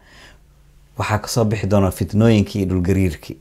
waxaa 0.97 1.17
ka 1.19 1.27
soo 1.27 1.45
bixi 1.45 1.67
doona 1.67 1.91
fitnooyinkii 1.91 2.59
iyo 2.61 2.67
dhulgariirkii. 2.69 3.37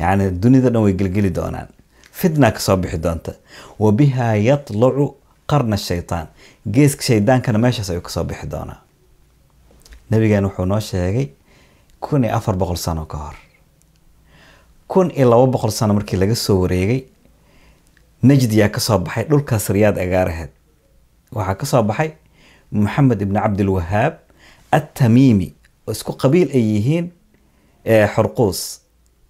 Yacni 0.00 0.30
dunida 0.30 0.70
dhan 0.70 0.82
way 0.82 0.92
gelgeli 0.92 1.30
doonaan. 1.30 1.68
Fitna 2.12 2.50
ka 2.52 2.58
soo 2.60 2.76
bixi 2.76 2.98
doonta. 2.98 3.32
Wa 3.78 3.92
bihaa 3.92 4.34
yatlacu 4.36 5.14
qarna 5.46 5.76
shaytaan. 5.76 6.26
Geeska 6.70 7.02
shaydaankana 7.02 7.58
meeshaas 7.58 7.90
ayuu 7.90 8.02
ka 8.02 8.10
soo 8.10 8.24
bixi 8.24 8.46
doonaa. 8.50 8.80
Nabigeena 10.10 10.48
wuxuu 10.48 10.64
noo 10.66 10.80
sheegay 10.80 11.28
kun 12.00 12.24
iyo 12.24 12.34
afar 12.36 12.56
boqol 12.56 12.76
sano 12.76 13.04
ka 13.06 13.18
hor. 13.18 13.34
Kun 14.88 15.10
iyo 15.10 15.30
laba 15.30 15.46
boqol 15.46 15.70
sano 15.70 15.94
markii 15.94 16.16
laga 16.18 16.34
soo 16.34 16.60
wareegay 16.62 17.04
najdiyaa 18.22 18.68
ka 18.68 18.80
soo 18.80 18.98
baxay 18.98 19.24
dhulkaas 19.24 19.68
riyaad 19.70 19.98
agaaraheed 19.98 20.50
waxaa 21.32 21.54
ka 21.54 21.66
soo 21.66 21.82
baxay 21.82 22.10
maxamed 22.70 23.22
ibn 23.22 23.34
cabdilwahaab 23.40 24.14
attamiimi 24.70 25.52
oo 25.86 25.92
isku 25.92 26.12
qabiil 26.12 26.48
ay 26.54 26.62
yihiin 26.74 27.10
xurquus 28.14 28.80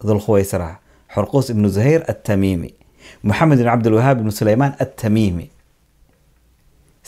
dulkhuwaysra 0.05 0.79
xurquus 1.15 1.51
ibnu 1.51 1.69
zuhayr 1.69 2.03
attamiimi. 2.09 2.75
Maxamed 3.23 3.59
ibn 3.61 3.71
cabdilwahaab 3.71 4.19
ibnu 4.21 4.33
suleymaan 4.33 4.75
attamiimi 4.79 5.51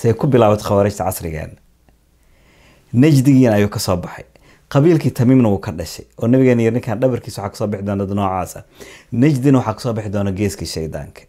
say 0.00 0.12
ku 0.14 0.26
bilaabatay 0.32 0.64
khawaarijta 0.68 1.04
casrigeena 1.08 1.56
najdigiina 2.92 3.54
ayuu 3.58 3.68
ka 3.68 3.78
soo 3.78 3.96
baxay. 3.96 4.24
Qabiilkii 4.72 5.10
tamiimna 5.18 5.48
wuu 5.48 5.58
ka 5.64 5.72
dhashay 5.72 6.04
oo 6.18 6.26
nabigeena 6.28 6.62
yiri 6.62 6.74
ninkan 6.76 7.00
dhabarkiisa 7.00 7.42
waxaa 7.42 7.50
ka 7.52 7.56
soo 7.58 7.66
bixi 7.72 7.84
doona 7.86 8.04
dad 8.06 8.14
noocaas 8.16 8.56
ah 8.56 8.64
najdina 9.12 9.58
waxaa 9.58 9.74
ka 9.74 9.80
soo 9.80 9.92
bixi 9.96 10.10
doona 10.14 10.32
geeskii 10.32 10.66
shaydaanka. 10.74 11.22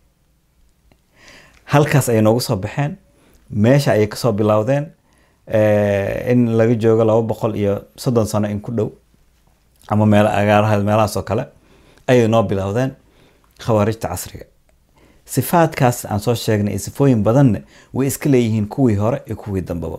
Halkaas 1.72 2.10
ayay 2.10 2.22
noogu 2.22 2.42
soo 2.42 2.56
baxeen. 2.56 2.98
Meesha 3.50 3.92
ayay 3.92 4.08
ka 4.08 4.16
soo 4.18 4.32
bilowdeen 4.32 4.86
in 6.32 6.42
laga 6.58 6.76
joogo 6.76 7.04
laba 7.06 7.22
boqol 7.22 7.56
iyo 7.56 7.74
soddon 7.98 8.26
sano 8.28 8.48
in 8.48 8.60
ku 8.62 8.72
dhow 8.72 8.90
ama 9.90 10.06
meel 10.06 10.28
agaaraha 10.28 10.78
meelahaas 10.84 11.18
oo 11.18 11.24
kale 11.24 11.44
ayay 12.08 12.28
noo 12.28 12.44
bilowdeen 12.44 12.92
khawaarijta 13.58 14.08
casriga 14.08 14.46
sifaadkaas 15.36 16.06
aan 16.06 16.20
soo 16.20 16.36
sheegnay 16.36 16.74
iyo 16.74 16.80
sifooyin 16.80 17.24
badanna 17.24 17.60
way 17.94 18.08
iska 18.08 18.30
leeyihiin 18.30 18.68
kuwii 18.68 18.96
hore 18.96 19.22
iyo 19.28 19.36
kuwii 19.36 19.62
dambaba. 19.62 19.98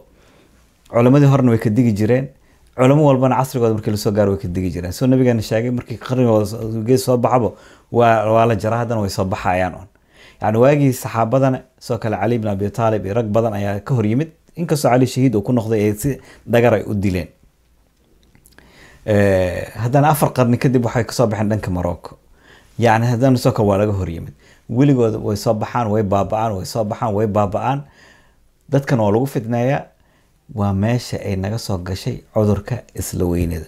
Culamadii 0.91 1.27
horena 1.27 1.51
way 1.51 1.59
ka 1.59 1.71
digi 1.71 1.93
jireen. 1.93 2.29
Culamo 2.77 3.05
walbana 3.07 3.37
casrigooda 3.37 3.75
markii 3.75 3.91
la 3.91 3.97
soo 3.97 4.11
gaaro 4.11 4.31
way 4.33 4.41
ka 4.41 4.49
digi 4.49 4.71
jireen. 4.71 4.93
Soo 4.93 5.07
nabigeena 5.07 5.43
sheegay 5.43 5.71
markii 5.71 5.97
qarnigooda 5.97 6.99
soo 6.99 7.17
baxabo 7.17 7.57
waa 7.93 8.47
la 8.47 8.55
jaraa 8.57 8.79
haddana 8.79 9.01
way 9.01 9.11
soo 9.11 9.25
baxayaan 9.25 9.75
un 9.75 9.87
yani 10.43 10.59
waagii 10.59 10.93
saxaabadana 10.93 11.61
sidoo 11.79 11.99
kale 11.99 12.17
cali 12.17 12.39
bin 12.39 12.49
abi 12.49 12.71
taalib 12.71 13.05
iyo 13.07 13.15
rag 13.15 13.27
badan 13.27 13.53
ayaa 13.55 13.81
ka 13.81 13.95
hor 13.95 14.07
yimid. 14.07 14.29
Inkastoo 14.57 14.91
cali 14.91 15.07
shahiid 15.07 15.35
uu 15.37 15.43
ku 15.43 15.53
noqday 15.53 15.81
ee 15.89 15.95
si 15.95 16.19
dhagar 16.47 16.75
ay 16.75 16.83
u 16.87 16.95
dileen. 16.95 17.29
Haddana 19.83 20.09
afar 20.11 20.33
qarni 20.33 20.59
kadib 20.59 20.85
waxay 20.85 21.05
ka 21.05 21.13
soo 21.13 21.27
baxeen 21.27 21.49
dhanka 21.49 21.71
morocco 21.71 22.19
yacni 22.79 23.07
haddana 23.07 23.37
sidoo 23.39 23.53
kale 23.53 23.69
waa 23.69 23.79
laga 23.79 23.93
horyimid 23.93 24.33
weligooda 24.77 25.19
way 25.27 25.37
soo 25.37 25.55
baxaan 25.55 25.87
way 25.93 26.03
baaba-aan 26.03 26.53
way 26.57 26.65
soo 26.73 26.85
baxaan 26.85 27.15
way 27.15 27.27
baaba-aan. 27.27 27.81
Dadkan 28.73 28.99
waa 29.01 29.11
lagu 29.15 29.27
fidneeyaa 29.27 29.83
waa 30.55 30.73
meesha 30.73 31.17
ay 31.29 31.37
naga 31.37 31.59
soo 31.59 31.79
gashay 31.79 32.17
cudurka 32.35 32.77
isla 32.95 33.25
weynada 33.25 33.67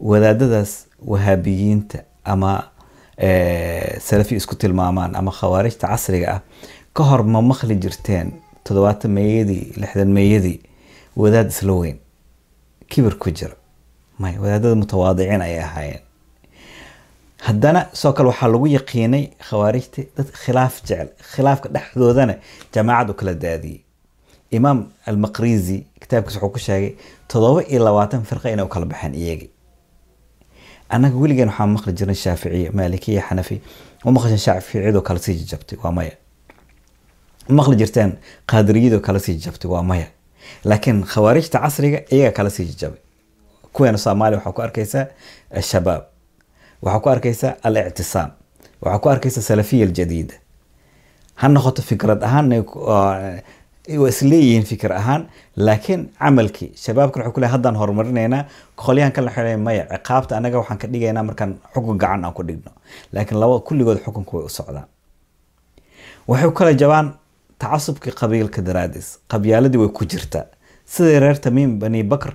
wadaadadaas 0.00 0.86
wahaabiyiinta 1.10 1.98
ama 2.24 2.52
salafi 4.00 4.34
isku 4.36 4.54
tilmaamaan 4.56 5.14
ama 5.16 5.30
khawaarijta 5.30 5.86
casriga 5.88 6.28
ah 6.34 6.40
ka 6.96 7.02
hor 7.04 7.22
ma 7.24 7.40
maqli 7.42 7.74
jirteen 7.76 8.32
toddobaatan 8.64 9.10
meeyadii 9.10 9.64
lixdan 9.80 10.08
meeyadii 10.18 10.58
wadaad 11.16 11.48
isla 11.54 11.72
weyn. 11.72 11.96
Kibir 12.88 13.14
ku 13.18 13.30
jira 13.30 13.54
may 14.18 14.38
wadaadada 14.38 14.74
mutawaadiciin 14.74 15.40
ayay 15.42 15.60
ahaayeen 15.64 16.00
haddana 17.46 17.80
sidoo 17.92 18.12
kale 18.16 18.28
waxaa 18.32 18.48
lagu 18.54 18.66
yaqiinay 18.76 19.24
khawaarijta 19.48 20.02
dad 20.16 20.28
khilaaf 20.42 20.74
jecel 20.88 21.08
khilaafka 21.32 21.68
dhexdoodana 21.74 22.34
jamaacad 22.74 23.10
u 23.10 23.14
kala 23.14 23.34
daadiyey 23.44 23.80
imaam 24.56 24.78
almaqrizi 25.06 25.78
kitaabkiis 26.02 26.36
wuxuu 26.36 26.52
ku 26.54 26.58
sheegay 26.58 26.92
toddoba 27.28 27.60
iyo 27.72 27.80
labaatan 27.84 28.22
firqa 28.30 28.50
inay 28.54 28.64
u 28.64 28.68
kala 28.68 28.86
baxeen 28.86 29.14
iyagii 29.14 29.50
annaga 30.94 31.16
weligeen 31.22 31.48
waxaa 31.48 31.66
maqli 31.66 31.92
jirin 31.98 32.14
shaaficiye 32.14 32.70
maalikiya 32.70 33.22
xanafi. 33.28 33.56
Ma 34.04 34.10
maqli 34.12 34.38
shaaficiyadoo 34.38 35.00
kala 35.02 35.18
sii 35.24 35.34
jajabtay 35.40 35.78
waa 35.82 35.92
maya. 35.92 36.12
Maqli 37.48 37.76
jirteen 37.80 38.12
qaadiriyadoo 38.50 39.00
kala 39.00 39.18
sii 39.18 39.34
jajabtay 39.38 39.70
waa 39.70 39.82
maya. 39.82 40.06
Laakiin 40.64 41.02
khawaarijta 41.12 41.58
casriga 41.64 41.98
iyaga 42.10 42.32
kala 42.36 42.50
sii 42.50 42.64
jajabay 42.70 42.98
kuweena 43.72 43.98
soomaaliya 43.98 44.38
waxaa 44.38 44.52
ku 44.52 44.62
arkaysaa 44.62 45.06
shabaab 45.70 46.02
waxaa 46.82 47.00
ku 47.00 47.08
arkaysaa 47.14 47.54
al 47.62 47.76
ictisaam 47.76 48.30
waxaa 48.82 48.98
ku 49.02 49.08
arkaysaa 49.14 49.42
salafiya 49.50 49.86
aljadiida 49.86 50.34
ha 51.40 51.48
noqoto 51.48 51.82
fikrad 51.82 52.22
ahaan 52.28 52.52
waa 52.82 54.08
isleeyihiin 54.08 54.64
fikir 54.64 54.92
ahaan 54.92 55.22
laakiin 55.56 56.02
camalkii 56.18 56.70
shabaabkan 56.84 57.22
wuxuu 57.22 57.32
ku 57.34 57.40
leeyahay 57.40 57.56
haddaan 57.56 57.76
horumarinaynaa 57.80 58.44
qolyahan 58.84 59.12
waxay 59.26 59.44
leeyihiin 59.44 59.64
maya 59.68 59.84
ciqaabta 59.92 60.36
anaga 60.36 60.58
waxaan 60.58 60.78
ka 60.82 60.86
dhigaynaa 60.92 61.22
markaan 61.28 61.52
xukun 61.74 61.98
gacan 61.98 62.24
aan 62.24 62.32
ku 62.34 62.42
dhigno. 62.48 62.70
Laakiin 63.12 63.40
laba 63.40 63.60
kulligood 63.60 63.98
xukunku 64.04 64.36
way 64.36 64.44
u 64.46 64.48
socdaan. 64.48 64.86
Waxay 66.28 66.50
kala 66.58 66.72
jabaan 66.82 67.08
tacasubkii 67.58 68.12
qabiilka 68.20 68.62
daraadiis 68.62 69.18
qabyaaladii 69.32 69.78
way 69.82 69.88
ku 69.88 70.04
jirtaa. 70.04 70.44
Sidai 70.86 71.18
reer 71.20 71.38
tamiim 71.40 71.78
bani 71.78 72.02
bakr 72.02 72.32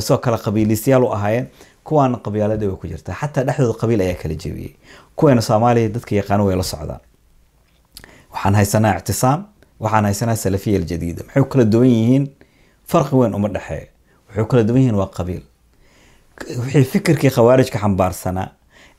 soo 0.00 0.18
kale 0.18 0.38
qabiilisyaal 0.38 1.04
u 1.04 1.12
ahaayeen 1.12 1.46
kuwaana 1.86 2.16
qabyaaladii 2.24 2.66
way 2.70 2.76
ku 2.76 2.86
jirtaa 2.86 3.14
xataa 3.20 3.44
dhexdooda 3.46 3.78
qabiil 3.80 4.00
ayaa 4.00 4.18
kala 4.22 4.34
jebiyey 4.42 4.72
kuweena 5.16 5.42
soomaaliya 5.48 5.88
dadka 5.88 6.12
yaqaano 6.20 6.44
way 6.46 6.56
la 6.56 6.62
socdaan 6.72 7.00
waxaan 8.32 8.54
haysanaa 8.54 8.96
ictisaam 8.98 9.40
waxaan 9.80 10.04
haysanaa 10.04 10.36
salafiya 10.36 10.78
aljadiida 10.80 11.22
maxay 11.26 11.44
kala 11.52 11.64
duwan 11.64 11.88
yihiin? 11.88 12.24
Farqi 12.90 13.14
weyn 13.16 13.34
uma 13.34 13.48
dhexeeyo 13.48 13.86
waxay 14.28 14.44
kala 14.50 14.62
duwan 14.68 14.80
yihiin? 14.82 14.94
Waa 15.00 15.06
qabiil. 15.16 15.42
Wixii 16.64 16.84
fikirkii 16.84 17.30
khawaarijka 17.30 17.78
xambaarsanaa 17.78 18.48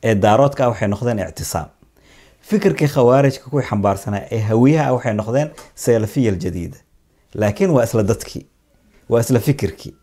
ee 0.02 0.14
daaroodka 0.14 0.64
ah 0.64 0.68
waxay 0.68 0.88
noqdeen 0.88 1.18
ictisaam. 1.28 1.68
Fikirkii 2.40 2.88
khawaarijka 2.88 3.50
kuwii 3.50 3.66
xambaarsanaa 3.70 4.22
ee 4.30 4.40
hawiyaha 4.50 4.88
ah 4.88 4.92
waxay 4.94 5.14
noqdeen 5.14 5.48
salafiya 5.74 6.32
aljadiida 6.32 6.76
laakiin 7.34 7.70
waa 7.70 7.84
isla 7.84 8.02
dadkii. 8.02 8.46
Waa 9.08 9.20
isla 9.20 9.40
fikirkii. 9.40 9.94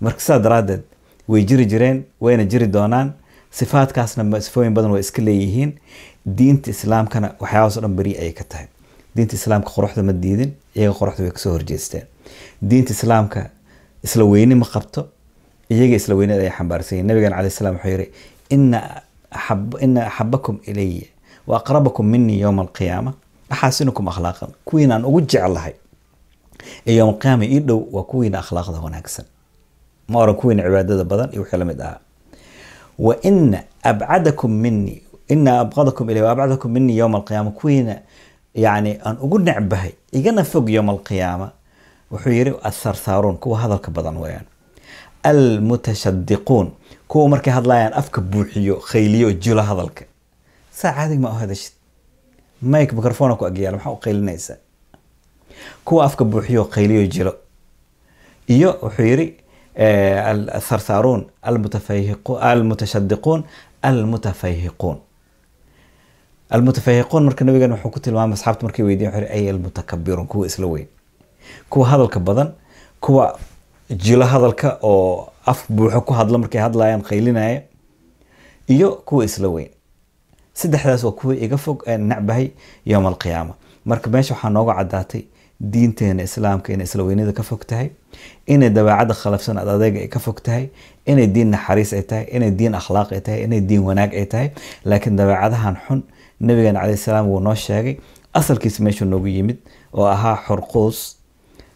Marka 0.00 0.20
sidaa 0.20 0.38
daraaddeed 0.38 0.82
way 1.28 1.44
jiri 1.44 1.66
jireen 1.66 2.04
wayna 2.20 2.44
jiri 2.44 2.66
doonaan 2.66 3.12
sifaadkaasna 3.50 4.40
sifooyin 4.40 4.74
badan 4.74 4.90
waa 4.90 4.98
iska 5.00 5.22
leeyihiin. 5.22 5.72
Diinta 6.38 6.70
islaamkana 6.70 7.34
waxyaabaas 7.40 7.76
o 7.76 7.80
dhan 7.80 7.94
beri 7.96 8.12
ayay 8.18 8.32
ka 8.32 8.44
tahay. 8.44 8.66
Diinta 9.16 9.34
islaamka 9.34 9.70
quruxda 9.70 10.02
ma 10.02 10.12
diidin 10.12 10.50
iyaga 10.76 10.94
quruxda 10.98 11.22
way 11.24 11.30
ka 11.32 11.38
soo 11.38 11.52
horjeesteen. 11.52 12.04
Diinta 12.62 12.92
islaamka 12.92 13.50
isla 14.04 14.24
weyni 14.24 14.54
ma 14.54 14.66
qabto 14.66 15.06
iyaga 15.70 15.96
isla 15.96 16.14
weynada 16.14 16.42
ay 16.42 16.50
xambaarsan 16.50 16.96
yihiin 16.98 17.06
nabigan 17.06 17.50
salam 17.50 17.74
wuxuu 17.74 17.90
yihi 17.90 18.10
ina 18.50 20.06
axabakum 20.06 20.58
ilaya 20.66 21.06
wa 21.46 21.56
aqrabakum 21.60 22.06
minii 22.06 22.40
yowma 22.40 22.62
alqiyaama. 22.62 23.12
Axaasinukum 23.50 24.08
akhlaaqan 24.08 24.50
kuwiinaan 24.64 25.04
ugu 25.04 25.20
jeclahay 25.20 25.72
ee 26.86 26.94
yowma 26.96 27.12
alqiyaama 27.12 27.44
ii 27.44 27.60
dhow 27.60 27.80
waa 27.92 28.02
kuwiina 28.02 28.38
akhlaaqda 28.42 28.80
wanaagsan 28.84 29.24
ma 30.08 30.18
oran 30.18 30.34
kuwiina 30.34 30.62
cibaadada 30.62 31.04
badan 31.04 31.32
iyo 31.32 31.42
wixii 31.42 31.58
la 31.58 31.64
mid 31.64 31.80
ahaa. 31.80 31.98
Wa 32.98 33.16
ina 33.22 33.62
abcadakum 33.82 34.50
minii 34.52 35.02
ina 35.28 35.60
abqadakum 35.60 36.10
ilay 36.10 36.28
abcadakum 36.28 36.72
minii 36.72 36.96
yowma 36.96 37.18
alqiyaama 37.18 37.50
kuwiina 37.50 37.96
yani 38.54 38.98
aan 39.04 39.16
ugu 39.20 39.38
necbahay 39.38 39.92
igana 40.12 40.44
fog 40.44 40.70
yowma 40.70 40.92
alqiyaama 40.92 41.50
wuxuu 42.10 42.30
yiri 42.30 42.54
atharsaaruun 42.62 43.36
kuwa 43.36 43.58
hadalka 43.58 43.90
badan 43.90 44.16
weyaan 44.16 44.46
almutashadiquun 45.22 46.70
kuwa 47.08 47.28
markay 47.28 47.52
hadlayaan 47.52 47.92
afka 47.92 48.20
buuxiyo 48.20 48.76
khayliyo 48.76 49.32
jilo 49.32 49.62
hadalka. 49.62 50.04
Saa 50.70 50.92
caadig 50.92 51.20
ma 51.20 51.30
u 51.30 51.56
mike 52.62 52.94
microfona 52.96 53.36
ku 53.36 53.46
agyaal 53.46 53.74
maxaa 53.76 53.90
u 53.92 53.96
qaylinaysaa 53.96 54.56
kuwa 55.84 56.04
afka 56.04 56.24
buuxiyo 56.24 56.64
khayliyo 56.64 57.06
jilo 57.06 57.34
iyo 58.48 58.78
wuxuu 58.82 59.02
yiri 59.02 59.36
atharsaaruun 59.76 61.26
almutashadiquun 61.42 63.44
almutafayhiquun 63.82 64.96
almutafayhiquun 66.50 67.24
marka 67.24 67.44
nabigan 67.44 67.72
wuxuu 67.72 67.90
ku 67.90 68.00
tilmaamay 68.00 68.34
asxaabta 68.34 68.64
markay 68.66 68.84
weydiyen 68.84 69.12
wuxuu 69.12 69.32
ay 69.36 69.50
almutakabiruun 69.50 70.26
kuwa 70.26 70.46
isla 70.46 70.66
weyn. 70.66 70.86
Kuwa 71.70 71.86
hadalka 71.88 72.20
badan 72.20 72.50
kuwa 73.00 73.38
jilo 73.90 74.24
hadalka 74.24 74.78
oo 74.82 75.28
af 75.46 75.64
buuxo 75.70 76.00
ku 76.00 76.12
hadla 76.14 76.38
markay 76.38 76.60
hadlayaan 76.60 77.02
qaylinaya 77.02 77.62
iyo 78.68 78.90
kuwa 79.04 79.24
isla 79.24 79.48
weyn. 79.48 79.68
Saddexdaas 80.54 81.04
waa 81.04 81.12
kuwa 81.12 81.34
iga 81.36 81.56
fog 81.58 81.82
ee 81.86 81.96
nacbahay 81.98 82.50
yowma 82.86 83.08
alqiyaama. 83.08 83.54
Marka 83.84 84.10
meesha 84.10 84.34
waxaa 84.34 84.50
nooga 84.50 84.74
caddaatay 84.74 85.22
diinteena 85.60 86.22
islaamka 86.22 86.72
inay 86.72 86.84
isla 86.84 87.02
weynida 87.04 87.32
ka 87.32 87.42
fog 87.42 87.64
tahay 87.66 87.88
inay 88.46 88.70
dabeecadda 88.70 89.14
khalafsan 89.14 89.58
ad 89.58 89.68
adeega 89.68 90.00
ay 90.04 90.08
ka 90.08 90.18
fog 90.20 90.40
tahay 90.42 90.68
inay 91.06 91.26
diin 91.26 91.50
naxariis 91.54 91.92
ay 91.92 92.02
tahay 92.02 92.24
inay 92.36 92.50
diin 92.50 92.74
akhlaaq 92.74 93.12
ay 93.12 93.20
tahay 93.20 93.40
inay 93.44 93.60
diin 93.60 93.80
wanaag 93.88 94.12
ay 94.14 94.26
tahay. 94.26 94.48
Laakiin 94.84 95.16
dabeecadahan 95.16 95.76
xun 95.88 96.02
nabigeena 96.40 96.80
caleyhi 96.80 96.98
salaam 97.00 97.26
wuu 97.28 97.40
noo 97.40 97.54
sheegay 97.54 97.96
asalkiisa 98.34 98.82
meeshuu 98.84 99.08
noogu 99.08 99.26
yimid 99.26 99.56
oo 99.92 100.04
ahaa 100.04 100.36
xurquus 100.46 101.16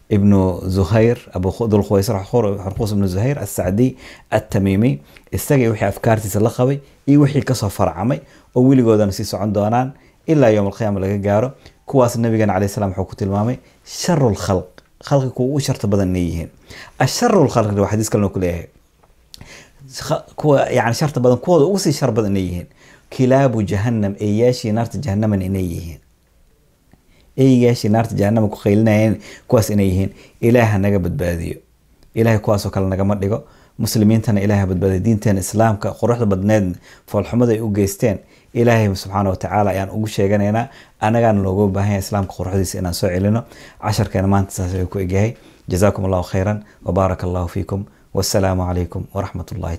ibnu 0.09 0.61
zuhayr 0.69 1.17
abudulkhuwaysr 1.33 2.15
xurquus 2.29 2.91
ibnu 2.91 3.07
zuhayr 3.07 3.39
asacdiy 3.39 3.95
atamiimi 4.29 5.01
isaga 5.31 5.69
wixii 5.71 5.85
afkaartiisa 5.87 6.39
la 6.39 6.49
qabay 6.57 6.77
iyo 7.07 7.21
wixii 7.21 7.41
ka 7.43 7.55
soo 7.55 7.69
farcamay 7.69 8.19
oo 8.55 8.61
weligoodana 8.67 9.11
sii 9.11 9.25
socon 9.25 9.53
doonaan 9.53 9.91
ilaa 10.27 10.49
yowm 10.49 10.69
laga 10.99 11.17
gaaro. 11.17 11.51
Kuwaas 11.85 12.15
nabigeena 12.17 12.53
caleyhi 12.53 12.73
salaam 12.73 12.91
wuxuu 12.91 13.05
ku 13.05 13.15
tilmaamay 13.15 13.57
sharu 13.85 14.29
lkhalq 14.31 14.67
khalqi 15.03 15.29
kuwa 15.29 15.47
ugu 15.49 15.59
sharta 15.59 15.87
badan 15.87 16.09
inay 16.09 16.23
yihiin. 16.25 16.49
Asharu 16.99 17.45
lkhalqi 17.45 17.79
waa 17.79 17.89
xadiis 17.91 18.09
kalena 18.09 18.29
ku 18.29 18.39
kuwa 20.35 20.69
yani 20.69 20.93
sharta 20.93 21.19
badan 21.19 21.37
kuwooda 21.37 21.65
ugu 21.65 21.79
sii 21.79 21.93
shar 21.93 22.11
badan 22.11 22.31
inay 22.31 22.43
yihiin. 22.43 22.67
Kilaabu 23.09 23.63
jahannam 23.63 24.15
eeyaashii 24.19 24.71
naarta 24.71 24.97
jahannaman 24.97 25.41
inay 25.41 25.65
yihiin. 25.65 25.99
Eygaashii 27.37 27.89
naarta 27.89 28.15
jahanama 28.15 28.47
ku 28.47 28.57
qaylinayeen 28.63 29.19
kuwaas 29.47 29.69
inay 29.69 29.87
yihiin. 29.87 30.09
Ilaaha 30.41 30.77
naga 30.77 30.99
badbaadiyo. 30.99 31.57
Ilahay 32.15 32.39
kuwaasoo 32.39 32.69
kale 32.69 32.87
nagama 32.87 33.15
dhigo. 33.15 33.43
Muslimiintana 33.79 34.41
ilahay 34.41 34.65
badbaadiyo 34.65 34.99
diinteena 34.99 35.39
islaamka 35.39 35.91
quruxda 35.91 36.25
badneed 36.25 36.75
foolxumada 37.07 37.51
ay 37.51 37.59
u 37.61 37.69
geysteen 37.69 38.17
ilaahay 38.53 38.87
subxaana 38.95 39.29
watacaala 39.33 39.69
ayaan 39.73 39.89
ugu 39.95 40.07
sheeganaynaa 40.07 40.65
anagaana 41.07 41.39
looga 41.45 41.67
baahan 41.75 41.91
yahay 41.91 42.03
islaamka 42.05 42.33
quruxdiisa 42.37 42.75
inaan 42.81 42.93
soo 42.93 43.09
celino. 43.15 43.41
Casharkeena 43.83 44.27
maanta 44.33 44.51
saas 44.57 44.73
ayuu 44.75 44.87
ku 44.93 44.97
egyahay. 45.05 45.31
Jazaakum 45.71 46.05
allahu 46.07 46.23
khayran 46.31 46.57
wabaaraka 46.85 47.23
allahu 47.27 47.47
fiikum. 47.55 47.81
Wassalaamu 48.17 48.63
calaykum 48.67 49.03
waraxmat 49.15 49.47
ullahi 49.55 49.69